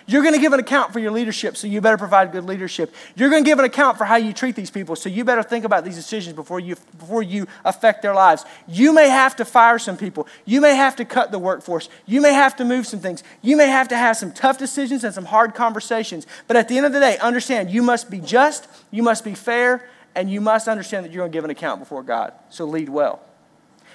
You're 0.10 0.22
going 0.22 0.34
to 0.34 0.40
give 0.40 0.54
an 0.54 0.60
account 0.62 0.94
for 0.94 1.00
your 1.00 1.12
leadership, 1.12 1.58
so 1.58 1.68
you 1.68 1.82
better 1.82 1.98
provide 1.98 2.32
good 2.32 2.46
leadership. 2.46 2.96
You're 3.16 3.30
going 3.30 3.44
to 3.44 3.50
give 3.50 3.60
an 3.60 3.66
account 3.66 3.98
for 3.98 4.06
how 4.06 4.16
you 4.16 4.32
treat 4.32 4.56
these 4.56 4.72
people, 4.72 4.96
so 4.96 5.10
you 5.10 5.26
better 5.26 5.44
think 5.44 5.66
about 5.66 5.84
these 5.84 5.98
decisions 5.98 6.34
before 6.34 6.62
you, 6.62 6.78
before 6.98 7.22
you 7.22 7.46
affect 7.66 8.02
their 8.02 8.14
lives. 8.14 8.46
You 8.70 8.94
may 8.94 9.10
have 9.10 9.36
to 9.36 9.44
fire 9.46 9.78
some 9.78 9.98
people. 9.98 10.26
You 10.46 10.62
may 10.62 10.76
have 10.76 10.96
to 10.96 11.06
cut 11.06 11.32
the 11.32 11.40
workforce. 11.40 11.90
You 12.06 12.22
may 12.22 12.32
have 12.32 12.56
to 12.56 12.64
move 12.64 12.88
some 12.88 13.02
things. 13.02 13.22
You 13.42 13.58
may 13.58 13.68
have 13.68 13.90
to 13.90 13.98
have 13.98 14.16
some 14.16 14.32
tough 14.32 14.58
decisions 14.58 15.04
and 15.04 15.14
some 15.14 15.26
hard 15.26 15.54
conversations. 15.54 16.26
But 16.48 16.56
at 16.56 16.70
the 16.70 16.78
end 16.78 16.86
of 16.86 16.94
the 16.94 17.02
day, 17.02 17.18
understand 17.18 17.70
you 17.70 17.84
must 17.84 18.10
be 18.10 18.20
just, 18.20 18.66
you 18.92 19.04
must 19.04 19.26
be 19.26 19.36
fair, 19.36 19.90
and 20.16 20.32
you 20.32 20.40
must 20.40 20.70
understand 20.70 21.06
that 21.06 21.12
you're 21.12 21.24
going 21.24 21.32
to 21.32 21.38
give 21.38 21.44
an 21.44 21.52
account 21.52 21.82
before 21.82 22.02
God. 22.02 22.32
So 22.50 22.64
lead 22.64 22.88
well. 22.88 23.20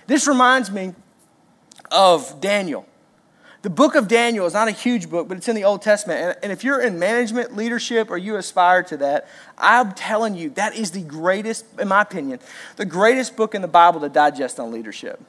This 0.07 0.29
reminds 0.29 0.71
me 0.71 0.95
of 1.91 2.39
Daniel. 2.39 2.87
The 3.63 3.71
book 3.71 3.95
of 3.95 4.09
Daniel 4.09 4.45
is 4.47 4.55
not 4.55 4.67
a 4.67 4.73
huge 4.73 5.09
book, 5.09 5.29
but 5.29 5.37
it's 5.37 5.47
in 5.47 5.55
the 5.55 5.63
Old 5.63 5.83
Testament. 5.83 6.21
And, 6.21 6.37
and, 6.43 6.53
if 6.53 6.65
you're 6.65 6.81
in 6.81 6.99
management, 6.99 7.55
leadership, 7.55 8.11
or 8.11 8.19
you 8.19 8.35
aspire 8.37 8.83
to 8.85 8.97
that, 8.99 9.29
I'm 9.57 9.93
telling 9.93 10.35
you, 10.35 10.51
that 10.51 10.75
is 10.75 10.91
the 10.91 11.03
greatest, 11.03 11.65
in 11.79 11.87
my 11.87 12.03
opinion, 12.03 12.41
the 12.75 12.85
greatest 12.85 13.37
book 13.37 13.55
in 13.55 13.63
the 13.63 13.69
Bible 13.69 14.01
to 14.01 14.09
digest 14.09 14.59
on 14.59 14.73
leadership. 14.73 15.23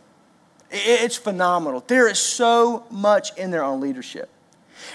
It's 0.72 1.16
phenomenal. 1.16 1.84
There 1.86 2.08
is 2.08 2.18
so 2.18 2.86
much 2.90 3.38
in 3.38 3.52
there 3.52 3.64
on 3.64 3.80
leadership. 3.80 4.32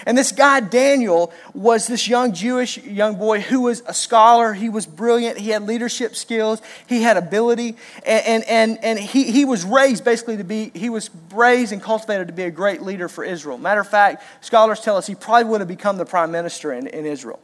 And 0.05 0.17
this 0.17 0.31
guy, 0.31 0.59
Daniel, 0.59 1.31
was 1.53 1.87
this 1.87 2.07
young 2.07 2.33
Jewish 2.33 2.77
young 2.77 3.15
boy 3.15 3.41
who 3.41 3.61
was 3.61 3.81
a 3.85 3.93
scholar. 3.93 4.53
He 4.53 4.69
was 4.69 4.85
brilliant. 4.85 5.37
He 5.37 5.49
had 5.49 5.63
leadership 5.63 6.15
skills. 6.15 6.61
He 6.87 7.01
had 7.01 7.17
ability. 7.17 7.75
And, 8.05 8.43
and, 8.45 8.83
and 8.83 8.99
he, 8.99 9.31
he 9.31 9.45
was 9.45 9.65
raised 9.65 10.03
basically 10.03 10.37
to 10.37 10.43
be, 10.43 10.71
he 10.73 10.89
was 10.89 11.09
raised 11.33 11.71
and 11.73 11.81
cultivated 11.81 12.27
to 12.27 12.33
be 12.33 12.43
a 12.43 12.51
great 12.51 12.81
leader 12.81 13.07
for 13.07 13.23
Israel. 13.23 13.57
Matter 13.57 13.81
of 13.81 13.87
fact, 13.87 14.23
scholars 14.41 14.79
tell 14.81 14.97
us 14.97 15.07
he 15.07 15.15
probably 15.15 15.45
would 15.45 15.61
have 15.61 15.67
become 15.67 15.97
the 15.97 16.05
prime 16.05 16.31
minister 16.31 16.73
in, 16.73 16.87
in 16.87 17.05
Israel. 17.05 17.39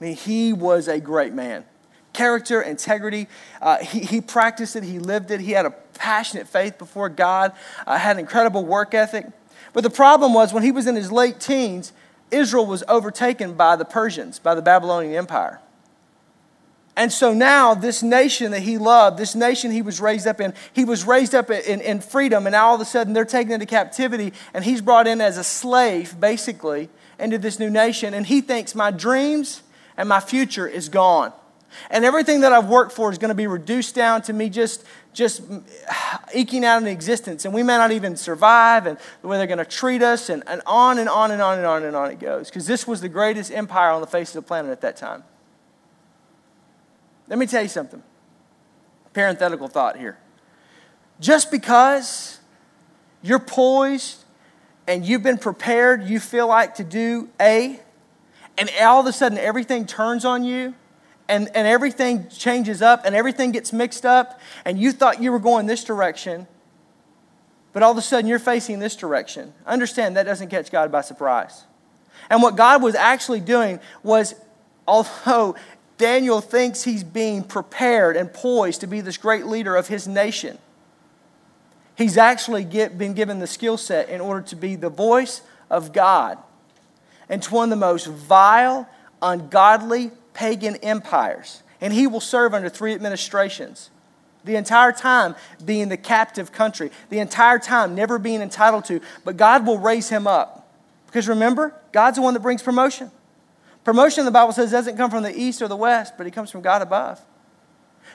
I 0.00 0.04
mean, 0.04 0.16
he 0.16 0.52
was 0.52 0.88
a 0.88 0.98
great 1.00 1.32
man. 1.32 1.64
character, 2.12 2.60
integrity. 2.62 3.28
Uh, 3.60 3.78
he, 3.78 4.00
he 4.00 4.20
practiced 4.20 4.76
it, 4.76 4.82
he 4.82 4.98
lived 4.98 5.30
it, 5.30 5.40
he 5.40 5.52
had 5.52 5.66
a 5.66 5.70
passionate 5.94 6.48
faith 6.48 6.78
before 6.78 7.08
God, 7.08 7.52
uh, 7.86 7.98
had 7.98 8.18
incredible 8.18 8.64
work 8.64 8.94
ethic. 8.94 9.26
But 9.72 9.82
the 9.82 9.90
problem 9.90 10.34
was 10.34 10.52
when 10.52 10.62
he 10.62 10.72
was 10.72 10.86
in 10.86 10.96
his 10.96 11.10
late 11.10 11.40
teens, 11.40 11.92
Israel 12.30 12.66
was 12.66 12.82
overtaken 12.88 13.54
by 13.54 13.76
the 13.76 13.84
Persians, 13.84 14.38
by 14.38 14.54
the 14.54 14.62
Babylonian 14.62 15.14
Empire. 15.14 15.60
And 16.94 17.10
so 17.10 17.32
now, 17.32 17.72
this 17.74 18.02
nation 18.02 18.50
that 18.50 18.60
he 18.60 18.76
loved, 18.76 19.18
this 19.18 19.34
nation 19.34 19.70
he 19.70 19.80
was 19.80 19.98
raised 19.98 20.26
up 20.26 20.40
in, 20.40 20.52
he 20.74 20.84
was 20.84 21.06
raised 21.06 21.34
up 21.34 21.50
in, 21.50 21.80
in 21.80 22.00
freedom, 22.00 22.46
and 22.46 22.52
now 22.52 22.68
all 22.68 22.74
of 22.74 22.82
a 22.82 22.84
sudden 22.84 23.14
they're 23.14 23.24
taken 23.24 23.52
into 23.52 23.64
captivity, 23.64 24.34
and 24.52 24.62
he's 24.62 24.82
brought 24.82 25.06
in 25.06 25.20
as 25.20 25.38
a 25.38 25.44
slave, 25.44 26.20
basically, 26.20 26.90
into 27.18 27.38
this 27.38 27.58
new 27.58 27.70
nation. 27.70 28.12
And 28.12 28.26
he 28.26 28.42
thinks, 28.42 28.74
My 28.74 28.90
dreams 28.90 29.62
and 29.96 30.06
my 30.06 30.20
future 30.20 30.66
is 30.66 30.90
gone. 30.90 31.32
And 31.90 32.04
everything 32.04 32.42
that 32.42 32.52
I've 32.52 32.68
worked 32.68 32.92
for 32.92 33.10
is 33.10 33.16
going 33.16 33.30
to 33.30 33.34
be 33.34 33.46
reduced 33.46 33.94
down 33.94 34.20
to 34.22 34.34
me 34.34 34.50
just, 34.50 34.84
just 35.12 35.42
eking 36.34 36.64
out 36.64 36.82
an 36.82 36.88
existence. 36.88 37.44
And 37.44 37.54
we 37.54 37.62
may 37.62 37.76
not 37.76 37.92
even 37.92 38.16
survive, 38.16 38.86
and 38.86 38.98
the 39.20 39.28
way 39.28 39.38
they're 39.38 39.46
going 39.46 39.58
to 39.58 39.64
treat 39.64 40.02
us, 40.02 40.28
and, 40.28 40.42
and 40.46 40.62
on 40.66 40.98
and 40.98 41.08
on 41.08 41.30
and 41.30 41.42
on 41.42 41.58
and 41.58 41.66
on 41.66 41.84
and 41.84 41.96
on 41.96 42.10
it 42.10 42.18
goes. 42.18 42.48
Because 42.48 42.66
this 42.66 42.86
was 42.86 43.00
the 43.00 43.08
greatest 43.08 43.52
empire 43.52 43.90
on 43.90 44.00
the 44.00 44.06
face 44.06 44.34
of 44.34 44.42
the 44.42 44.46
planet 44.46 44.70
at 44.70 44.80
that 44.80 44.96
time. 44.96 45.24
Let 47.28 47.38
me 47.38 47.46
tell 47.46 47.62
you 47.62 47.68
something. 47.68 48.02
Parenthetical 49.12 49.68
thought 49.68 49.98
here. 49.98 50.18
Just 51.20 51.50
because 51.50 52.40
you're 53.22 53.38
poised 53.38 54.24
and 54.88 55.06
you've 55.06 55.22
been 55.22 55.38
prepared, 55.38 56.04
you 56.04 56.18
feel 56.18 56.48
like 56.48 56.74
to 56.76 56.84
do 56.84 57.28
A, 57.40 57.78
and 58.58 58.70
all 58.80 59.00
of 59.00 59.06
a 59.06 59.12
sudden 59.12 59.38
everything 59.38 59.86
turns 59.86 60.24
on 60.24 60.44
you 60.44 60.74
and, 61.28 61.48
and 61.54 61.66
everything 61.66 62.28
changes 62.28 62.82
up 62.82 63.02
and 63.04 63.14
everything 63.14 63.52
gets 63.52 63.72
mixed 63.72 64.04
up, 64.04 64.40
and 64.64 64.78
you 64.78 64.92
thought 64.92 65.22
you 65.22 65.32
were 65.32 65.38
going 65.38 65.66
this 65.66 65.84
direction, 65.84 66.46
but 67.72 67.82
all 67.82 67.92
of 67.92 67.98
a 67.98 68.02
sudden 68.02 68.28
you're 68.28 68.38
facing 68.38 68.78
this 68.78 68.96
direction. 68.96 69.52
Understand 69.66 70.16
that 70.16 70.24
doesn't 70.24 70.48
catch 70.48 70.70
God 70.70 70.92
by 70.92 71.00
surprise. 71.00 71.64
And 72.28 72.42
what 72.42 72.56
God 72.56 72.82
was 72.82 72.94
actually 72.94 73.40
doing 73.40 73.80
was, 74.02 74.34
although 74.86 75.56
Daniel 75.98 76.40
thinks 76.40 76.82
he's 76.82 77.04
being 77.04 77.44
prepared 77.44 78.16
and 78.16 78.32
poised 78.32 78.80
to 78.80 78.86
be 78.86 79.00
this 79.00 79.16
great 79.16 79.46
leader 79.46 79.76
of 79.76 79.88
his 79.88 80.08
nation. 80.08 80.58
He's 81.94 82.16
actually 82.16 82.64
get, 82.64 82.98
been 82.98 83.14
given 83.14 83.38
the 83.38 83.46
skill 83.46 83.76
set 83.76 84.08
in 84.08 84.20
order 84.20 84.42
to 84.48 84.56
be 84.56 84.76
the 84.76 84.88
voice 84.88 85.42
of 85.70 85.92
God 85.92 86.38
into 87.28 87.54
one 87.54 87.64
of 87.64 87.70
the 87.70 87.76
most 87.76 88.06
vile, 88.06 88.88
ungodly, 89.20 90.10
pagan 90.34 90.76
empires. 90.76 91.62
And 91.80 91.92
he 91.92 92.06
will 92.06 92.20
serve 92.20 92.54
under 92.54 92.68
three 92.68 92.94
administrations. 92.94 93.90
The 94.44 94.56
entire 94.56 94.92
time 94.92 95.36
being 95.64 95.88
the 95.88 95.96
captive 95.96 96.52
country, 96.52 96.90
the 97.10 97.18
entire 97.18 97.58
time 97.58 97.94
never 97.94 98.18
being 98.18 98.40
entitled 98.40 98.84
to, 98.86 99.00
but 99.24 99.36
God 99.36 99.66
will 99.66 99.78
raise 99.78 100.08
him 100.08 100.26
up. 100.26 100.68
Because 101.06 101.28
remember, 101.28 101.74
God's 101.92 102.16
the 102.16 102.22
one 102.22 102.34
that 102.34 102.40
brings 102.40 102.62
promotion. 102.62 103.10
Promotion, 103.84 104.24
the 104.24 104.30
Bible 104.30 104.52
says, 104.52 104.70
doesn't 104.70 104.96
come 104.96 105.10
from 105.10 105.22
the 105.22 105.36
east 105.36 105.60
or 105.60 105.68
the 105.68 105.76
west, 105.76 106.14
but 106.16 106.26
it 106.26 106.30
comes 106.30 106.50
from 106.50 106.60
God 106.60 106.82
above. 106.82 107.20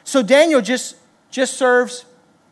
So 0.03 0.23
Daniel 0.23 0.62
just, 0.62 0.95
just 1.30 1.58
serves 1.58 2.06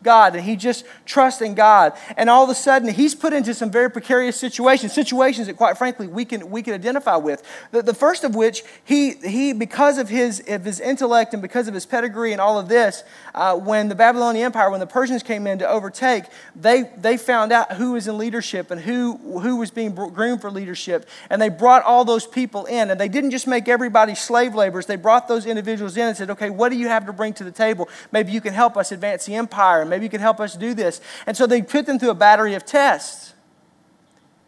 God 0.06 0.36
and 0.36 0.46
he 0.46 0.56
just 0.56 0.86
trusts 1.06 1.42
in 1.42 1.56
God. 1.56 1.92
And 2.16 2.30
all 2.30 2.46
of 2.46 2.50
a 2.50 2.56
sudden, 2.56 2.88
he's 2.94 3.14
put 3.14 3.34
into 3.34 3.54
some 3.54 3.70
very 3.70 3.92
precarious 3.92 4.40
situations, 4.40 4.94
situations 4.94 5.48
that, 5.48 5.58
quite 5.58 5.78
frankly, 5.78 6.08
we 6.08 6.24
can, 6.24 6.50
we 6.50 6.62
can 6.62 6.74
identify 6.74 7.18
with. 7.18 7.44
The, 7.72 7.82
the 7.82 7.94
first 7.94 8.24
of 8.24 8.36
which, 8.36 8.64
he, 8.86 9.16
he 9.16 9.52
because 9.52 9.98
of 9.98 10.08
his, 10.08 10.42
of 10.48 10.64
his 10.64 10.80
intellect 10.80 11.34
and 11.34 11.42
because 11.42 11.68
of 11.68 11.74
his 11.74 11.86
pedigree 11.86 12.32
and 12.32 12.40
all 12.40 12.58
of 12.58 12.70
this, 12.70 13.04
uh, 13.34 13.58
when 13.58 13.90
the 13.90 13.96
Babylonian 13.96 14.46
Empire, 14.46 14.70
when 14.70 14.80
the 14.80 14.88
Persians 14.88 15.24
came 15.24 15.48
in 15.48 15.60
to 15.60 15.68
overtake, 15.68 16.24
they, 16.56 16.84
they 16.98 17.18
found 17.18 17.52
out 17.52 17.74
who 17.74 17.94
was 17.94 18.08
in 18.08 18.18
leadership 18.18 18.72
and 18.72 18.80
who, 18.80 19.18
who 19.40 19.58
was 19.58 19.72
being 19.72 19.94
groomed 19.94 20.40
for 20.40 20.52
leadership. 20.52 21.10
And 21.30 21.42
they 21.42 21.50
brought 21.50 21.84
all 21.84 22.06
those 22.06 22.28
people 22.28 22.66
in. 22.66 22.92
And 22.92 23.00
they 23.00 23.10
didn't 23.10 23.32
just 23.32 23.48
make 23.48 23.68
everybody 23.68 24.16
slave 24.16 24.54
laborers, 24.54 24.86
they 24.86 24.96
brought 24.96 25.28
those 25.28 25.46
individuals 25.46 25.98
in 25.98 26.08
and 26.08 26.16
said, 26.16 26.30
okay, 26.30 26.52
what 26.52 26.70
do 26.70 26.78
you 26.78 26.88
have 26.88 27.08
to 27.08 27.14
bring 27.14 27.34
to 27.34 27.44
the 27.44 27.52
table? 27.52 27.90
Maybe 28.12 28.32
you 28.32 28.42
can 28.42 28.54
help 28.54 28.78
us 28.78 28.92
advance 28.92 29.26
the 29.26 29.36
empire. 29.36 29.84
Maybe 29.96 30.08
you 30.08 30.10
can 30.10 30.20
help 30.20 30.42
us 30.42 30.58
do 30.58 30.74
this. 30.74 31.00
And 31.26 31.38
so 31.38 31.48
they 31.48 31.62
put 31.62 31.86
them 31.86 32.00
through 32.00 32.10
a 32.10 32.16
battery 32.16 32.54
of 32.54 32.66
tests. 32.66 33.34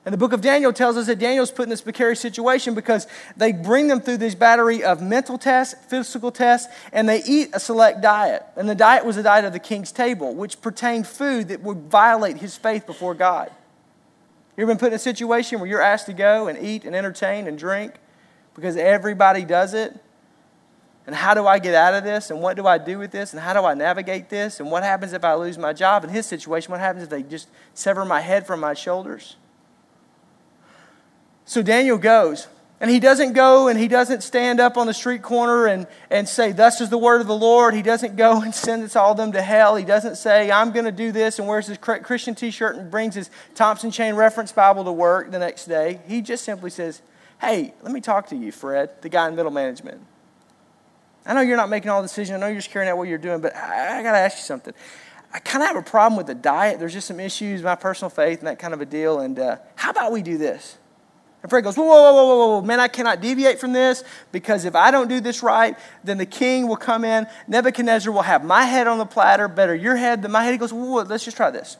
And 0.03 0.11
the 0.11 0.17
book 0.17 0.33
of 0.33 0.41
Daniel 0.41 0.73
tells 0.73 0.97
us 0.97 1.07
that 1.07 1.19
Daniel's 1.19 1.51
put 1.51 1.63
in 1.63 1.69
this 1.69 1.79
precarious 1.81 2.19
situation 2.19 2.75
because 2.75 3.07
they 3.37 3.53
bring 3.53 3.87
them 3.87 4.01
through 4.01 4.17
this 4.17 4.35
battery 4.35 4.83
of 4.83 5.01
mental 5.01 5.37
tests, 5.37 5.73
physical 5.87 6.31
tests, 6.31 6.73
and 6.91 7.07
they 7.07 7.23
eat 7.23 7.49
a 7.53 7.61
select 7.61 8.01
diet. 8.01 8.43
And 8.57 8.67
the 8.67 8.75
diet 8.75 9.05
was 9.05 9.15
the 9.15 9.23
diet 9.23 9.45
of 9.45 9.53
the 9.53 9.59
king's 9.59 9.93
table, 9.93 10.35
which 10.35 10.59
pertained 10.59 11.07
food 11.07 11.47
that 11.47 11.61
would 11.61 11.89
violate 11.89 12.37
his 12.39 12.57
faith 12.57 12.85
before 12.85 13.13
God. 13.15 13.49
You 14.57 14.63
ever 14.63 14.71
been 14.71 14.79
put 14.79 14.87
in 14.87 14.95
a 14.95 14.99
situation 14.99 15.61
where 15.61 15.69
you're 15.69 15.81
asked 15.81 16.07
to 16.07 16.13
go 16.13 16.49
and 16.49 16.61
eat 16.61 16.83
and 16.83 16.93
entertain 16.93 17.47
and 17.47 17.57
drink 17.57 17.93
because 18.53 18.75
everybody 18.75 19.45
does 19.45 19.73
it? 19.73 19.97
And 21.07 21.15
how 21.15 21.33
do 21.33 21.47
I 21.47 21.57
get 21.57 21.73
out 21.73 21.93
of 21.93 22.03
this? 22.03 22.29
And 22.31 22.41
what 22.41 22.57
do 22.57 22.67
I 22.67 22.77
do 22.77 22.99
with 22.99 23.11
this? 23.11 23.31
And 23.31 23.41
how 23.41 23.53
do 23.53 23.65
I 23.65 23.73
navigate 23.73 24.27
this? 24.27 24.59
And 24.59 24.69
what 24.69 24.83
happens 24.83 25.13
if 25.13 25.23
I 25.23 25.35
lose 25.35 25.57
my 25.57 25.71
job? 25.71 26.03
In 26.03 26.09
his 26.09 26.25
situation, 26.25 26.69
what 26.69 26.81
happens 26.81 27.03
if 27.03 27.09
they 27.09 27.23
just 27.23 27.47
sever 27.73 28.03
my 28.03 28.19
head 28.19 28.45
from 28.45 28.59
my 28.59 28.73
shoulders? 28.73 29.37
So 31.45 31.63
Daniel 31.63 31.97
goes. 31.97 32.47
And 32.79 32.91
he 32.91 32.99
doesn't 32.99 33.33
go 33.33 33.69
and 33.69 33.79
he 33.79 33.87
doesn't 33.87 34.21
stand 34.21 34.59
up 34.59 34.77
on 34.77 34.85
the 34.85 34.93
street 34.93 35.23
corner 35.23 35.65
and, 35.65 35.87
and 36.11 36.29
say, 36.29 36.51
Thus 36.51 36.79
is 36.79 36.89
the 36.89 36.97
word 36.97 37.21
of 37.21 37.27
the 37.27 37.35
Lord. 37.35 37.73
He 37.73 37.81
doesn't 37.81 38.17
go 38.17 38.41
and 38.41 38.53
send 38.53 38.83
us 38.83 38.95
all 38.95 39.15
them 39.15 39.31
to 39.31 39.41
hell. 39.41 39.75
He 39.77 39.85
doesn't 39.85 40.17
say, 40.17 40.51
I'm 40.51 40.71
going 40.71 40.85
to 40.85 40.91
do 40.91 41.11
this 41.11 41.39
and 41.39 41.47
wears 41.47 41.65
his 41.65 41.79
Christian 41.79 42.35
t 42.35 42.51
shirt 42.51 42.75
and 42.75 42.91
brings 42.91 43.15
his 43.15 43.31
Thompson 43.55 43.89
Chain 43.89 44.13
Reference 44.13 44.51
Bible 44.51 44.83
to 44.83 44.91
work 44.91 45.31
the 45.31 45.39
next 45.39 45.65
day. 45.65 46.01
He 46.07 46.21
just 46.21 46.43
simply 46.43 46.69
says, 46.69 47.01
Hey, 47.41 47.73
let 47.81 47.91
me 47.91 48.01
talk 48.01 48.27
to 48.27 48.35
you, 48.35 48.51
Fred, 48.51 49.01
the 49.01 49.09
guy 49.09 49.27
in 49.27 49.35
middle 49.35 49.51
management. 49.51 50.01
I 51.27 51.33
know 51.33 51.41
you're 51.41 51.57
not 51.57 51.69
making 51.69 51.91
all 51.91 52.01
the 52.01 52.07
decisions. 52.07 52.37
I 52.37 52.39
know 52.39 52.47
you're 52.47 52.55
just 52.55 52.71
carrying 52.71 52.89
out 52.89 52.97
what 52.97 53.09
you're 53.09 53.17
doing, 53.17 53.41
but 53.41 53.53
I, 53.53 53.99
I 53.99 54.03
got 54.03 54.13
to 54.13 54.17
ask 54.17 54.37
you 54.37 54.43
something. 54.43 54.73
I 55.33 55.39
kind 55.39 55.61
of 55.61 55.67
have 55.67 55.75
a 55.75 55.81
problem 55.81 56.15
with 56.15 56.27
the 56.27 56.35
diet. 56.35 56.79
There's 56.79 56.93
just 56.93 57.05
some 57.05 57.19
issues, 57.19 57.61
my 57.61 57.75
personal 57.75 58.09
faith, 58.09 58.39
and 58.39 58.47
that 58.47 58.59
kind 58.59 58.73
of 58.73 58.79
a 58.79 58.85
deal. 58.85 59.19
And 59.19 59.37
uh, 59.37 59.57
how 59.75 59.91
about 59.91 60.13
we 60.13 60.21
do 60.21 60.37
this? 60.37 60.77
And 61.43 61.49
Fred 61.49 61.65
goes, 61.65 61.75
whoa, 61.75 61.85
whoa, 61.85 62.13
whoa, 62.13 62.25
whoa, 62.25 62.47
whoa, 62.47 62.61
man, 62.61 62.79
I 62.79 62.87
cannot 62.87 63.21
deviate 63.21 63.59
from 63.59 63.73
this 63.73 64.05
because 64.31 64.63
if 64.63 64.73
I 64.73 64.89
don't 64.89 65.09
do 65.09 65.19
this 65.19 65.43
right, 65.43 65.77
then 66.01 66.17
the 66.17 66.25
king 66.25 66.65
will 66.67 66.77
come 66.77 67.03
in. 67.03 67.27
Nebuchadnezzar 67.47 68.11
will 68.11 68.21
have 68.21 68.45
my 68.45 68.63
head 68.63 68.87
on 68.87 68.97
the 68.97 69.05
platter, 69.05 69.49
better 69.49 69.75
your 69.75 69.97
head 69.97 70.21
than 70.21 70.31
my 70.31 70.43
head. 70.43 70.53
He 70.53 70.57
goes, 70.57 70.71
whoa, 70.71 70.85
whoa 70.85 71.01
let's 71.03 71.25
just 71.25 71.35
try 71.35 71.51
this. 71.51 71.75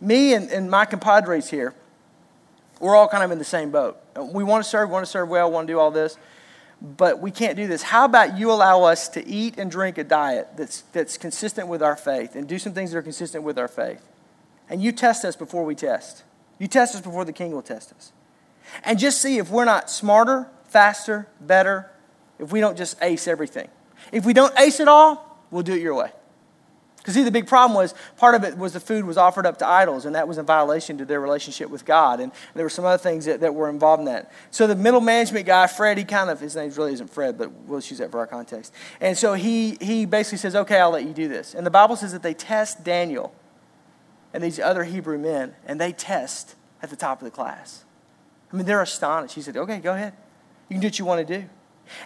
Me 0.00 0.32
and, 0.32 0.50
and 0.50 0.70
my 0.70 0.86
compadres 0.86 1.50
here, 1.50 1.74
we're 2.80 2.96
all 2.96 3.08
kind 3.08 3.22
of 3.22 3.30
in 3.30 3.38
the 3.38 3.44
same 3.44 3.70
boat. 3.70 4.00
We 4.16 4.42
want 4.42 4.64
to 4.64 4.68
serve, 4.68 4.88
want 4.88 5.04
to 5.04 5.10
serve 5.10 5.28
well, 5.28 5.50
want 5.50 5.66
to 5.66 5.72
do 5.72 5.78
all 5.78 5.90
this 5.90 6.16
but 6.80 7.20
we 7.20 7.30
can't 7.30 7.56
do 7.56 7.66
this. 7.66 7.82
How 7.82 8.04
about 8.04 8.38
you 8.38 8.50
allow 8.50 8.82
us 8.84 9.08
to 9.10 9.26
eat 9.26 9.58
and 9.58 9.70
drink 9.70 9.98
a 9.98 10.04
diet 10.04 10.48
that's, 10.56 10.82
that's 10.92 11.16
consistent 11.16 11.68
with 11.68 11.82
our 11.82 11.96
faith 11.96 12.34
and 12.36 12.48
do 12.48 12.58
some 12.58 12.72
things 12.72 12.92
that 12.92 12.98
are 12.98 13.02
consistent 13.02 13.44
with 13.44 13.58
our 13.58 13.68
faith? 13.68 14.06
And 14.68 14.82
you 14.82 14.92
test 14.92 15.24
us 15.24 15.36
before 15.36 15.64
we 15.64 15.74
test. 15.74 16.24
You 16.58 16.66
test 16.66 16.94
us 16.94 17.00
before 17.00 17.24
the 17.24 17.32
king 17.32 17.52
will 17.52 17.62
test 17.62 17.92
us. 17.92 18.12
And 18.82 18.98
just 18.98 19.20
see 19.20 19.38
if 19.38 19.50
we're 19.50 19.64
not 19.64 19.90
smarter, 19.90 20.48
faster, 20.64 21.28
better, 21.40 21.90
if 22.38 22.52
we 22.52 22.60
don't 22.60 22.76
just 22.76 22.96
ace 23.02 23.28
everything. 23.28 23.68
If 24.12 24.24
we 24.24 24.32
don't 24.32 24.56
ace 24.58 24.80
it 24.80 24.88
all, 24.88 25.38
we'll 25.50 25.62
do 25.62 25.74
it 25.74 25.80
your 25.80 25.94
way. 25.94 26.10
Because 27.04 27.16
see, 27.16 27.22
the 27.22 27.30
big 27.30 27.46
problem 27.46 27.76
was 27.76 27.92
part 28.16 28.34
of 28.34 28.44
it 28.44 28.56
was 28.56 28.72
the 28.72 28.80
food 28.80 29.04
was 29.04 29.18
offered 29.18 29.44
up 29.44 29.58
to 29.58 29.66
idols, 29.66 30.06
and 30.06 30.14
that 30.14 30.26
was 30.26 30.38
a 30.38 30.42
violation 30.42 30.96
to 30.96 31.04
their 31.04 31.20
relationship 31.20 31.68
with 31.68 31.84
God. 31.84 32.18
And 32.18 32.32
there 32.54 32.64
were 32.64 32.70
some 32.70 32.86
other 32.86 32.96
things 32.96 33.26
that, 33.26 33.40
that 33.40 33.54
were 33.54 33.68
involved 33.68 34.00
in 34.00 34.06
that. 34.06 34.32
So 34.50 34.66
the 34.66 34.74
middle 34.74 35.02
management 35.02 35.44
guy, 35.44 35.66
Fred, 35.66 35.98
he 35.98 36.04
kind 36.04 36.30
of, 36.30 36.40
his 36.40 36.56
name 36.56 36.70
really 36.70 36.94
isn't 36.94 37.10
Fred, 37.10 37.36
but 37.36 37.52
we'll 37.52 37.80
use 37.80 37.98
that 37.98 38.10
for 38.10 38.20
our 38.20 38.26
context. 38.26 38.72
And 39.02 39.18
so 39.18 39.34
he, 39.34 39.76
he 39.82 40.06
basically 40.06 40.38
says, 40.38 40.56
okay, 40.56 40.80
I'll 40.80 40.92
let 40.92 41.04
you 41.04 41.12
do 41.12 41.28
this. 41.28 41.54
And 41.54 41.66
the 41.66 41.70
Bible 41.70 41.96
says 41.96 42.12
that 42.12 42.22
they 42.22 42.32
test 42.32 42.84
Daniel 42.84 43.34
and 44.32 44.42
these 44.42 44.58
other 44.58 44.84
Hebrew 44.84 45.18
men, 45.18 45.54
and 45.66 45.78
they 45.78 45.92
test 45.92 46.54
at 46.82 46.88
the 46.88 46.96
top 46.96 47.20
of 47.20 47.26
the 47.26 47.30
class. 47.30 47.84
I 48.50 48.56
mean, 48.56 48.64
they're 48.64 48.80
astonished. 48.80 49.34
He 49.34 49.42
said, 49.42 49.58
okay, 49.58 49.78
go 49.78 49.92
ahead. 49.92 50.14
You 50.70 50.76
can 50.76 50.80
do 50.80 50.86
what 50.86 50.98
you 50.98 51.04
want 51.04 51.28
to 51.28 51.38
do. 51.38 51.46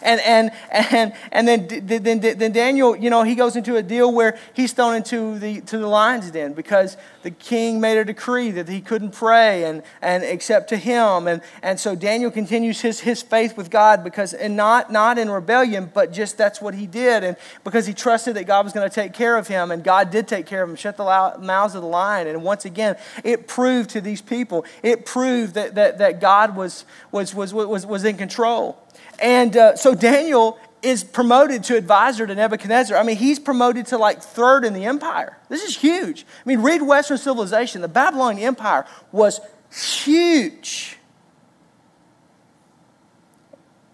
And, 0.01 0.21
and, 0.21 0.51
and, 0.71 1.13
and 1.31 1.47
then, 1.47 1.67
then, 2.03 2.19
then 2.19 2.51
Daniel, 2.51 2.95
you 2.95 3.09
know, 3.09 3.23
he 3.23 3.35
goes 3.35 3.55
into 3.55 3.75
a 3.75 3.83
deal 3.83 4.13
where 4.13 4.37
he's 4.53 4.73
thrown 4.73 4.95
into 4.95 5.37
the, 5.39 5.61
to 5.61 5.77
the 5.77 5.87
lion's 5.87 6.31
den 6.31 6.53
because 6.53 6.97
the 7.23 7.31
king 7.31 7.81
made 7.81 7.97
a 7.97 8.05
decree 8.05 8.51
that 8.51 8.69
he 8.69 8.81
couldn't 8.81 9.11
pray 9.11 9.65
and, 9.65 9.83
and 10.01 10.23
except 10.23 10.69
to 10.69 10.77
him. 10.77 11.27
And, 11.27 11.41
and 11.61 11.79
so 11.79 11.95
Daniel 11.95 12.31
continues 12.31 12.81
his, 12.81 13.01
his 13.01 13.21
faith 13.21 13.57
with 13.57 13.69
God 13.69 14.03
because, 14.03 14.33
and 14.33 14.55
not, 14.55 14.91
not 14.91 15.17
in 15.17 15.29
rebellion, 15.29 15.91
but 15.93 16.13
just 16.13 16.37
that's 16.37 16.61
what 16.61 16.75
he 16.75 16.87
did. 16.87 17.23
And 17.23 17.35
because 17.63 17.85
he 17.85 17.93
trusted 17.93 18.35
that 18.35 18.45
God 18.45 18.63
was 18.63 18.73
going 18.73 18.87
to 18.87 18.93
take 18.93 19.13
care 19.13 19.37
of 19.37 19.47
him 19.47 19.71
and 19.71 19.83
God 19.83 20.11
did 20.11 20.27
take 20.27 20.45
care 20.45 20.63
of 20.63 20.69
him, 20.69 20.75
shut 20.75 20.97
the 20.97 21.03
mouths 21.39 21.75
of 21.75 21.81
the 21.81 21.87
lion. 21.87 22.27
And 22.27 22.43
once 22.43 22.65
again, 22.65 22.95
it 23.23 23.47
proved 23.47 23.89
to 23.91 24.01
these 24.01 24.21
people, 24.21 24.65
it 24.83 25.05
proved 25.05 25.55
that, 25.55 25.75
that, 25.75 25.97
that 25.97 26.21
God 26.21 26.55
was, 26.55 26.85
was, 27.11 27.35
was, 27.35 27.53
was, 27.53 27.85
was 27.85 28.03
in 28.05 28.17
control. 28.17 28.77
And 29.21 29.55
uh, 29.55 29.75
so 29.75 29.95
Daniel 29.95 30.57
is 30.81 31.03
promoted 31.03 31.63
to 31.65 31.75
advisor 31.75 32.25
to 32.25 32.33
Nebuchadnezzar. 32.33 32.97
I 32.97 33.03
mean, 33.03 33.17
he's 33.17 33.39
promoted 33.39 33.87
to 33.87 33.97
like 33.97 34.21
third 34.21 34.63
in 34.63 34.73
the 34.73 34.85
empire. 34.85 35.37
This 35.49 35.63
is 35.63 35.75
huge. 35.75 36.25
I 36.45 36.47
mean, 36.47 36.61
read 36.61 36.81
Western 36.81 37.17
civilization. 37.17 37.81
The 37.81 37.87
Babylonian 37.87 38.47
Empire 38.47 38.85
was 39.11 39.41
huge. 39.71 40.97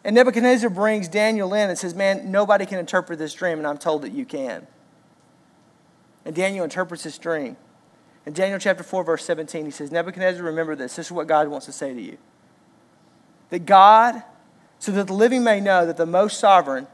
And 0.04 0.14
Nebuchadnezzar 0.14 0.70
brings 0.70 1.08
Daniel 1.08 1.54
in 1.56 1.70
and 1.70 1.78
says, 1.78 1.96
Man, 1.96 2.32
nobody 2.32 2.68
can 2.68 2.78
interpret 2.78 3.18
this 3.18 3.34
dream, 3.34 3.58
and 3.58 3.66
I'm 3.66 3.80
told 3.80 4.04
that 4.04 4.12
you 4.12 4.26
can. 4.26 4.68
And 6.24 6.36
Daniel 6.36 6.64
interprets 6.64 7.04
this 7.04 7.18
dream. 7.18 7.58
In 8.26 8.34
Daniel 8.34 8.60
chapter 8.60 8.84
4, 8.84 9.04
verse 9.04 9.26
17, 9.26 9.66
he 9.66 9.72
says, 9.72 9.92
Nebuchadnezzar, 9.92 10.44
remember 10.44 10.76
this. 10.76 10.96
This 10.96 11.08
is 11.08 11.12
what 11.12 11.28
God 11.28 11.48
wants 11.48 11.68
to 11.68 11.72
say 11.72 11.94
to 11.94 12.02
you. 12.02 12.18
That 13.50 13.66
God 13.66 14.24
so 14.80 14.92
that 14.92 15.08
the 15.08 15.14
living 15.14 15.44
may 15.44 15.60
know 15.60 15.86
that 15.86 15.98
the 15.98 16.06
most 16.06 16.40
sovereign 16.40 16.88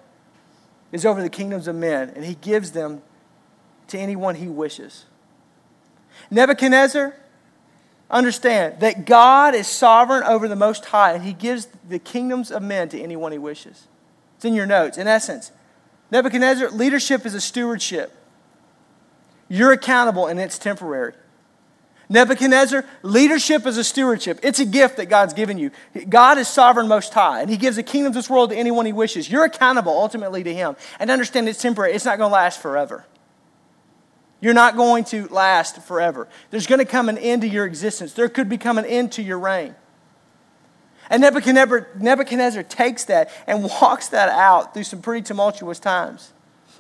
is 0.92 1.06
over 1.06 1.22
the 1.22 1.30
kingdoms 1.30 1.68
of 1.68 1.76
men, 1.76 2.12
and 2.16 2.26
he 2.26 2.36
gives 2.36 2.72
them 2.72 3.02
to 3.88 3.98
anyone 3.98 4.36
he 4.36 4.48
wishes. 4.48 5.06
Nebuchadnezzar, 6.30 7.16
understand 8.10 8.80
that 8.82 9.06
God 9.06 9.56
is 9.56 9.68
sovereign 9.68 10.24
over 10.24 10.48
the 10.48 10.56
Most 10.56 10.86
High, 10.86 11.14
and 11.14 11.24
he 11.24 11.34
gives 11.34 11.68
the 11.88 12.00
kingdoms 12.00 12.52
of 12.52 12.62
men 12.62 12.90
to 12.90 13.02
anyone 13.02 13.32
he 13.32 13.38
wishes. 13.38 13.88
It's 14.36 14.46
in 14.46 14.54
your 14.54 14.66
notes. 14.66 14.98
In 14.98 15.08
essence, 15.08 15.52
Nebuchadnezzar, 16.12 16.70
leadership 16.72 17.26
is 17.26 17.34
a 17.34 17.42
stewardship. 17.42 18.14
You're 19.48 19.72
accountable, 19.72 20.28
and 20.28 20.40
it's 20.40 20.60
temporary. 20.60 21.14
Nebuchadnezzar, 22.12 22.84
leadership 23.04 23.66
is 23.66 23.78
a 23.78 23.86
stewardship. 23.86 24.42
It's 24.44 24.60
a 24.60 24.66
gift 24.66 24.98
that 24.98 25.06
God's 25.06 25.34
given 25.34 25.58
you. 25.58 25.72
God 26.10 26.38
is 26.38 26.50
sovereign 26.50 26.90
most 26.90 27.14
high, 27.14 27.40
and 27.40 27.50
He 27.50 27.56
gives 27.56 27.78
the 27.78 27.84
kingdom 27.84 28.10
of 28.10 28.14
this 28.14 28.30
world 28.30 28.50
to 28.50 28.56
anyone 28.58 28.86
He 28.86 28.92
wishes. 28.92 29.32
You're 29.32 29.46
accountable 29.46 29.94
ultimately 29.94 30.44
to 30.44 30.54
Him. 30.54 30.76
And 31.00 31.10
understand 31.10 31.48
it's 31.48 31.62
temporary, 31.62 31.94
it's 31.94 32.04
not 32.04 32.18
going 32.18 32.30
to 32.30 32.34
last 32.34 32.62
forever. 32.62 33.06
You're 34.42 34.54
not 34.54 34.76
going 34.76 35.06
to 35.06 35.28
last 35.30 35.82
forever. 35.84 36.28
There's 36.50 36.68
going 36.68 36.80
to 36.80 36.86
come 36.86 37.08
an 37.08 37.18
end 37.18 37.44
to 37.44 37.48
your 37.48 37.66
existence, 37.66 38.12
there 38.12 38.28
could 38.28 38.50
become 38.50 38.78
an 38.78 38.86
end 38.86 39.14
to 39.14 39.24
your 39.24 39.40
reign. 39.40 39.74
And 41.10 41.22
Nebuchadnezzar, 41.22 41.88
Nebuchadnezzar 41.98 42.64
takes 42.64 43.06
that 43.06 43.32
and 43.48 43.64
walks 43.82 44.10
that 44.10 44.28
out 44.28 44.74
through 44.74 44.84
some 44.84 45.02
pretty 45.02 45.22
tumultuous 45.22 45.80
times. 45.80 46.34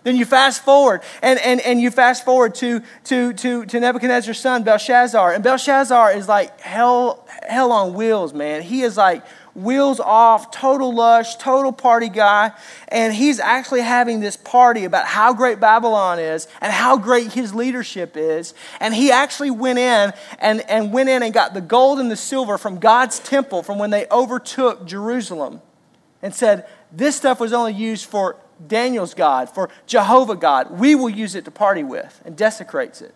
Then 0.04 0.16
you 0.16 0.26
fast 0.26 0.64
forward, 0.64 1.02
and, 1.22 1.40
and, 1.40 1.62
and 1.62 1.80
you 1.80 1.92
fast 1.92 2.26
forward 2.26 2.56
to, 2.56 2.82
to, 3.06 3.34
to, 3.34 3.66
to 3.66 3.80
Nebuchadnezzar's 3.80 4.40
son, 4.40 4.64
Belshazzar. 4.64 5.34
And 5.34 5.44
Belshazzar 5.44 6.14
is 6.14 6.28
like 6.28 6.60
hell, 6.60 7.28
hell 7.48 7.72
on 7.72 7.94
wheels, 7.94 8.34
man. 8.34 8.64
He 8.64 8.82
is 8.82 8.98
like 8.98 9.24
wheels 9.54 10.00
off, 10.00 10.50
total 10.50 10.94
lush, 10.94 11.36
total 11.36 11.72
party 11.72 12.10
guy. 12.10 12.52
And 12.88 13.14
he's 13.14 13.40
actually 13.40 13.82
having 13.82 14.22
this 14.22 14.38
party 14.38 14.86
about 14.86 15.06
how 15.06 15.34
great 15.34 15.60
Babylon 15.60 16.18
is 16.18 16.48
and 16.62 16.74
how 16.74 16.98
great 16.98 17.34
his 17.34 17.54
leadership 17.54 18.16
is. 18.16 18.56
And 18.80 18.96
he 18.96 19.12
actually 19.12 19.52
went 19.52 19.78
in 19.78 20.14
and, 20.40 20.62
and 20.70 20.92
went 20.92 21.10
in 21.10 21.22
and 21.22 21.34
got 21.34 21.54
the 21.54 21.62
gold 21.62 22.00
and 22.00 22.10
the 22.10 22.16
silver 22.16 22.58
from 22.58 22.80
God's 22.80 23.20
temple 23.20 23.62
from 23.62 23.78
when 23.78 23.92
they 23.92 24.08
overtook 24.10 24.86
Jerusalem 24.86 25.62
and 26.22 26.34
said, 26.34 26.66
This 26.92 27.16
stuff 27.16 27.40
was 27.40 27.54
only 27.54 27.74
used 27.74 28.06
for 28.06 28.38
Daniel's 28.68 29.14
God, 29.14 29.50
for 29.50 29.70
Jehovah 29.88 30.36
God. 30.36 30.72
We 30.72 30.96
will 30.96 31.10
use 31.10 31.36
it 31.36 31.46
to 31.46 31.52
party 31.52 31.84
with 31.84 32.22
and 32.26 32.36
desecrates 32.36 33.02
it. 33.02 33.14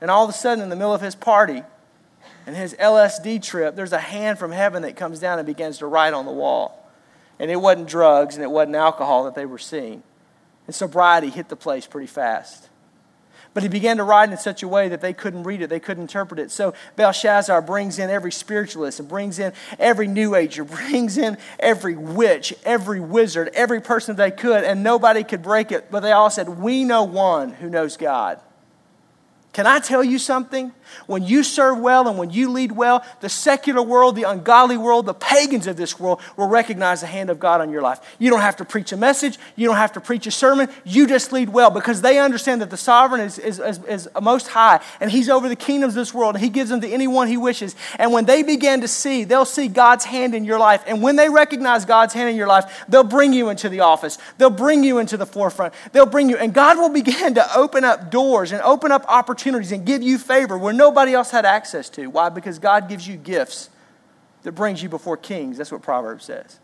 And 0.00 0.10
all 0.10 0.24
of 0.24 0.30
a 0.30 0.32
sudden, 0.32 0.62
in 0.62 0.70
the 0.70 0.76
middle 0.76 0.94
of 0.94 1.00
his 1.00 1.14
party 1.14 1.62
and 2.46 2.54
his 2.54 2.74
LSD 2.74 3.42
trip, 3.42 3.76
there's 3.76 3.92
a 3.92 3.98
hand 3.98 4.38
from 4.38 4.52
heaven 4.52 4.82
that 4.82 4.96
comes 4.96 5.18
down 5.18 5.38
and 5.38 5.46
begins 5.46 5.78
to 5.78 5.86
write 5.86 6.12
on 6.12 6.26
the 6.26 6.32
wall. 6.32 6.90
And 7.38 7.50
it 7.50 7.56
wasn't 7.56 7.88
drugs 7.88 8.34
and 8.34 8.44
it 8.44 8.50
wasn't 8.50 8.76
alcohol 8.76 9.24
that 9.24 9.34
they 9.34 9.46
were 9.46 9.58
seeing. 9.58 10.02
And 10.66 10.74
sobriety 10.74 11.30
hit 11.30 11.48
the 11.48 11.56
place 11.56 11.86
pretty 11.86 12.06
fast. 12.06 12.68
But 13.56 13.62
he 13.62 13.70
began 13.70 13.96
to 13.96 14.02
write 14.02 14.28
in 14.28 14.36
such 14.36 14.62
a 14.62 14.68
way 14.68 14.90
that 14.90 15.00
they 15.00 15.14
couldn't 15.14 15.44
read 15.44 15.62
it, 15.62 15.70
they 15.70 15.80
couldn't 15.80 16.02
interpret 16.02 16.38
it. 16.38 16.50
So 16.50 16.74
Belshazzar 16.96 17.62
brings 17.62 17.98
in 17.98 18.10
every 18.10 18.30
spiritualist 18.30 19.00
and 19.00 19.08
brings 19.08 19.38
in 19.38 19.54
every 19.78 20.08
New 20.08 20.34
Ager, 20.34 20.62
brings 20.64 21.16
in 21.16 21.38
every 21.58 21.96
witch, 21.96 22.52
every 22.66 23.00
wizard, 23.00 23.48
every 23.54 23.80
person 23.80 24.14
they 24.14 24.30
could, 24.30 24.62
and 24.62 24.82
nobody 24.82 25.24
could 25.24 25.40
break 25.40 25.72
it. 25.72 25.90
But 25.90 26.00
they 26.00 26.12
all 26.12 26.28
said, 26.28 26.50
We 26.50 26.84
know 26.84 27.04
one 27.04 27.48
who 27.48 27.70
knows 27.70 27.96
God. 27.96 28.40
Can 29.56 29.66
I 29.66 29.78
tell 29.78 30.04
you 30.04 30.18
something? 30.18 30.70
When 31.06 31.22
you 31.22 31.42
serve 31.42 31.78
well 31.78 32.08
and 32.08 32.18
when 32.18 32.28
you 32.28 32.52
lead 32.52 32.72
well, 32.72 33.02
the 33.20 33.30
secular 33.30 33.80
world, 33.80 34.14
the 34.14 34.24
ungodly 34.24 34.76
world, 34.76 35.06
the 35.06 35.14
pagans 35.14 35.66
of 35.66 35.78
this 35.78 35.98
world 35.98 36.20
will 36.36 36.46
recognize 36.46 37.00
the 37.00 37.06
hand 37.06 37.30
of 37.30 37.40
God 37.40 37.62
on 37.62 37.70
your 37.70 37.80
life. 37.80 38.00
You 38.18 38.28
don't 38.28 38.42
have 38.42 38.56
to 38.56 38.66
preach 38.66 38.92
a 38.92 38.98
message, 38.98 39.38
you 39.56 39.66
don't 39.66 39.76
have 39.76 39.92
to 39.92 40.00
preach 40.00 40.26
a 40.26 40.30
sermon, 40.30 40.68
you 40.84 41.06
just 41.06 41.32
lead 41.32 41.48
well 41.48 41.70
because 41.70 42.02
they 42.02 42.18
understand 42.18 42.60
that 42.60 42.68
the 42.68 42.76
sovereign 42.76 43.22
is, 43.22 43.38
is, 43.38 43.58
is, 43.58 43.82
is 43.84 44.08
most 44.20 44.48
high 44.48 44.80
and 45.00 45.10
he's 45.10 45.30
over 45.30 45.48
the 45.48 45.56
kingdoms 45.56 45.94
of 45.94 46.02
this 46.02 46.12
world 46.12 46.34
and 46.34 46.44
he 46.44 46.50
gives 46.50 46.68
them 46.68 46.82
to 46.82 46.88
anyone 46.88 47.26
he 47.26 47.38
wishes. 47.38 47.74
And 47.98 48.12
when 48.12 48.26
they 48.26 48.42
begin 48.42 48.82
to 48.82 48.88
see, 48.88 49.24
they'll 49.24 49.46
see 49.46 49.68
God's 49.68 50.04
hand 50.04 50.34
in 50.34 50.44
your 50.44 50.58
life. 50.58 50.84
And 50.86 51.02
when 51.02 51.16
they 51.16 51.30
recognize 51.30 51.86
God's 51.86 52.12
hand 52.12 52.28
in 52.28 52.36
your 52.36 52.46
life, 52.46 52.84
they'll 52.90 53.04
bring 53.04 53.32
you 53.32 53.48
into 53.48 53.70
the 53.70 53.80
office, 53.80 54.18
they'll 54.36 54.50
bring 54.50 54.84
you 54.84 54.98
into 54.98 55.16
the 55.16 55.26
forefront, 55.26 55.72
they'll 55.92 56.04
bring 56.04 56.28
you, 56.28 56.36
and 56.36 56.52
God 56.52 56.76
will 56.76 56.90
begin 56.90 57.34
to 57.36 57.56
open 57.56 57.84
up 57.84 58.10
doors 58.10 58.52
and 58.52 58.60
open 58.60 58.92
up 58.92 59.06
opportunities 59.08 59.45
opportunities 59.46 59.72
and 59.72 59.86
give 59.86 60.02
you 60.02 60.18
favor 60.18 60.58
where 60.58 60.72
nobody 60.72 61.14
else 61.14 61.30
had 61.30 61.44
access 61.44 61.88
to. 61.90 62.06
Why? 62.08 62.28
Because 62.28 62.58
God 62.58 62.88
gives 62.88 63.06
you 63.06 63.16
gifts 63.16 63.70
that 64.42 64.52
brings 64.52 64.82
you 64.82 64.88
before 64.88 65.16
kings. 65.16 65.58
That's 65.58 65.70
what 65.70 65.82
Proverbs 65.82 66.24
says. 66.24 66.58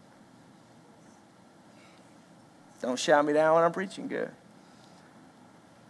Don't 2.80 2.98
shout 2.98 3.24
me 3.24 3.32
down 3.32 3.54
when 3.54 3.64
I'm 3.64 3.72
preaching 3.72 4.08
good. 4.08 4.30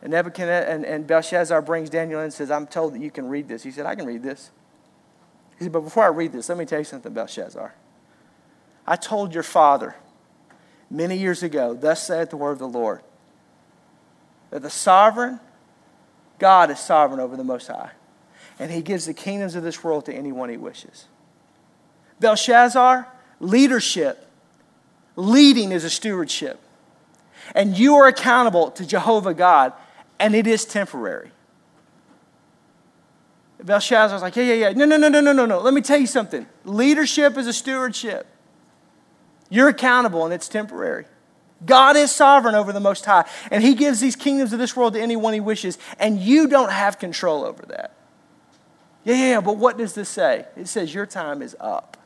And 0.02 0.10
Nebuchadnezzar 0.10 0.70
and, 0.70 0.84
and 0.84 1.06
Belshazzar 1.06 1.62
brings 1.62 1.88
Daniel 1.88 2.18
in 2.20 2.24
and 2.24 2.32
says, 2.32 2.50
I'm 2.50 2.66
told 2.66 2.94
that 2.94 3.00
you 3.00 3.10
can 3.10 3.28
read 3.28 3.48
this. 3.48 3.62
He 3.62 3.70
said, 3.70 3.86
I 3.86 3.94
can 3.94 4.04
read 4.04 4.22
this. 4.22 4.50
He 5.58 5.64
said, 5.64 5.72
But 5.72 5.80
before 5.80 6.04
I 6.04 6.08
read 6.08 6.32
this, 6.32 6.48
let 6.48 6.58
me 6.58 6.66
tell 6.66 6.80
you 6.80 6.84
something, 6.84 7.12
Belshazzar. 7.12 7.74
I 8.86 8.96
told 8.96 9.32
your 9.32 9.44
father 9.44 9.94
many 10.90 11.16
years 11.16 11.42
ago, 11.42 11.72
thus 11.72 12.06
saith 12.06 12.30
the 12.30 12.36
word 12.36 12.52
of 12.52 12.58
the 12.58 12.68
Lord, 12.68 13.00
that 14.50 14.60
the 14.60 14.70
sovereign 14.70 15.40
God 16.42 16.72
is 16.72 16.80
sovereign 16.80 17.20
over 17.20 17.36
the 17.36 17.44
Most 17.44 17.68
High, 17.68 17.92
and 18.58 18.68
He 18.68 18.82
gives 18.82 19.06
the 19.06 19.14
kingdoms 19.14 19.54
of 19.54 19.62
this 19.62 19.84
world 19.84 20.06
to 20.06 20.12
anyone 20.12 20.48
He 20.48 20.56
wishes. 20.56 21.06
Belshazzar, 22.18 23.06
leadership. 23.38 24.28
Leading 25.14 25.70
is 25.70 25.84
a 25.84 25.90
stewardship. 25.90 26.58
And 27.54 27.78
you 27.78 27.94
are 27.94 28.08
accountable 28.08 28.72
to 28.72 28.84
Jehovah 28.84 29.34
God, 29.34 29.72
and 30.18 30.34
it 30.34 30.48
is 30.48 30.64
temporary. 30.64 31.30
Belshazzar's 33.62 34.22
like, 34.22 34.34
yeah, 34.34 34.42
yeah, 34.42 34.54
yeah. 34.54 34.70
No, 34.72 34.84
no, 34.84 34.96
no, 34.96 35.08
no, 35.08 35.20
no, 35.20 35.32
no, 35.32 35.46
no. 35.46 35.60
Let 35.60 35.74
me 35.74 35.80
tell 35.80 35.98
you 35.98 36.08
something. 36.08 36.44
Leadership 36.64 37.38
is 37.38 37.46
a 37.46 37.52
stewardship. 37.52 38.26
You're 39.48 39.68
accountable, 39.68 40.24
and 40.24 40.34
it's 40.34 40.48
temporary. 40.48 41.04
God 41.64 41.96
is 41.96 42.10
sovereign 42.10 42.54
over 42.54 42.72
the 42.72 42.80
Most 42.80 43.04
High, 43.04 43.24
and 43.50 43.62
He 43.62 43.74
gives 43.74 44.00
these 44.00 44.16
kingdoms 44.16 44.52
of 44.52 44.58
this 44.58 44.76
world 44.76 44.94
to 44.94 45.00
anyone 45.00 45.34
He 45.34 45.40
wishes, 45.40 45.78
and 45.98 46.20
you 46.20 46.48
don't 46.48 46.72
have 46.72 46.98
control 46.98 47.44
over 47.44 47.64
that. 47.66 47.94
Yeah, 49.04 49.14
yeah, 49.14 49.40
but 49.40 49.56
what 49.56 49.78
does 49.78 49.94
this 49.94 50.08
say? 50.08 50.46
It 50.56 50.68
says 50.68 50.94
your 50.94 51.06
time 51.06 51.42
is 51.42 51.56
up. 51.60 51.96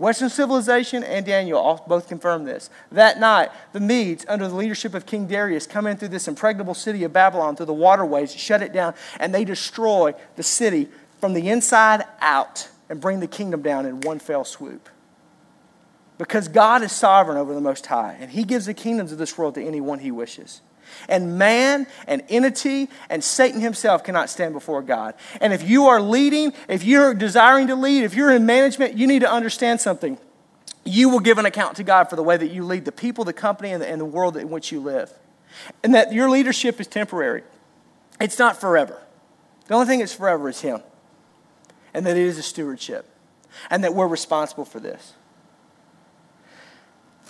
Western 0.00 0.30
civilization 0.30 1.04
and 1.04 1.26
Daniel 1.26 1.84
both 1.86 2.08
confirm 2.08 2.44
this. 2.44 2.70
That 2.90 3.20
night, 3.20 3.50
the 3.72 3.80
Medes, 3.80 4.24
under 4.28 4.48
the 4.48 4.54
leadership 4.54 4.94
of 4.94 5.04
King 5.04 5.26
Darius, 5.26 5.66
come 5.66 5.86
in 5.86 5.98
through 5.98 6.08
this 6.08 6.26
impregnable 6.26 6.72
city 6.72 7.04
of 7.04 7.12
Babylon, 7.12 7.54
through 7.54 7.66
the 7.66 7.74
waterways, 7.74 8.34
shut 8.34 8.62
it 8.62 8.72
down, 8.72 8.94
and 9.18 9.34
they 9.34 9.44
destroy 9.44 10.14
the 10.36 10.42
city 10.42 10.88
from 11.20 11.34
the 11.34 11.50
inside 11.50 12.04
out 12.20 12.70
and 12.88 12.98
bring 12.98 13.20
the 13.20 13.26
kingdom 13.26 13.60
down 13.60 13.84
in 13.84 14.00
one 14.00 14.18
fell 14.18 14.44
swoop. 14.44 14.88
Because 16.20 16.48
God 16.48 16.82
is 16.82 16.92
sovereign 16.92 17.38
over 17.38 17.54
the 17.54 17.62
Most 17.62 17.86
High, 17.86 18.14
and 18.20 18.30
He 18.30 18.44
gives 18.44 18.66
the 18.66 18.74
kingdoms 18.74 19.10
of 19.10 19.16
this 19.16 19.38
world 19.38 19.54
to 19.54 19.64
anyone 19.64 20.00
He 20.00 20.10
wishes. 20.10 20.60
And 21.08 21.38
man 21.38 21.86
and 22.06 22.22
entity 22.28 22.90
and 23.08 23.24
Satan 23.24 23.62
himself 23.62 24.04
cannot 24.04 24.28
stand 24.28 24.52
before 24.52 24.82
God. 24.82 25.14
And 25.40 25.54
if 25.54 25.66
you 25.66 25.86
are 25.86 25.98
leading, 25.98 26.52
if 26.68 26.84
you're 26.84 27.14
desiring 27.14 27.68
to 27.68 27.74
lead, 27.74 28.04
if 28.04 28.14
you're 28.14 28.32
in 28.32 28.44
management, 28.44 28.98
you 28.98 29.06
need 29.06 29.20
to 29.20 29.32
understand 29.32 29.80
something. 29.80 30.18
You 30.84 31.08
will 31.08 31.20
give 31.20 31.38
an 31.38 31.46
account 31.46 31.76
to 31.76 31.84
God 31.84 32.10
for 32.10 32.16
the 32.16 32.22
way 32.22 32.36
that 32.36 32.50
you 32.50 32.64
lead 32.64 32.84
the 32.84 32.92
people, 32.92 33.24
the 33.24 33.32
company, 33.32 33.72
and 33.72 33.80
the, 33.80 33.88
and 33.88 33.98
the 33.98 34.04
world 34.04 34.36
in 34.36 34.50
which 34.50 34.70
you 34.70 34.80
live. 34.80 35.10
And 35.82 35.94
that 35.94 36.12
your 36.12 36.28
leadership 36.28 36.80
is 36.80 36.86
temporary, 36.86 37.44
it's 38.20 38.38
not 38.38 38.60
forever. 38.60 39.00
The 39.68 39.74
only 39.74 39.86
thing 39.86 40.00
that's 40.00 40.12
forever 40.12 40.50
is 40.50 40.60
Him. 40.60 40.82
And 41.94 42.04
that 42.04 42.18
it 42.18 42.26
is 42.26 42.36
a 42.36 42.42
stewardship. 42.42 43.08
And 43.70 43.84
that 43.84 43.94
we're 43.94 44.06
responsible 44.06 44.66
for 44.66 44.80
this. 44.80 45.14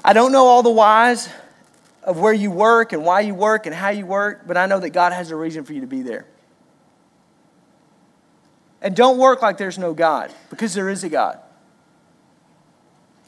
I 0.04 0.12
don't 0.12 0.32
know 0.32 0.46
all 0.46 0.62
the 0.62 0.70
whys 0.70 1.28
of 2.02 2.18
where 2.18 2.32
you 2.32 2.50
work 2.50 2.92
and 2.92 3.04
why 3.04 3.20
you 3.20 3.34
work 3.34 3.66
and 3.66 3.74
how 3.74 3.90
you 3.90 4.06
work, 4.06 4.46
but 4.46 4.56
I 4.56 4.66
know 4.66 4.80
that 4.80 4.90
God 4.90 5.12
has 5.12 5.30
a 5.30 5.36
reason 5.36 5.64
for 5.64 5.72
you 5.72 5.82
to 5.82 5.86
be 5.86 6.02
there. 6.02 6.26
And 8.80 8.96
don't 8.96 9.18
work 9.18 9.42
like 9.42 9.58
there's 9.58 9.78
no 9.78 9.92
God, 9.92 10.32
because 10.48 10.72
there 10.72 10.88
is 10.88 11.04
a 11.04 11.10
God. 11.10 11.38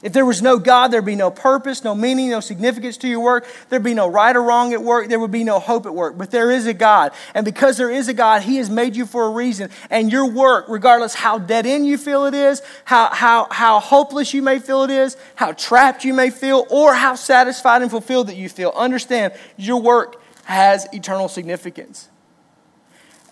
If 0.03 0.13
there 0.13 0.27
was 0.27 0.43
no 0.43 0.59
God, 0.59 0.89
there'd 0.89 1.05
be 1.05 1.15
no 1.15 1.31
purpose, 1.31 1.85
no 1.85 1.95
meaning, 1.95 2.31
no 2.31 2.41
significance 2.41 2.97
to 2.99 3.09
your 3.09 3.21
work. 3.21 3.47
There'd 3.69 3.85
be 3.85 3.95
no 3.95 4.09
right 4.09 4.35
or 4.35 4.43
wrong 4.43 4.73
at 4.73 4.83
work. 4.83 5.09
There 5.09 5.21
would 5.21 5.31
be 5.31 5.45
no 5.45 5.61
hope 5.61 5.87
at 5.87 5.95
work. 5.95 6.19
But 6.19 6.33
there 6.33 6.51
is 6.51 6.67
a 6.67 6.75
God. 6.75 7.13
And 7.35 7.45
because 7.45 7.77
there 7.77 7.91
is 7.91 8.09
a 8.09 8.13
God, 8.13 8.43
He 8.43 8.57
has 8.57 8.69
made 8.69 8.97
you 8.97 9.07
for 9.07 9.27
a 9.27 9.31
reason. 9.31 9.71
And 9.91 10.11
your 10.11 10.29
work, 10.29 10.65
regardless 10.69 11.15
how 11.15 11.39
dead 11.39 11.67
end 11.67 11.87
you 11.87 11.97
feel 11.97 12.25
it 12.25 12.35
is, 12.35 12.63
how, 12.85 13.11
how, 13.15 13.47
how 13.53 13.79
hopeless 13.79 14.35
you 14.35 14.43
may 14.43 14.59
feel 14.59 14.83
it 14.83 14.91
is, 14.91 15.17
how 15.37 15.53
trapped 15.53 16.05
you 16.05 16.15
may 16.15 16.31
feel, 16.31 16.67
or 16.69 16.95
how 16.95 17.15
satisfied 17.15 17.83
and 17.83 17.91
fulfilled 17.91 18.27
that 18.27 18.37
you 18.37 18.49
feel, 18.49 18.73
understand 18.75 19.33
your 19.57 19.81
work 19.81 20.21
has 20.45 20.89
eternal 20.93 21.29
significance. 21.29 22.09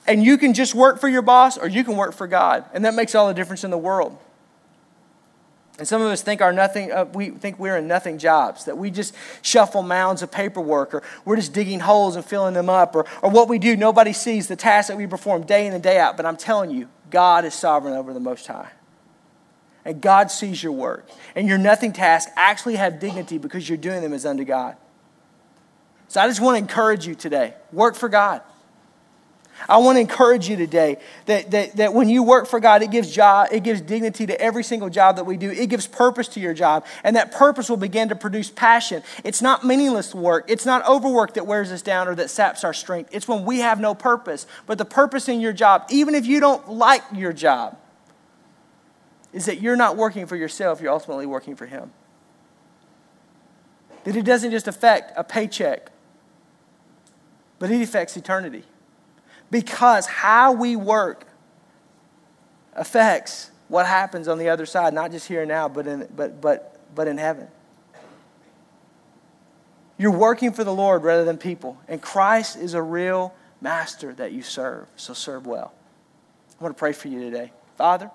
And 0.07 0.25
you 0.25 0.39
can 0.39 0.55
just 0.55 0.77
work 0.77 1.01
for 1.01 1.09
your 1.09 1.23
boss 1.23 1.59
or 1.59 1.67
you 1.67 1.83
can 1.83 1.97
work 1.97 2.15
for 2.15 2.29
God. 2.29 2.65
And 2.73 2.85
that 2.85 2.95
makes 2.95 3.17
all 3.17 3.27
the 3.27 3.35
difference 3.35 3.65
in 3.65 3.73
the 3.73 3.79
world. 3.79 4.17
And 5.81 5.89
some 5.89 6.03
of 6.03 6.09
us 6.09 6.21
think 6.21 6.43
our 6.43 6.53
nothing, 6.53 6.93
uh, 6.93 7.07
we 7.07 7.31
think 7.31 7.59
we're 7.59 7.79
in 7.79 7.89
nothing 7.89 8.19
jobs, 8.19 8.67
that 8.67 8.77
we 8.77 8.91
just 8.91 9.15
shuffle 9.41 9.83
mounds 9.83 10.21
of 10.21 10.31
paperwork, 10.31 10.93
or 10.93 11.03
we're 11.25 11.37
just 11.37 11.55
digging 11.55 11.81
holes 11.81 12.17
and 12.17 12.25
filling 12.25 12.53
them 12.53 12.69
up, 12.69 12.95
or, 12.95 13.07
or 13.23 13.31
what 13.31 13.49
we 13.49 13.59
do, 13.59 13.79
nobody 13.79 14.13
sees 14.13 14.47
the 14.47 14.57
tasks 14.57 14.89
that 14.89 14.99
we 14.99 15.07
perform 15.07 15.47
day 15.47 15.67
in 15.67 15.73
and 15.73 15.83
day 15.83 15.99
out. 15.99 16.19
But 16.19 16.27
I'm 16.27 16.37
telling 16.37 16.71
you, 16.71 16.87
God 17.09 17.47
is 17.47 17.55
sovereign 17.55 17.95
over 17.95 18.13
the 18.13 18.21
Most 18.21 18.47
High. 18.47 18.69
And 19.83 20.03
God 20.03 20.31
sees 20.31 20.63
your 20.63 20.73
work. 20.73 21.09
And 21.35 21.49
your 21.49 21.57
nothing 21.57 21.95
tasks 21.95 22.31
actually 22.37 22.77
have 22.77 23.01
dignity 23.01 23.39
because 23.39 23.67
you're 23.67 23.79
doing 23.79 24.03
them 24.03 24.13
as 24.13 24.27
unto 24.27 24.45
God. 24.45 24.77
So 26.09 26.21
I 26.21 26.29
just 26.29 26.43
want 26.43 26.57
to 26.57 26.59
encourage 26.59 27.07
you 27.07 27.15
today 27.15 27.55
work 27.73 27.97
for 27.97 28.11
God. 28.11 28.43
I 29.69 29.79
want 29.79 29.97
to 29.97 30.01
encourage 30.01 30.49
you 30.49 30.57
today 30.57 30.97
that, 31.27 31.51
that, 31.51 31.77
that 31.77 31.95
when 31.95 32.09
you 32.09 32.23
work 32.23 32.47
for 32.47 32.61
God, 32.61 32.83
it 32.83 32.91
gives, 32.91 33.11
job, 33.11 33.49
it 33.53 33.63
gives 33.63 33.81
dignity 33.81 34.27
to 34.27 34.41
every 34.41 34.65
single 34.65 34.89
job 34.89 35.17
that 35.17 35.25
we 35.25 35.37
do. 35.37 35.51
It 35.51 35.69
gives 35.69 35.87
purpose 35.87 36.29
to 36.29 36.41
your 36.41 36.55
job, 36.55 36.87
and 37.05 37.17
that 37.17 37.33
purpose 37.33 37.69
will 37.69 37.77
begin 37.77 38.09
to 38.09 38.17
produce 38.17 38.51
passion. 38.51 39.03
It's 39.23 39.43
not 39.43 39.65
meaningless 39.65 40.15
work. 40.15 40.47
It's 40.49 40.65
not 40.65 40.87
overwork 40.89 41.35
that 41.35 41.47
wears 41.47 41.71
us 41.73 41.83
down 41.83 42.09
or 42.09 42.15
that 42.15 42.31
saps 42.31 42.65
our 42.65 42.73
strength. 42.73 43.11
It's 43.13 43.29
when 43.29 43.45
we 43.45 43.59
have 43.61 43.81
no 43.81 43.95
purpose. 43.95 44.47
But 44.67 44.79
the 44.79 44.85
purpose 44.85 45.29
in 45.29 45.41
your 45.41 45.53
job, 45.53 45.85
even 45.91 46.15
if 46.15 46.27
you 46.27 46.41
don't 46.41 46.71
like 46.71 47.03
your 47.13 47.33
job, 47.33 47.77
is 49.33 49.47
that 49.47 49.61
you're 49.61 49.77
not 49.77 49.97
working 49.97 50.27
for 50.27 50.37
yourself, 50.37 50.81
you're 50.81 50.93
ultimately 50.93 51.27
working 51.27 51.55
for 51.55 51.67
Him. 51.67 51.93
That 54.05 54.17
it 54.17 54.25
doesn't 54.25 54.51
just 54.51 54.67
affect 54.67 55.13
a 55.17 55.23
paycheck, 55.23 55.93
but 57.59 57.71
it 57.71 57.83
affects 57.83 58.17
eternity 58.17 58.65
because 59.51 60.07
how 60.07 60.53
we 60.53 60.77
work 60.77 61.27
affects 62.75 63.51
what 63.69 63.87
happens 63.87 64.29
on 64.29 64.39
the 64.39 64.49
other 64.49 64.67
side, 64.67 64.95
not 64.95 65.11
just 65.11 65.29
here 65.29 65.43
and 65.43 65.49
now, 65.49 65.69
but 65.69 65.87
in, 65.87 66.09
but, 66.15 66.41
but, 66.41 66.81
but 66.95 67.09
in 67.09 67.19
heaven. 67.19 67.49
You're 69.97 70.11
working 70.11 70.53
for 70.53 70.65
the 70.65 70.73
Lord 70.73 71.05
rather 71.05 71.25
than 71.25 71.37
people, 71.37 71.79
and 71.87 72.01
Christ 72.01 72.57
is 72.57 72.75
a 72.75 72.83
real 72.83 73.35
master 73.61 74.15
that 74.15 74.33
you 74.33 74.43
serve, 74.43 74.87
so 74.97 75.13
serve 75.13 75.47
well. 75.47 75.75
I 76.59 76.65
want 76.65 76.77
to 76.77 76.79
pray 76.79 76.93
for 76.93 77.09
you 77.09 77.21
today. 77.21 77.53
Father, 77.77 78.11